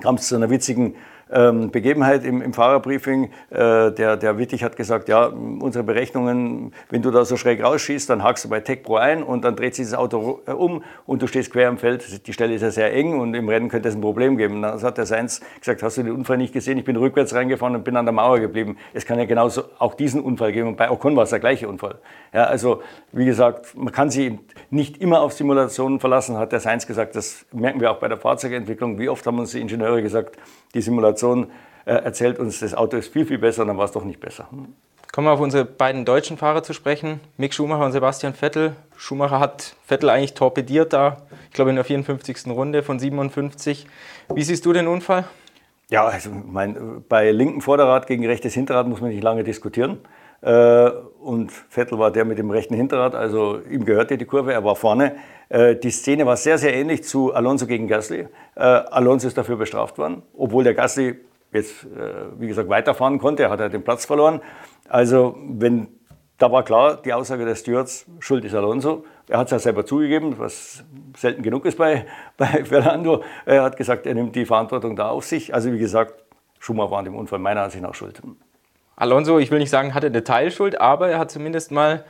kam 0.00 0.16
es 0.16 0.28
zu 0.28 0.36
einer 0.36 0.50
witzigen 0.50 0.94
ähm, 1.34 1.70
Begebenheit 1.70 2.24
im, 2.24 2.40
im 2.40 2.52
Fahrerbriefing. 2.52 3.30
Äh, 3.50 3.90
der, 3.92 4.16
der 4.16 4.38
Wittig 4.38 4.62
hat 4.62 4.76
gesagt, 4.76 5.08
ja, 5.08 5.26
unsere 5.26 5.84
Berechnungen, 5.84 6.72
wenn 6.90 7.02
du 7.02 7.10
da 7.10 7.24
so 7.24 7.36
schräg 7.36 7.62
rausschießt, 7.62 8.08
dann 8.08 8.22
hakst 8.22 8.44
du 8.44 8.48
bei 8.48 8.60
TechPro 8.60 8.96
ein 8.96 9.22
und 9.22 9.44
dann 9.44 9.56
dreht 9.56 9.74
sich 9.74 9.86
das 9.86 9.94
Auto 9.94 10.40
äh, 10.46 10.52
um 10.52 10.84
und 11.06 11.22
du 11.22 11.26
stehst 11.26 11.52
quer 11.52 11.68
im 11.68 11.78
Feld. 11.78 12.26
Die 12.26 12.32
Stelle 12.32 12.54
ist 12.54 12.62
ja 12.62 12.70
sehr 12.70 12.94
eng 12.94 13.18
und 13.18 13.34
im 13.34 13.48
Rennen 13.48 13.68
könnte 13.68 13.88
es 13.88 13.96
ein 13.96 14.00
Problem 14.00 14.36
geben. 14.36 14.62
Dann 14.62 14.80
hat 14.80 14.96
der 14.96 15.06
Seins 15.06 15.40
gesagt, 15.58 15.82
hast 15.82 15.98
du 15.98 16.04
den 16.04 16.12
Unfall 16.12 16.38
nicht 16.38 16.52
gesehen? 16.52 16.78
Ich 16.78 16.84
bin 16.84 16.96
rückwärts 16.96 17.34
reingefahren 17.34 17.74
und 17.74 17.84
bin 17.84 17.96
an 17.96 18.06
der 18.06 18.12
Mauer 18.12 18.38
geblieben. 18.38 18.76
Es 18.92 19.04
kann 19.04 19.18
ja 19.18 19.24
genauso 19.24 19.64
auch 19.78 19.94
diesen 19.94 20.22
Unfall 20.22 20.52
geben 20.52 20.68
und 20.68 20.76
bei 20.76 20.90
Ocon 20.90 21.16
war 21.16 21.24
es 21.24 21.30
der 21.30 21.40
gleiche 21.40 21.68
Unfall. 21.68 21.98
Ja, 22.32 22.44
also 22.44 22.82
wie 23.12 23.24
gesagt, 23.24 23.76
man 23.76 23.92
kann 23.92 24.10
sich 24.10 24.38
nicht 24.70 24.98
immer 24.98 25.20
auf 25.20 25.32
Simulationen 25.32 25.98
verlassen, 25.98 26.36
hat 26.36 26.52
der 26.52 26.60
Seins 26.60 26.86
gesagt. 26.86 27.16
Das 27.16 27.44
merken 27.52 27.80
wir 27.80 27.90
auch 27.90 27.98
bei 27.98 28.08
der 28.08 28.18
Fahrzeugentwicklung. 28.18 28.98
Wie 28.98 29.08
oft 29.08 29.26
haben 29.26 29.38
uns 29.38 29.50
die 29.50 29.60
Ingenieure 29.60 30.02
gesagt, 30.02 30.36
die 30.74 30.80
Simulation 30.80 31.23
äh, 31.84 31.92
erzählt 31.92 32.38
uns, 32.38 32.60
das 32.60 32.74
Auto 32.74 32.96
ist 32.96 33.12
viel, 33.12 33.26
viel 33.26 33.38
besser, 33.38 33.64
dann 33.64 33.76
war 33.76 33.84
es 33.84 33.92
doch 33.92 34.04
nicht 34.04 34.20
besser. 34.20 34.48
Kommen 35.12 35.26
wir 35.28 35.32
auf 35.32 35.40
unsere 35.40 35.64
beiden 35.64 36.04
deutschen 36.04 36.36
Fahrer 36.36 36.62
zu 36.62 36.72
sprechen, 36.72 37.20
Mick 37.36 37.54
Schumacher 37.54 37.84
und 37.84 37.92
Sebastian 37.92 38.34
Vettel. 38.34 38.74
Schumacher 38.96 39.38
hat 39.38 39.76
Vettel 39.86 40.10
eigentlich 40.10 40.34
torpediert 40.34 40.92
da, 40.92 41.18
ich 41.48 41.54
glaube 41.54 41.70
in 41.70 41.76
der 41.76 41.84
54. 41.84 42.46
Runde 42.48 42.82
von 42.82 42.98
57. 42.98 43.86
Wie 44.34 44.42
siehst 44.42 44.66
du 44.66 44.72
den 44.72 44.88
Unfall? 44.88 45.24
Ja, 45.90 46.06
also 46.06 46.30
mein, 46.30 47.04
bei 47.08 47.30
linkem 47.30 47.60
Vorderrad 47.60 48.06
gegen 48.06 48.26
rechtes 48.26 48.54
Hinterrad 48.54 48.88
muss 48.88 49.00
man 49.00 49.10
nicht 49.10 49.22
lange 49.22 49.44
diskutieren. 49.44 49.98
Äh, 50.44 50.90
und 51.20 51.52
Vettel 51.52 51.98
war 51.98 52.10
der 52.10 52.26
mit 52.26 52.38
dem 52.38 52.50
rechten 52.50 52.74
Hinterrad, 52.74 53.14
also 53.14 53.58
ihm 53.70 53.86
gehörte 53.86 54.18
die 54.18 54.26
Kurve, 54.26 54.52
er 54.52 54.62
war 54.62 54.76
vorne. 54.76 55.16
Äh, 55.48 55.74
die 55.76 55.90
Szene 55.90 56.26
war 56.26 56.36
sehr, 56.36 56.58
sehr 56.58 56.74
ähnlich 56.74 57.02
zu 57.02 57.32
Alonso 57.32 57.66
gegen 57.66 57.88
Gasly. 57.88 58.28
Äh, 58.54 58.60
Alonso 58.60 59.26
ist 59.26 59.38
dafür 59.38 59.56
bestraft 59.56 59.96
worden, 59.96 60.22
obwohl 60.36 60.64
der 60.64 60.74
Gasly 60.74 61.16
jetzt, 61.52 61.86
wie 62.36 62.48
gesagt, 62.48 62.68
weiterfahren 62.68 63.20
konnte. 63.20 63.44
Er 63.44 63.50
hat 63.50 63.60
ja 63.60 63.68
den 63.68 63.84
Platz 63.84 64.04
verloren. 64.04 64.40
Also, 64.88 65.36
wenn, 65.46 65.86
da 66.36 66.50
war 66.50 66.64
klar, 66.64 67.00
die 67.00 67.12
Aussage 67.12 67.44
des 67.44 67.60
Stewards, 67.60 68.06
Schuld 68.18 68.44
ist 68.44 68.56
Alonso. 68.56 69.04
Er 69.28 69.38
hat 69.38 69.46
es 69.46 69.52
ja 69.52 69.60
selber 69.60 69.86
zugegeben, 69.86 70.34
was 70.36 70.82
selten 71.16 71.44
genug 71.44 71.64
ist 71.64 71.78
bei, 71.78 72.06
bei 72.36 72.64
Fernando. 72.64 73.22
Er 73.46 73.62
hat 73.62 73.76
gesagt, 73.76 74.04
er 74.04 74.14
nimmt 74.14 74.34
die 74.34 74.46
Verantwortung 74.46 74.96
da 74.96 75.10
auf 75.10 75.26
sich. 75.26 75.54
Also, 75.54 75.72
wie 75.72 75.78
gesagt, 75.78 76.24
Schumacher 76.58 76.90
war 76.90 76.98
an 76.98 77.04
dem 77.04 77.14
Unfall 77.14 77.38
meiner 77.38 77.62
Ansicht 77.62 77.84
nach 77.84 77.94
schuld. 77.94 78.20
Alonso, 78.96 79.38
ich 79.38 79.50
will 79.50 79.58
nicht 79.58 79.70
sagen, 79.70 79.94
hatte 79.94 80.06
eine 80.06 80.24
Teilschuld, 80.24 80.80
aber 80.80 81.08
er 81.08 81.18
hat 81.18 81.30
zumindest 81.30 81.72
mal 81.72 82.04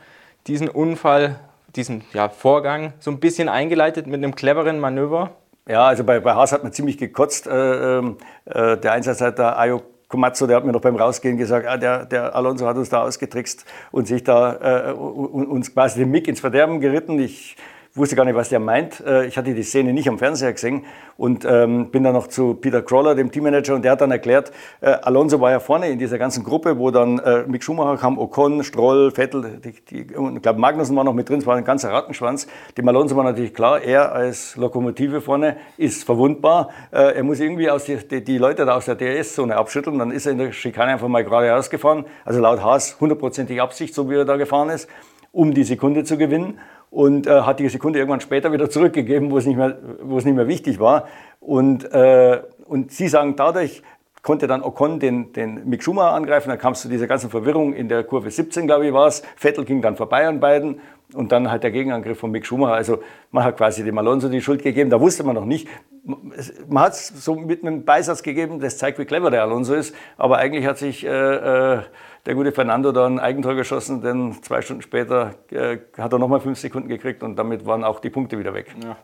diesen 0.47 0.69
Unfall, 0.69 1.39
diesen 1.75 2.03
ja, 2.13 2.29
Vorgang 2.29 2.93
so 2.99 3.11
ein 3.11 3.19
bisschen 3.19 3.49
eingeleitet 3.49 4.07
mit 4.07 4.23
einem 4.23 4.35
cleveren 4.35 4.79
Manöver. 4.79 5.31
Ja, 5.67 5.87
also 5.87 6.03
bei, 6.03 6.19
bei 6.19 6.33
Haas 6.33 6.51
hat 6.51 6.63
man 6.63 6.73
ziemlich 6.73 6.97
gekotzt. 6.97 7.47
Äh, 7.47 7.97
ähm, 7.97 8.17
äh, 8.45 8.77
der 8.77 8.91
Einsatzleiter 8.91 9.57
Ayo 9.57 9.81
Komatsu, 10.07 10.45
der 10.45 10.57
hat 10.57 10.65
mir 10.65 10.71
noch 10.71 10.81
beim 10.81 10.95
Rausgehen 10.95 11.37
gesagt, 11.37 11.67
ah, 11.67 11.77
der, 11.77 12.05
der 12.05 12.35
Alonso 12.35 12.67
hat 12.67 12.77
uns 12.77 12.89
da 12.89 13.01
ausgetrickst 13.01 13.65
und 13.91 14.07
sich 14.07 14.23
da 14.23 14.89
äh, 14.89 14.93
uns 14.93 15.73
quasi 15.73 15.99
den 15.99 16.11
Mick 16.11 16.27
ins 16.27 16.39
Verderben 16.39 16.79
geritten. 16.79 17.17
Ich 17.19 17.57
wusste 17.95 18.15
gar 18.15 18.25
nicht, 18.25 18.35
was 18.35 18.49
der 18.49 18.59
meint. 18.59 18.99
Äh, 18.99 19.25
ich 19.25 19.37
hatte 19.37 19.53
die 19.53 19.63
Szene 19.63 19.93
nicht 19.93 20.07
am 20.09 20.17
Fernseher 20.17 20.51
gesehen 20.51 20.85
und 21.17 21.45
ähm, 21.45 21.91
bin 21.91 22.03
dann 22.03 22.13
noch 22.13 22.27
zu 22.27 22.55
Peter 22.55 22.81
Crawler, 22.81 23.15
dem 23.15 23.31
Teammanager, 23.31 23.73
und 23.75 23.83
der 23.83 23.93
hat 23.93 24.01
dann 24.01 24.11
erklärt, 24.11 24.51
äh, 24.81 24.87
Alonso 24.87 25.39
war 25.39 25.51
ja 25.51 25.59
vorne 25.59 25.89
in 25.89 25.97
dieser 25.97 26.17
ganzen 26.17 26.43
Gruppe, 26.43 26.77
wo 26.77 26.91
dann 26.91 27.19
äh, 27.19 27.43
Mick 27.47 27.63
Schumacher 27.63 27.97
kam, 27.97 28.17
Ocon, 28.17 28.63
Stroll, 28.63 29.11
Vettel, 29.11 29.61
die, 29.63 30.05
die, 30.05 30.15
und 30.15 30.35
ich 30.35 30.41
glaube 30.41 30.59
Magnussen 30.59 30.95
war 30.95 31.03
noch 31.03 31.13
mit 31.13 31.29
drin, 31.29 31.39
es 31.39 31.45
war 31.45 31.55
ein 31.55 31.63
ganzer 31.63 31.91
Rattenschwanz. 31.91 32.47
Dem 32.77 32.87
Alonso 32.87 33.15
war 33.15 33.23
natürlich 33.23 33.53
klar, 33.53 33.81
er 33.81 34.11
als 34.11 34.57
Lokomotive 34.57 35.21
vorne 35.21 35.55
ist 35.77 36.03
verwundbar. 36.03 36.69
Äh, 36.91 37.15
er 37.15 37.23
muss 37.23 37.39
irgendwie 37.39 37.69
aus 37.69 37.85
die, 37.85 37.97
die, 37.97 38.23
die 38.23 38.37
Leute 38.37 38.65
da 38.65 38.75
aus 38.75 38.85
der 38.85 38.95
DRS-Zone 38.95 39.55
abschütteln, 39.55 39.99
dann 39.99 40.11
ist 40.11 40.25
er 40.25 40.33
in 40.33 40.37
der 40.37 40.51
Schikane 40.51 40.91
einfach 40.91 41.07
mal 41.07 41.23
geradeaus 41.23 41.69
gefahren. 41.69 42.05
Also 42.25 42.41
laut 42.41 42.61
Haas 42.61 42.99
hundertprozentig 42.99 43.61
Absicht, 43.61 43.95
so 43.95 44.09
wie 44.09 44.15
er 44.15 44.25
da 44.25 44.35
gefahren 44.35 44.69
ist, 44.69 44.89
um 45.35 45.53
die 45.53 45.65
Sekunde 45.65 46.05
zu 46.05 46.17
gewinnen 46.17 46.59
und 46.89 47.27
äh, 47.27 47.41
hat 47.41 47.59
die 47.59 47.67
Sekunde 47.67 47.99
irgendwann 47.99 48.21
später 48.21 48.53
wieder 48.53 48.69
zurückgegeben, 48.69 49.31
wo 49.31 49.37
es 49.37 49.45
nicht 49.45 49.57
mehr, 49.57 49.77
wo 50.01 50.17
es 50.17 50.23
nicht 50.23 50.35
mehr 50.35 50.47
wichtig 50.47 50.79
war. 50.79 51.09
Und, 51.41 51.91
äh, 51.93 52.41
und 52.67 52.91
Sie 52.91 53.09
sagen, 53.09 53.35
dadurch 53.35 53.83
konnte 54.21 54.47
dann 54.47 54.63
Ocon 54.63 54.99
den, 54.99 55.33
den 55.33 55.67
Mick 55.67 55.83
Schumacher 55.83 56.13
angreifen, 56.13 56.49
dann 56.49 56.57
kam 56.57 56.71
es 56.71 56.81
zu 56.81 56.87
dieser 56.87 57.05
ganzen 57.05 57.29
Verwirrung 57.29 57.73
in 57.73 57.89
der 57.89 58.05
Kurve 58.05 58.31
17, 58.31 58.65
glaube 58.65 58.87
ich, 58.87 58.93
war 58.93 59.07
es. 59.07 59.23
Vettel 59.35 59.65
ging 59.65 59.81
dann 59.81 59.97
vorbei 59.97 60.25
an 60.25 60.39
beiden 60.39 60.79
und 61.13 61.33
dann 61.33 61.51
halt 61.51 61.63
der 61.63 61.71
Gegenangriff 61.71 62.17
von 62.17 62.31
Mick 62.31 62.45
Schumacher. 62.45 62.73
Also 62.73 62.99
man 63.31 63.43
hat 63.43 63.57
quasi 63.57 63.83
dem 63.83 63.97
Alonso 63.97 64.29
die 64.29 64.41
Schuld 64.41 64.63
gegeben, 64.63 64.89
da 64.89 65.01
wusste 65.01 65.25
man 65.25 65.35
noch 65.35 65.45
nicht. 65.45 65.67
Man 66.05 66.83
hat 66.83 66.93
es 66.93 67.07
so 67.09 67.35
mit 67.35 67.61
einem 67.61 67.83
Beisatz 67.83 68.23
gegeben, 68.23 68.61
das 68.61 68.77
zeigt, 68.77 68.99
wie 68.99 69.05
clever 69.05 69.31
der 69.31 69.41
Alonso 69.41 69.73
ist, 69.73 69.93
aber 70.17 70.37
eigentlich 70.37 70.65
hat 70.65 70.77
sich... 70.77 71.05
Äh, 71.05 71.09
äh 71.09 71.79
der 72.25 72.33
gute 72.33 72.51
Fernando 72.51 72.91
da 72.91 73.05
ein 73.05 73.19
Eigentor 73.19 73.53
geschossen, 73.53 74.01
denn 74.01 74.41
zwei 74.41 74.61
Stunden 74.61 74.81
später 74.81 75.35
äh, 75.51 75.77
hat 75.97 76.11
er 76.11 76.19
nochmal 76.19 76.39
fünf 76.39 76.59
Sekunden 76.59 76.89
gekriegt 76.89 77.21
und 77.21 77.35
damit 77.35 77.65
waren 77.65 77.83
auch 77.83 77.99
die 77.99 78.09
Punkte 78.09 78.39
wieder 78.39 78.53
weg. 78.53 78.73
Ja. 78.83 78.97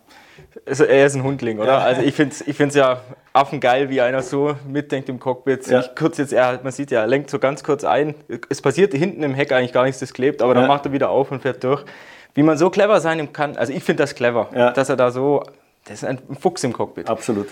Also 0.65 0.85
er 0.85 1.05
ist 1.05 1.15
ein 1.15 1.23
Hundling, 1.23 1.59
oder? 1.59 1.73
Ja. 1.73 1.77
Also 1.79 2.01
ich 2.01 2.15
finde 2.15 2.33
es 2.33 2.41
ich 2.47 2.57
find's 2.57 2.73
ja 2.73 3.01
affengeil, 3.31 3.89
wie 3.89 4.01
einer 4.01 4.23
so 4.23 4.55
mitdenkt 4.67 5.07
im 5.07 5.19
Cockpit. 5.19 5.67
Ja. 5.67 5.83
Kurz 5.95 6.17
jetzt, 6.17 6.33
er, 6.33 6.59
man 6.63 6.71
sieht 6.71 6.89
ja, 6.89 7.01
er 7.01 7.07
lenkt 7.07 7.29
so 7.29 7.37
ganz 7.37 7.63
kurz 7.63 7.83
ein. 7.83 8.15
Es 8.49 8.61
passiert 8.61 8.93
hinten 8.93 9.21
im 9.21 9.35
Heck 9.35 9.51
eigentlich 9.51 9.73
gar 9.73 9.83
nichts, 9.83 9.99
das 9.99 10.13
klebt, 10.13 10.41
aber 10.41 10.55
dann 10.55 10.67
macht 10.67 10.85
er 10.85 10.91
wieder 10.91 11.09
auf 11.09 11.31
und 11.31 11.41
fährt 11.41 11.63
durch. 11.63 11.85
Wie 12.33 12.43
man 12.43 12.57
so 12.57 12.69
clever 12.69 13.01
sein 13.01 13.33
kann, 13.33 13.55
also 13.57 13.71
ich 13.71 13.83
finde 13.83 14.03
das 14.03 14.15
clever, 14.15 14.49
dass 14.73 14.89
er 14.89 14.95
da 14.95 15.11
so, 15.11 15.43
das 15.85 16.01
ist 16.01 16.05
ein 16.05 16.19
Fuchs 16.39 16.63
im 16.63 16.73
Cockpit. 16.73 17.07
Absolut. 17.07 17.49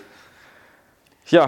Ja, 1.27 1.47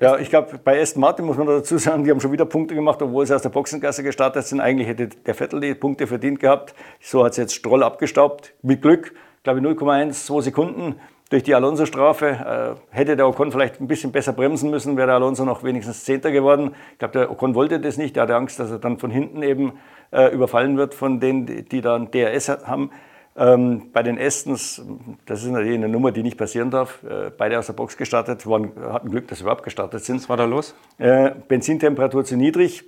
ja, 0.00 0.18
ich 0.18 0.30
glaube, 0.30 0.58
bei 0.62 0.80
Aston 0.80 1.00
Martin 1.00 1.26
muss 1.26 1.36
man 1.36 1.46
dazu 1.46 1.76
sagen, 1.78 2.04
die 2.04 2.10
haben 2.10 2.20
schon 2.20 2.32
wieder 2.32 2.46
Punkte 2.46 2.74
gemacht, 2.74 3.02
obwohl 3.02 3.26
sie 3.26 3.34
aus 3.34 3.42
der 3.42 3.50
Boxengasse 3.50 4.02
gestartet 4.02 4.46
sind. 4.46 4.60
Eigentlich 4.60 4.88
hätte 4.88 5.08
der 5.08 5.34
Vettel 5.34 5.60
die 5.60 5.74
Punkte 5.74 6.06
verdient 6.06 6.40
gehabt. 6.40 6.74
So 7.00 7.24
hat 7.24 7.32
es 7.32 7.36
jetzt 7.36 7.54
Stroll 7.54 7.82
abgestaubt. 7.82 8.54
Mit 8.62 8.82
Glück, 8.82 9.12
glaube 9.42 9.60
ich, 9.60 9.64
0,12 9.66 10.42
Sekunden 10.42 10.96
durch 11.28 11.42
die 11.42 11.54
Alonso-Strafe. 11.54 12.76
Äh, 12.92 12.96
hätte 12.96 13.16
der 13.16 13.28
Ocon 13.28 13.52
vielleicht 13.52 13.80
ein 13.80 13.88
bisschen 13.88 14.12
besser 14.12 14.32
bremsen 14.32 14.70
müssen, 14.70 14.96
wäre 14.96 15.08
der 15.08 15.16
Alonso 15.16 15.44
noch 15.44 15.64
wenigstens 15.64 16.04
Zehnter 16.04 16.32
geworden. 16.32 16.74
Ich 16.92 16.98
glaube, 16.98 17.12
der 17.12 17.30
Ocon 17.30 17.54
wollte 17.54 17.80
das 17.80 17.96
nicht. 17.96 18.16
Er 18.16 18.24
hatte 18.24 18.36
Angst, 18.36 18.58
dass 18.58 18.70
er 18.70 18.78
dann 18.78 18.98
von 18.98 19.10
hinten 19.10 19.42
eben 19.42 19.74
äh, 20.12 20.32
überfallen 20.32 20.76
wird 20.76 20.94
von 20.94 21.20
denen, 21.20 21.46
die 21.46 21.80
dann 21.80 22.10
DRS 22.10 22.48
haben. 22.48 22.90
Ähm, 23.36 23.90
bei 23.92 24.02
den 24.02 24.18
Estens, 24.18 24.82
das 25.24 25.42
ist 25.42 25.50
natürlich 25.50 25.74
eine 25.74 25.88
Nummer, 25.88 26.12
die 26.12 26.22
nicht 26.22 26.36
passieren 26.36 26.70
darf. 26.70 27.02
Äh, 27.04 27.30
beide 27.36 27.58
aus 27.58 27.66
der 27.66 27.74
Box 27.74 27.96
gestartet, 27.96 28.46
waren, 28.46 28.72
hatten 28.92 29.10
Glück, 29.10 29.28
dass 29.28 29.38
sie 29.38 29.44
überhaupt 29.44 29.62
gestartet 29.62 30.04
sind. 30.04 30.16
Was 30.16 30.28
war 30.28 30.36
da 30.36 30.44
los? 30.44 30.74
Äh, 30.98 31.30
Benzintemperatur 31.48 32.24
zu 32.24 32.36
niedrig. 32.36 32.84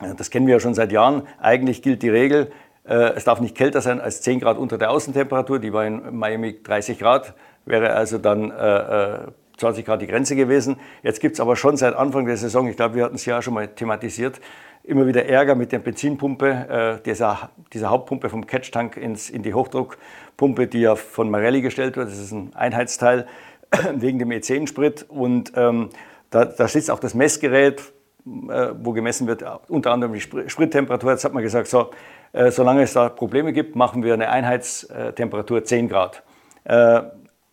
Äh, 0.00 0.14
das 0.16 0.30
kennen 0.30 0.46
wir 0.46 0.54
ja 0.54 0.60
schon 0.60 0.74
seit 0.74 0.92
Jahren. 0.92 1.22
Eigentlich 1.40 1.82
gilt 1.82 2.02
die 2.02 2.10
Regel, 2.10 2.50
äh, 2.88 3.12
es 3.14 3.24
darf 3.24 3.40
nicht 3.40 3.56
kälter 3.56 3.80
sein 3.80 4.00
als 4.00 4.22
10 4.22 4.40
Grad 4.40 4.58
unter 4.58 4.78
der 4.78 4.90
Außentemperatur. 4.90 5.58
Die 5.58 5.72
war 5.72 5.86
in 5.86 6.16
Miami 6.16 6.60
30 6.62 6.98
Grad. 6.98 7.34
Wäre 7.66 7.92
also 7.92 8.18
dann 8.18 8.50
äh, 8.50 9.14
äh, 9.14 9.18
20 9.58 9.84
Grad 9.84 10.00
die 10.00 10.06
Grenze 10.06 10.36
gewesen. 10.36 10.76
Jetzt 11.02 11.20
gibt 11.20 11.34
es 11.34 11.40
aber 11.40 11.54
schon 11.54 11.76
seit 11.76 11.94
Anfang 11.94 12.26
der 12.26 12.36
Saison, 12.36 12.66
ich 12.68 12.76
glaube, 12.76 12.94
wir 12.94 13.04
hatten 13.04 13.16
es 13.16 13.26
ja 13.26 13.42
schon 13.42 13.54
mal 13.54 13.68
thematisiert, 13.68 14.40
immer 14.88 15.06
wieder 15.06 15.26
Ärger 15.26 15.54
mit 15.54 15.70
der 15.70 15.80
Benzinpumpe, 15.80 16.98
äh, 16.98 17.02
dieser, 17.04 17.50
dieser 17.72 17.90
Hauptpumpe 17.90 18.30
vom 18.30 18.46
Catch-Tank 18.46 18.96
in 18.96 19.42
die 19.42 19.52
Hochdruckpumpe, 19.52 20.66
die 20.66 20.80
ja 20.80 20.96
von 20.96 21.30
Marelli 21.30 21.60
gestellt 21.60 21.96
wird. 21.96 22.08
Das 22.08 22.18
ist 22.18 22.32
ein 22.32 22.54
Einheitsteil 22.54 23.26
wegen 23.94 24.18
dem 24.18 24.30
E10-Sprit. 24.30 25.04
Und 25.08 25.52
ähm, 25.56 25.90
da, 26.30 26.46
da 26.46 26.66
sitzt 26.68 26.90
auch 26.90 27.00
das 27.00 27.14
Messgerät, 27.14 27.80
äh, 28.24 28.68
wo 28.82 28.92
gemessen 28.92 29.26
wird, 29.26 29.44
unter 29.68 29.92
anderem 29.92 30.14
die 30.14 30.20
Sprittemperatur. 30.20 31.10
Jetzt 31.12 31.24
hat 31.24 31.34
man 31.34 31.42
gesagt, 31.42 31.68
so, 31.68 31.90
äh, 32.32 32.50
solange 32.50 32.82
es 32.82 32.94
da 32.94 33.10
Probleme 33.10 33.52
gibt, 33.52 33.76
machen 33.76 34.02
wir 34.02 34.14
eine 34.14 34.30
Einheitstemperatur 34.30 35.64
10 35.64 35.88
Grad. 35.88 36.22
Äh, 36.64 37.02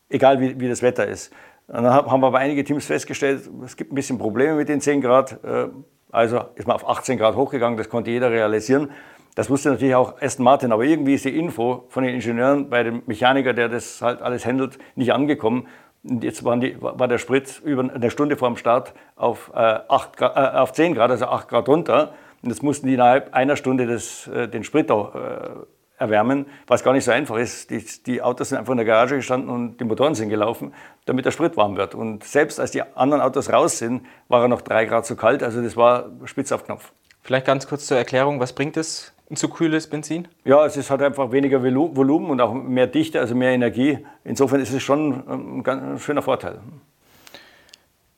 egal 0.07 0.39
wie, 0.39 0.57
wie 0.57 0.69
das 0.69 0.81
Wetter 0.81 1.05
ist. 1.05 1.33
Und 1.67 1.83
dann 1.83 1.93
haben 1.93 2.21
wir 2.21 2.27
aber 2.27 2.37
einige 2.37 2.63
Teams 2.63 2.85
festgestellt, 2.85 3.49
es 3.65 3.75
gibt 3.75 3.91
ein 3.91 3.95
bisschen 3.95 4.19
Probleme 4.19 4.55
mit 4.55 4.69
den 4.69 4.79
10 4.79 5.01
Grad. 5.01 5.39
Also 6.15 6.45
ist 6.55 6.67
man 6.67 6.75
auf 6.75 6.87
18 6.87 7.17
Grad 7.17 7.35
hochgegangen, 7.35 7.77
das 7.77 7.89
konnte 7.89 8.09
jeder 8.09 8.31
realisieren. 8.31 8.91
Das 9.35 9.49
wusste 9.49 9.69
natürlich 9.69 9.95
auch 9.95 10.21
Aston 10.21 10.45
Martin, 10.45 10.71
aber 10.71 10.85
irgendwie 10.85 11.15
ist 11.15 11.25
die 11.25 11.37
Info 11.37 11.83
von 11.89 12.05
den 12.05 12.15
Ingenieuren 12.15 12.69
bei 12.69 12.83
dem 12.83 13.03
Mechaniker, 13.05 13.53
der 13.53 13.67
das 13.67 14.01
halt 14.01 14.21
alles 14.21 14.45
handelt, 14.45 14.79
nicht 14.95 15.11
angekommen. 15.11 15.67
Und 16.03 16.23
jetzt 16.23 16.41
die, 16.41 16.77
war 16.79 17.07
der 17.09 17.17
Sprit 17.17 17.61
über 17.65 17.83
eine 17.93 18.09
Stunde 18.11 18.37
vor 18.37 18.47
dem 18.47 18.55
Start 18.55 18.93
auf, 19.17 19.51
äh, 19.53 19.57
8 19.57 20.15
Grad, 20.15 20.37
äh, 20.37 20.57
auf 20.57 20.71
10 20.71 20.93
Grad, 20.93 21.11
also 21.11 21.25
8 21.25 21.49
Grad 21.49 21.67
runter. 21.67 22.13
Und 22.41 22.49
jetzt 22.49 22.63
mussten 22.63 22.87
die 22.87 22.93
innerhalb 22.93 23.33
einer 23.33 23.57
Stunde 23.57 23.85
das, 23.85 24.27
äh, 24.27 24.47
den 24.47 24.63
Sprit 24.63 24.89
auch, 24.91 25.15
erwärmen, 25.97 26.45
was 26.67 26.83
gar 26.83 26.93
nicht 26.93 27.05
so 27.05 27.11
einfach 27.11 27.37
ist. 27.37 27.69
Die, 27.69 27.83
die, 28.05 28.21
Autos 28.21 28.49
sind 28.49 28.57
einfach 28.57 28.71
in 28.71 28.77
der 28.77 28.85
Garage 28.85 29.15
gestanden 29.15 29.49
und 29.49 29.77
die 29.77 29.83
Motoren 29.83 30.15
sind 30.15 30.29
gelaufen, 30.29 30.73
damit 31.05 31.25
der 31.25 31.31
Sprit 31.31 31.57
warm 31.57 31.77
wird. 31.77 31.95
Und 31.95 32.23
selbst 32.23 32.59
als 32.59 32.71
die 32.71 32.81
anderen 32.81 33.21
Autos 33.21 33.51
raus 33.51 33.77
sind, 33.77 34.05
war 34.27 34.41
er 34.41 34.47
noch 34.47 34.61
drei 34.61 34.85
Grad 34.85 35.05
zu 35.05 35.15
kalt. 35.15 35.43
Also 35.43 35.61
das 35.61 35.77
war 35.77 36.09
spitz 36.25 36.51
auf 36.51 36.65
Knopf. 36.65 36.91
Vielleicht 37.21 37.47
ganz 37.47 37.67
kurz 37.67 37.87
zur 37.87 37.97
Erklärung, 37.97 38.39
was 38.39 38.53
bringt 38.53 38.77
es, 38.77 39.13
ein 39.29 39.35
zu 39.35 39.49
kühles 39.49 39.87
Benzin? 39.87 40.27
Ja, 40.43 40.65
es 40.65 40.77
ist 40.77 40.91
halt 40.91 41.01
einfach 41.01 41.31
weniger 41.31 41.63
Volumen 41.63 42.29
und 42.29 42.39
auch 42.41 42.53
mehr 42.53 42.87
Dichte, 42.87 43.19
also 43.19 43.33
mehr 43.33 43.51
Energie. 43.51 44.05
Insofern 44.23 44.59
ist 44.59 44.71
es 44.71 44.83
schon 44.83 45.23
ein 45.27 45.63
ganz 45.63 46.03
schöner 46.03 46.21
Vorteil. 46.21 46.59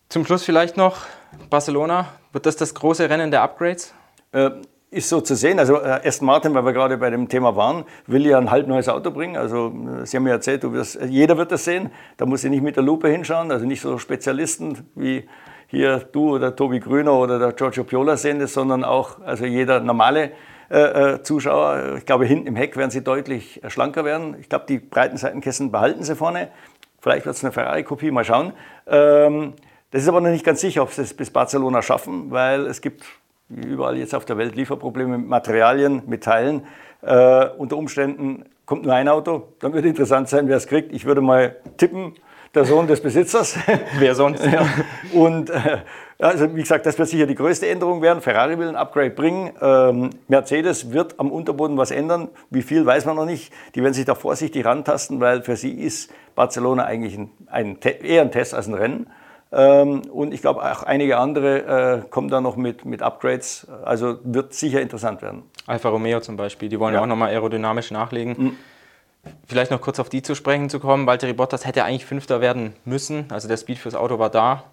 Zum 0.09 0.25
Schluss 0.25 0.43
vielleicht 0.43 0.77
noch 0.77 1.05
Barcelona. 1.49 2.07
Wird 2.33 2.45
das 2.45 2.57
das 2.57 2.73
große 2.73 3.09
Rennen 3.09 3.31
der 3.31 3.41
Upgrades? 3.41 3.93
Äh, 4.31 4.51
ist 4.89 5.09
so 5.09 5.21
zu 5.21 5.35
sehen. 5.35 5.59
Also 5.59 5.81
äh, 5.81 6.01
Aston 6.05 6.25
Martin, 6.25 6.53
weil 6.53 6.65
wir 6.65 6.73
gerade 6.73 6.97
bei 6.97 7.09
dem 7.09 7.27
Thema 7.27 7.55
waren, 7.55 7.83
will 8.05 8.25
ja 8.25 8.37
ein 8.37 8.49
halb 8.49 8.67
neues 8.67 8.87
Auto 8.87 9.11
bringen. 9.11 9.35
Also 9.35 9.73
äh, 10.01 10.05
Sie 10.05 10.17
haben 10.17 10.23
mir 10.23 10.31
erzählt, 10.31 10.63
du 10.63 10.71
wirst, 10.71 10.99
jeder 11.07 11.37
wird 11.37 11.51
das 11.51 11.65
sehen. 11.65 11.91
Da 12.15 12.25
muss 12.25 12.43
ich 12.43 12.49
nicht 12.49 12.63
mit 12.63 12.75
der 12.75 12.83
Lupe 12.83 13.09
hinschauen. 13.09 13.51
Also 13.51 13.65
nicht 13.65 13.81
so 13.81 13.97
Spezialisten 13.97 14.87
wie 14.95 15.27
hier 15.67 15.99
du 15.99 16.35
oder 16.35 16.55
Tobi 16.55 16.79
Grüner 16.79 17.13
oder 17.13 17.39
der 17.39 17.51
Giorgio 17.51 17.83
Piola 17.83 18.15
sehen 18.15 18.39
das, 18.39 18.53
sondern 18.53 18.85
auch 18.85 19.21
also 19.21 19.45
jeder 19.45 19.81
normale 19.81 20.31
äh, 20.69 21.15
äh 21.15 21.23
Zuschauer. 21.23 21.95
Ich 21.97 22.05
glaube, 22.05 22.25
hinten 22.25 22.47
im 22.47 22.55
Heck 22.55 22.77
werden 22.77 22.91
sie 22.91 23.03
deutlich 23.03 23.61
schlanker 23.67 24.05
werden. 24.05 24.37
Ich 24.39 24.47
glaube, 24.47 24.65
die 24.69 24.79
breiten 24.79 25.17
Seitenkästen 25.17 25.71
behalten 25.71 26.03
sie 26.03 26.15
vorne. 26.15 26.49
Vielleicht 27.01 27.25
wird 27.25 27.35
es 27.35 27.43
eine 27.43 27.51
Ferrari-Kopie, 27.51 28.11
mal 28.11 28.23
schauen. 28.23 28.53
Ähm, 28.87 29.53
das 29.91 30.03
ist 30.03 30.07
aber 30.07 30.21
noch 30.21 30.29
nicht 30.29 30.45
ganz 30.45 30.61
sicher, 30.61 30.83
ob 30.83 30.91
sie 30.91 31.01
es 31.01 31.13
bis 31.13 31.29
Barcelona 31.29 31.81
schaffen, 31.81 32.31
weil 32.31 32.65
es 32.65 32.81
gibt 32.81 33.05
überall 33.49 33.97
jetzt 33.97 34.13
auf 34.13 34.25
der 34.25 34.37
Welt, 34.37 34.55
Lieferprobleme 34.55 35.17
mit 35.17 35.27
Materialien, 35.27 36.03
mit 36.05 36.23
Teilen. 36.23 36.63
Äh, 37.01 37.47
unter 37.57 37.77
Umständen 37.77 38.45
kommt 38.65 38.83
nur 38.83 38.93
ein 38.93 39.07
Auto, 39.07 39.53
dann 39.59 39.73
wird 39.73 39.85
interessant 39.85 40.29
sein, 40.29 40.47
wer 40.47 40.57
es 40.57 40.67
kriegt. 40.67 40.93
Ich 40.93 41.05
würde 41.05 41.21
mal 41.21 41.55
tippen, 41.77 42.13
der 42.53 42.65
Sohn 42.65 42.87
des 42.87 43.01
Besitzers. 43.01 43.57
Wer 43.99 44.15
sonst? 44.15 44.43
ja. 44.45 44.65
Und 45.13 45.49
äh, 45.49 45.79
also 46.19 46.55
wie 46.55 46.61
gesagt, 46.61 46.85
das 46.85 46.97
wird 46.97 47.07
sicher 47.07 47.27
die 47.27 47.35
größte 47.35 47.67
Änderung 47.67 48.01
werden. 48.01 48.21
Ferrari 48.21 48.57
will 48.57 48.67
ein 48.67 48.75
Upgrade 48.75 49.11
bringen. 49.11 49.51
Ähm, 49.61 50.09
Mercedes 50.27 50.91
wird 50.91 51.19
am 51.19 51.31
Unterboden 51.31 51.77
was 51.77 51.91
ändern. 51.91 52.29
Wie 52.49 52.63
viel 52.63 52.85
weiß 52.85 53.05
man 53.05 53.15
noch 53.15 53.25
nicht. 53.25 53.53
Die 53.75 53.83
werden 53.83 53.93
sich 53.93 54.05
da 54.05 54.15
vorsichtig 54.15 54.65
rantasten, 54.65 55.19
weil 55.19 55.43
für 55.43 55.55
sie 55.55 55.71
ist 55.71 56.11
Barcelona 56.35 56.85
eigentlich 56.85 57.17
ein, 57.17 57.29
ein 57.47 57.77
eher 58.01 58.23
ein 58.23 58.31
Test 58.31 58.55
als 58.55 58.67
ein 58.67 58.73
Rennen. 58.73 59.07
Ähm, 59.51 60.01
und 60.11 60.33
ich 60.33 60.41
glaube, 60.41 60.61
auch 60.61 60.83
einige 60.83 61.17
andere 61.17 62.03
äh, 62.03 62.09
kommen 62.09 62.29
da 62.29 62.41
noch 62.41 62.55
mit, 62.55 62.85
mit 62.85 63.01
Upgrades. 63.01 63.67
Also 63.83 64.19
wird 64.23 64.53
sicher 64.53 64.81
interessant 64.81 65.21
werden. 65.21 65.43
Alfa 65.65 65.89
Romeo 65.89 66.19
zum 66.19 66.37
Beispiel, 66.37 66.69
die 66.69 66.79
wollen 66.79 66.93
ja, 66.93 67.01
auch 67.01 67.05
nochmal 67.05 67.29
aerodynamisch 67.29 67.91
nachlegen. 67.91 68.35
Mhm. 68.37 68.57
Vielleicht 69.45 69.71
noch 69.71 69.81
kurz 69.81 69.99
auf 69.99 70.09
die 70.09 70.21
zu 70.21 70.35
sprechen 70.35 70.69
zu 70.69 70.79
kommen. 70.79 71.05
Valtteri 71.05 71.33
Bottas 71.33 71.65
hätte 71.65 71.83
eigentlich 71.83 72.05
Fünfter 72.05 72.41
werden 72.41 72.73
müssen. 72.85 73.25
Also 73.29 73.47
der 73.47 73.57
Speed 73.57 73.79
fürs 73.79 73.95
Auto 73.95 74.19
war 74.19 74.29
da. 74.29 74.63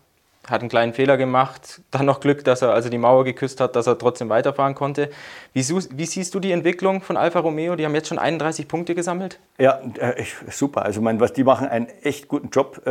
Hat 0.46 0.60
einen 0.60 0.68
kleinen 0.68 0.92
Fehler 0.92 1.16
gemacht. 1.16 1.80
Dann 1.90 2.06
noch 2.06 2.20
Glück, 2.20 2.44
dass 2.44 2.62
er 2.62 2.72
also 2.72 2.90
die 2.90 2.98
Mauer 2.98 3.24
geküsst 3.24 3.60
hat, 3.60 3.76
dass 3.76 3.86
er 3.86 3.98
trotzdem 3.98 4.28
weiterfahren 4.28 4.74
konnte. 4.74 5.10
Wie, 5.54 5.62
wie 5.62 6.06
siehst 6.06 6.34
du 6.34 6.40
die 6.40 6.52
Entwicklung 6.52 7.00
von 7.00 7.16
Alfa 7.16 7.40
Romeo? 7.40 7.76
Die 7.76 7.84
haben 7.84 7.94
jetzt 7.94 8.08
schon 8.08 8.18
31 8.18 8.68
Punkte 8.68 8.94
gesammelt. 8.94 9.40
Ja, 9.58 9.80
äh, 9.98 10.22
super. 10.50 10.84
Also 10.84 11.00
mein, 11.00 11.18
was 11.18 11.32
die 11.32 11.44
machen 11.44 11.66
einen 11.66 11.88
echt 12.02 12.28
guten 12.28 12.50
Job. 12.50 12.82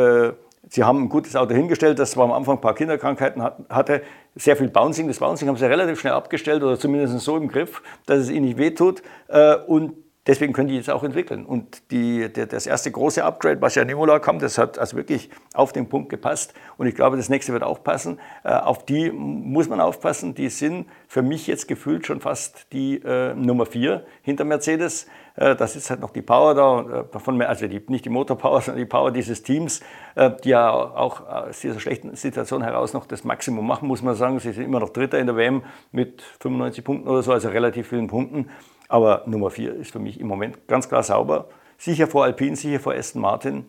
Sie 0.69 0.83
haben 0.83 1.03
ein 1.03 1.09
gutes 1.09 1.35
Auto 1.35 1.53
hingestellt, 1.53 1.99
das 1.99 2.11
zwar 2.11 2.25
am 2.25 2.31
Anfang 2.31 2.57
ein 2.57 2.61
paar 2.61 2.75
Kinderkrankheiten 2.75 3.43
hatte, 3.69 4.01
sehr 4.35 4.55
viel 4.55 4.69
Bouncing. 4.69 5.07
Das 5.07 5.19
Bouncing 5.19 5.47
haben 5.47 5.57
sie 5.57 5.65
relativ 5.65 5.99
schnell 5.99 6.13
abgestellt 6.13 6.63
oder 6.63 6.79
zumindest 6.79 7.19
so 7.19 7.35
im 7.35 7.49
Griff, 7.49 7.81
dass 8.05 8.19
es 8.19 8.29
ihnen 8.29 8.45
nicht 8.45 8.57
wehtut. 8.57 9.03
Äh, 9.27 9.55
und 9.55 9.93
deswegen 10.27 10.53
können 10.53 10.69
die 10.69 10.75
jetzt 10.75 10.89
auch 10.89 11.03
entwickeln. 11.03 11.45
Und 11.45 11.91
die, 11.91 12.31
das 12.31 12.65
erste 12.65 12.91
große 12.91 13.23
Upgrade, 13.23 13.61
was 13.61 13.75
ja 13.75 13.81
in 13.83 13.89
Imola 13.89 14.19
kam, 14.19 14.39
das 14.39 14.57
hat 14.57 14.77
also 14.77 14.97
wirklich 14.97 15.29
auf 15.53 15.73
den 15.73 15.89
Punkt 15.89 16.09
gepasst. 16.09 16.53
Und 16.77 16.87
ich 16.87 16.95
glaube, 16.95 17.17
das 17.17 17.29
nächste 17.29 17.53
wird 17.53 17.63
auch 17.63 17.83
passen. 17.83 18.19
Äh, 18.43 18.53
auf 18.53 18.85
die 18.85 19.11
muss 19.11 19.69
man 19.69 19.79
aufpassen. 19.79 20.35
Die 20.35 20.49
sind 20.49 20.87
für 21.07 21.21
mich 21.21 21.47
jetzt 21.47 21.67
gefühlt 21.67 22.05
schon 22.07 22.21
fast 22.21 22.71
die 22.73 23.01
äh, 23.03 23.33
Nummer 23.33 23.65
vier 23.65 24.05
hinter 24.21 24.45
Mercedes. 24.45 25.07
Äh, 25.35 25.55
das 25.55 25.75
ist 25.75 25.89
halt 25.89 25.99
noch 25.99 26.11
die 26.11 26.21
Power 26.21 26.53
da, 26.55 27.05
äh, 27.13 27.19
von, 27.19 27.41
also 27.41 27.67
die, 27.67 27.81
nicht 27.87 28.05
die 28.05 28.09
Motorpower, 28.09 28.61
sondern 28.61 28.79
die 28.79 28.89
Power 28.89 29.11
dieses 29.11 29.43
Teams, 29.43 29.81
äh, 30.15 30.31
die 30.43 30.49
ja 30.49 30.71
auch 30.71 31.27
aus 31.27 31.59
dieser 31.59 31.79
schlechten 31.79 32.15
Situation 32.15 32.63
heraus 32.63 32.93
noch 32.93 33.05
das 33.05 33.23
Maximum 33.23 33.65
machen, 33.65 33.87
muss 33.87 34.01
man 34.01 34.15
sagen. 34.15 34.39
Sie 34.39 34.51
sind 34.51 34.63
immer 34.63 34.79
noch 34.79 34.89
Dritter 34.89 35.19
in 35.19 35.27
der 35.27 35.35
WM 35.35 35.63
mit 35.91 36.21
95 36.39 36.83
Punkten 36.83 37.09
oder 37.09 37.23
so, 37.23 37.31
also 37.31 37.49
relativ 37.49 37.89
vielen 37.89 38.07
Punkten. 38.07 38.49
Aber 38.89 39.23
Nummer 39.25 39.49
vier 39.49 39.73
ist 39.73 39.91
für 39.91 39.99
mich 39.99 40.19
im 40.19 40.27
Moment 40.27 40.67
ganz 40.67 40.89
klar 40.89 41.03
sauber. 41.03 41.47
Sicher 41.77 42.07
vor 42.07 42.23
Alpine, 42.23 42.55
sicher 42.55 42.79
vor 42.79 42.93
Aston 42.93 43.21
Martin 43.21 43.65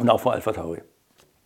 und 0.00 0.08
auch 0.10 0.20
vor 0.20 0.32
Alpha 0.32 0.52
Tauri. 0.52 0.82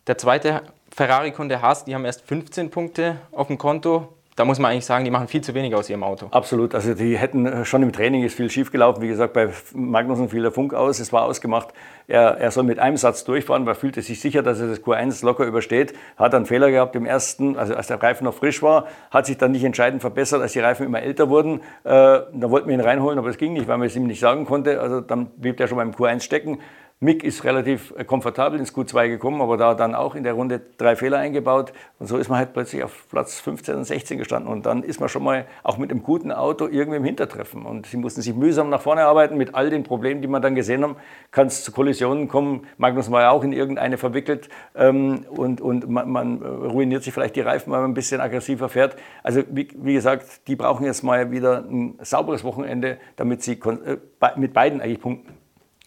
Der 0.07 0.17
zweite 0.17 0.63
Ferrari-Kunde 0.91 1.61
Haas, 1.61 1.85
die 1.85 1.93
haben 1.93 2.05
erst 2.05 2.21
15 2.21 2.71
Punkte 2.71 3.17
auf 3.31 3.47
dem 3.47 3.57
Konto 3.57 4.18
da 4.39 4.45
muss 4.45 4.57
man 4.57 4.71
eigentlich 4.71 4.85
sagen, 4.85 5.03
die 5.03 5.11
machen 5.11 5.27
viel 5.27 5.41
zu 5.41 5.53
wenig 5.53 5.75
aus 5.75 5.89
ihrem 5.89 6.01
Auto. 6.01 6.27
Absolut. 6.31 6.73
Also 6.73 6.93
die 6.93 7.17
hätten 7.17 7.45
äh, 7.45 7.65
schon 7.65 7.83
im 7.83 7.91
Training 7.91 8.23
ist 8.23 8.35
viel 8.35 8.49
schief 8.49 8.71
gelaufen. 8.71 9.01
Wie 9.01 9.09
gesagt, 9.09 9.33
bei 9.33 9.49
Magnussen 9.73 10.29
fiel 10.29 10.43
der 10.43 10.53
Funk 10.53 10.73
aus. 10.73 10.99
Es 10.99 11.11
war 11.11 11.23
ausgemacht, 11.23 11.73
er, 12.07 12.37
er 12.37 12.49
soll 12.49 12.63
mit 12.63 12.79
einem 12.79 12.95
Satz 12.95 13.25
durchfahren, 13.25 13.65
weil 13.65 13.73
er 13.73 13.75
fühlte 13.75 14.01
sich 14.01 14.21
sicher, 14.21 14.41
dass 14.41 14.61
er 14.61 14.67
das 14.67 14.81
Q1 14.81 15.25
locker 15.25 15.43
übersteht. 15.43 15.93
Hat 16.15 16.33
einen 16.33 16.45
Fehler 16.45 16.71
gehabt 16.71 16.95
im 16.95 17.05
ersten, 17.05 17.57
also 17.57 17.75
als 17.75 17.87
der 17.87 18.01
Reifen 18.01 18.23
noch 18.23 18.33
frisch 18.33 18.63
war, 18.63 18.87
hat 19.11 19.25
sich 19.25 19.37
dann 19.37 19.51
nicht 19.51 19.65
entscheidend 19.65 19.99
verbessert, 19.99 20.41
als 20.41 20.53
die 20.53 20.61
Reifen 20.61 20.85
immer 20.85 21.01
älter 21.01 21.29
wurden. 21.29 21.59
Äh, 21.83 21.91
da 21.91 22.49
wollten 22.49 22.69
wir 22.69 22.75
ihn 22.75 22.81
reinholen, 22.81 23.19
aber 23.19 23.27
es 23.27 23.37
ging 23.37 23.51
nicht, 23.51 23.67
weil 23.67 23.77
man 23.77 23.87
es 23.87 23.95
ihm 23.97 24.07
nicht 24.07 24.21
sagen 24.21 24.45
konnte. 24.45 24.79
Also 24.79 25.01
dann 25.01 25.25
blieb 25.35 25.59
er 25.59 25.67
schon 25.67 25.77
beim 25.77 25.91
Q1 25.91 26.21
stecken. 26.21 26.59
Mick 27.01 27.23
ist 27.23 27.45
relativ 27.45 27.93
äh, 27.97 28.03
komfortabel 28.03 28.59
ins 28.59 28.75
Q2 28.75 29.07
gekommen, 29.07 29.39
aber 29.41 29.55
da 29.55 29.73
dann 29.73 29.95
auch 29.95 30.15
in 30.15 30.23
der 30.25 30.33
Runde 30.33 30.59
drei 30.77 30.97
Fehler 30.97 31.17
eingebaut. 31.19 31.71
Und 31.97 32.07
so 32.07 32.17
ist 32.17 32.27
man 32.27 32.39
halt 32.39 32.51
plötzlich 32.51 32.83
auf 32.83 33.07
Platz 33.09 33.39
15 33.39 33.75
und 33.75 33.85
16 33.85 34.17
gestanden. 34.17 34.51
Und 34.51 34.65
dann 34.65 34.83
ist 34.83 34.99
man 34.99 35.07
schon 35.07 35.23
mal 35.23 35.45
auch 35.63 35.77
mit 35.77 35.91
einem 35.91 36.03
guten 36.03 36.33
Auto 36.33 36.67
irgendwie 36.67 36.97
im 36.97 37.05
Hintertreffen. 37.05 37.65
Und 37.65 37.85
sie 37.85 37.95
mussten 37.95 38.21
sich 38.21 38.35
mühsam 38.35 38.69
nach 38.69 38.81
vorne 38.81 39.05
arbeiten 39.05 39.37
mit 39.37 39.55
all 39.55 39.69
den 39.69 39.83
Problemen, 39.83 40.21
die 40.21 40.27
man 40.27 40.41
dann 40.41 40.55
gesehen 40.55 40.83
haben. 40.83 40.97
Kann 41.31 41.47
es 41.47 41.63
zu 41.63 41.71
Kollisionen 41.71 42.27
kommen. 42.27 42.67
Magnus 42.77 43.09
war 43.09 43.21
ja 43.21 43.29
auch 43.29 43.45
in 43.45 43.53
irgendeine 43.53 43.97
verwickelt. 43.97 44.49
Ähm, 44.75 45.25
und 45.29 45.61
und 45.61 45.87
man, 45.87 46.09
man, 46.09 46.43
ruiniert 46.43 47.03
sich 47.03 47.13
vielleicht 47.13 47.37
die 47.37 47.41
Reifen, 47.41 47.71
weil 47.71 47.79
man 47.79 47.91
ein 47.91 47.93
bisschen 47.93 48.19
aggressiver 48.19 48.67
fährt. 48.67 48.97
Also 49.23 49.43
wie, 49.49 49.69
wie 49.73 49.93
gesagt, 49.93 50.49
die 50.49 50.57
brauchen 50.57 50.85
jetzt 50.85 51.03
mal 51.03 51.31
wieder 51.31 51.59
ein 51.59 51.97
sauberes 52.01 52.43
Wochenende, 52.43 52.97
damit 53.15 53.41
sie 53.41 53.53
äh, 53.53 53.97
mit 54.35 54.51
beiden 54.51 54.81
eigentlich 54.81 54.99
punkten. 54.99 55.38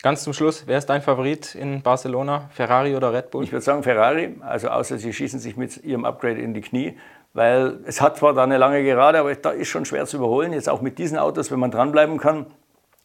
Ganz 0.03 0.25
zum 0.25 0.33
Schluss, 0.33 0.65
wer 0.67 0.79
ist 0.79 0.87
dein 0.87 1.01
Favorit 1.01 1.55
in 1.55 1.81
Barcelona? 1.81 2.51
Ferrari 2.53 2.97
oder 2.97 3.12
Red 3.12 3.31
Bull? 3.31 3.45
Ich 3.45 3.53
würde 3.53 3.65
sagen 3.65 3.85
Ferrari, 3.85 4.35
also 4.41 4.67
außer 4.67 4.99
sie 4.99 5.12
schießen 5.12 5.38
sich 5.38 5.57
mit 5.57 5.85
ihrem 5.85 6.05
Upgrade 6.05 6.41
in 6.41 6.55
die 6.55 6.61
Knie, 6.61 6.99
weil 7.35 7.79
es 7.87 8.01
hat 8.01 8.17
zwar 8.17 8.35
da 8.35 8.43
eine 8.43 8.59
lange 8.59 8.83
Gerade, 8.83 9.21
aber 9.21 9.33
da 9.37 9.51
ist 9.51 9.69
schon 9.69 9.85
schwer 9.85 10.05
zu 10.07 10.17
überholen, 10.17 10.53
jetzt 10.53 10.69
auch 10.69 10.81
mit 10.81 10.99
diesen 10.99 11.19
Autos, 11.19 11.53
wenn 11.53 11.61
man 11.61 11.71
dranbleiben 11.71 12.19
kann. 12.19 12.47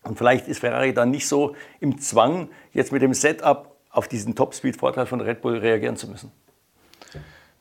Und 0.02 0.18
vielleicht 0.18 0.48
ist 0.48 0.62
Ferrari 0.62 0.92
dann 0.92 1.12
nicht 1.12 1.28
so 1.28 1.56
im 1.80 2.00
Zwang, 2.00 2.50
jetzt 2.74 2.92
mit 2.92 3.04
dem 3.04 3.14
Setup 3.14 3.76
auf 3.92 4.08
diesen 4.08 4.34
Top-Speed-Vorteil 4.34 5.06
von 5.06 5.22
Red 5.22 5.42
Bull 5.42 5.60
reagieren 5.60 5.98
zu 5.98 6.08
müssen. 6.08 6.32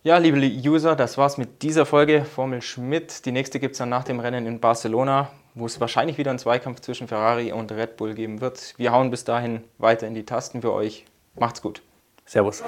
Ja, 0.03 0.16
liebe 0.16 0.38
User, 0.38 0.96
das 0.96 1.18
war's 1.18 1.37
mit 1.37 1.61
dieser 1.61 1.85
Folge 1.85 2.25
Formel 2.25 2.62
Schmidt. 2.62 3.27
Die 3.27 3.33
nächste 3.33 3.61
gibt 3.61 3.72
es 3.72 3.79
dann 3.81 3.90
nach 3.90 4.05
dem 4.05 4.18
Rennen 4.18 4.46
in 4.46 4.61
Barcelona 4.61 5.29
wo 5.57 5.66
es 5.66 5.81
wahrscheinlich 5.81 6.19
wieder 6.19 6.31
einen 6.31 6.38
Zweikampf 6.38 6.81
zwischen 6.81 7.09
Ferrari 7.09 7.51
und 7.51 7.73
Red 7.73 7.97
Bull 7.97 8.14
geben 8.14 8.40
wird. 8.40 8.75
Wir 8.77 8.92
hauen 8.92 9.11
bis 9.11 9.25
dahin 9.25 9.64
weiter 9.79 10.07
in 10.07 10.14
die 10.14 10.25
Tasten 10.25 10.61
für 10.61 10.73
euch. 10.73 11.07
Macht's 11.35 11.62
gut. 11.62 11.83
Servus. 12.27 12.62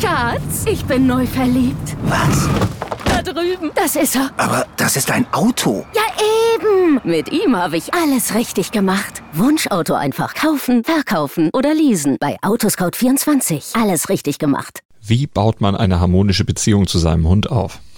Schatz, 0.00 0.64
ich 0.66 0.84
bin 0.86 1.06
neu 1.06 1.26
verliebt. 1.26 1.96
Was? 2.04 2.48
Da 3.04 3.22
drüben. 3.22 3.70
Das 3.74 3.94
ist 3.94 4.16
er. 4.16 4.30
Aber 4.38 4.66
das 4.78 4.96
ist 4.96 5.10
ein 5.10 5.26
Auto. 5.32 5.84
Ja, 5.94 6.02
eben. 6.54 7.00
Mit 7.04 7.30
ihm 7.30 7.54
habe 7.54 7.76
ich 7.76 7.92
alles 7.92 8.34
richtig 8.34 8.72
gemacht. 8.72 9.22
Wunschauto 9.34 9.92
einfach 9.92 10.34
kaufen, 10.34 10.82
verkaufen 10.82 11.50
oder 11.52 11.74
leasen. 11.74 12.16
Bei 12.18 12.38
Autoscout24. 12.40 13.78
Alles 13.78 14.08
richtig 14.08 14.38
gemacht. 14.38 14.80
Wie 15.02 15.26
baut 15.26 15.60
man 15.60 15.76
eine 15.76 16.00
harmonische 16.00 16.44
Beziehung 16.44 16.86
zu 16.86 16.98
seinem 16.98 17.28
Hund 17.28 17.50
auf? 17.50 17.80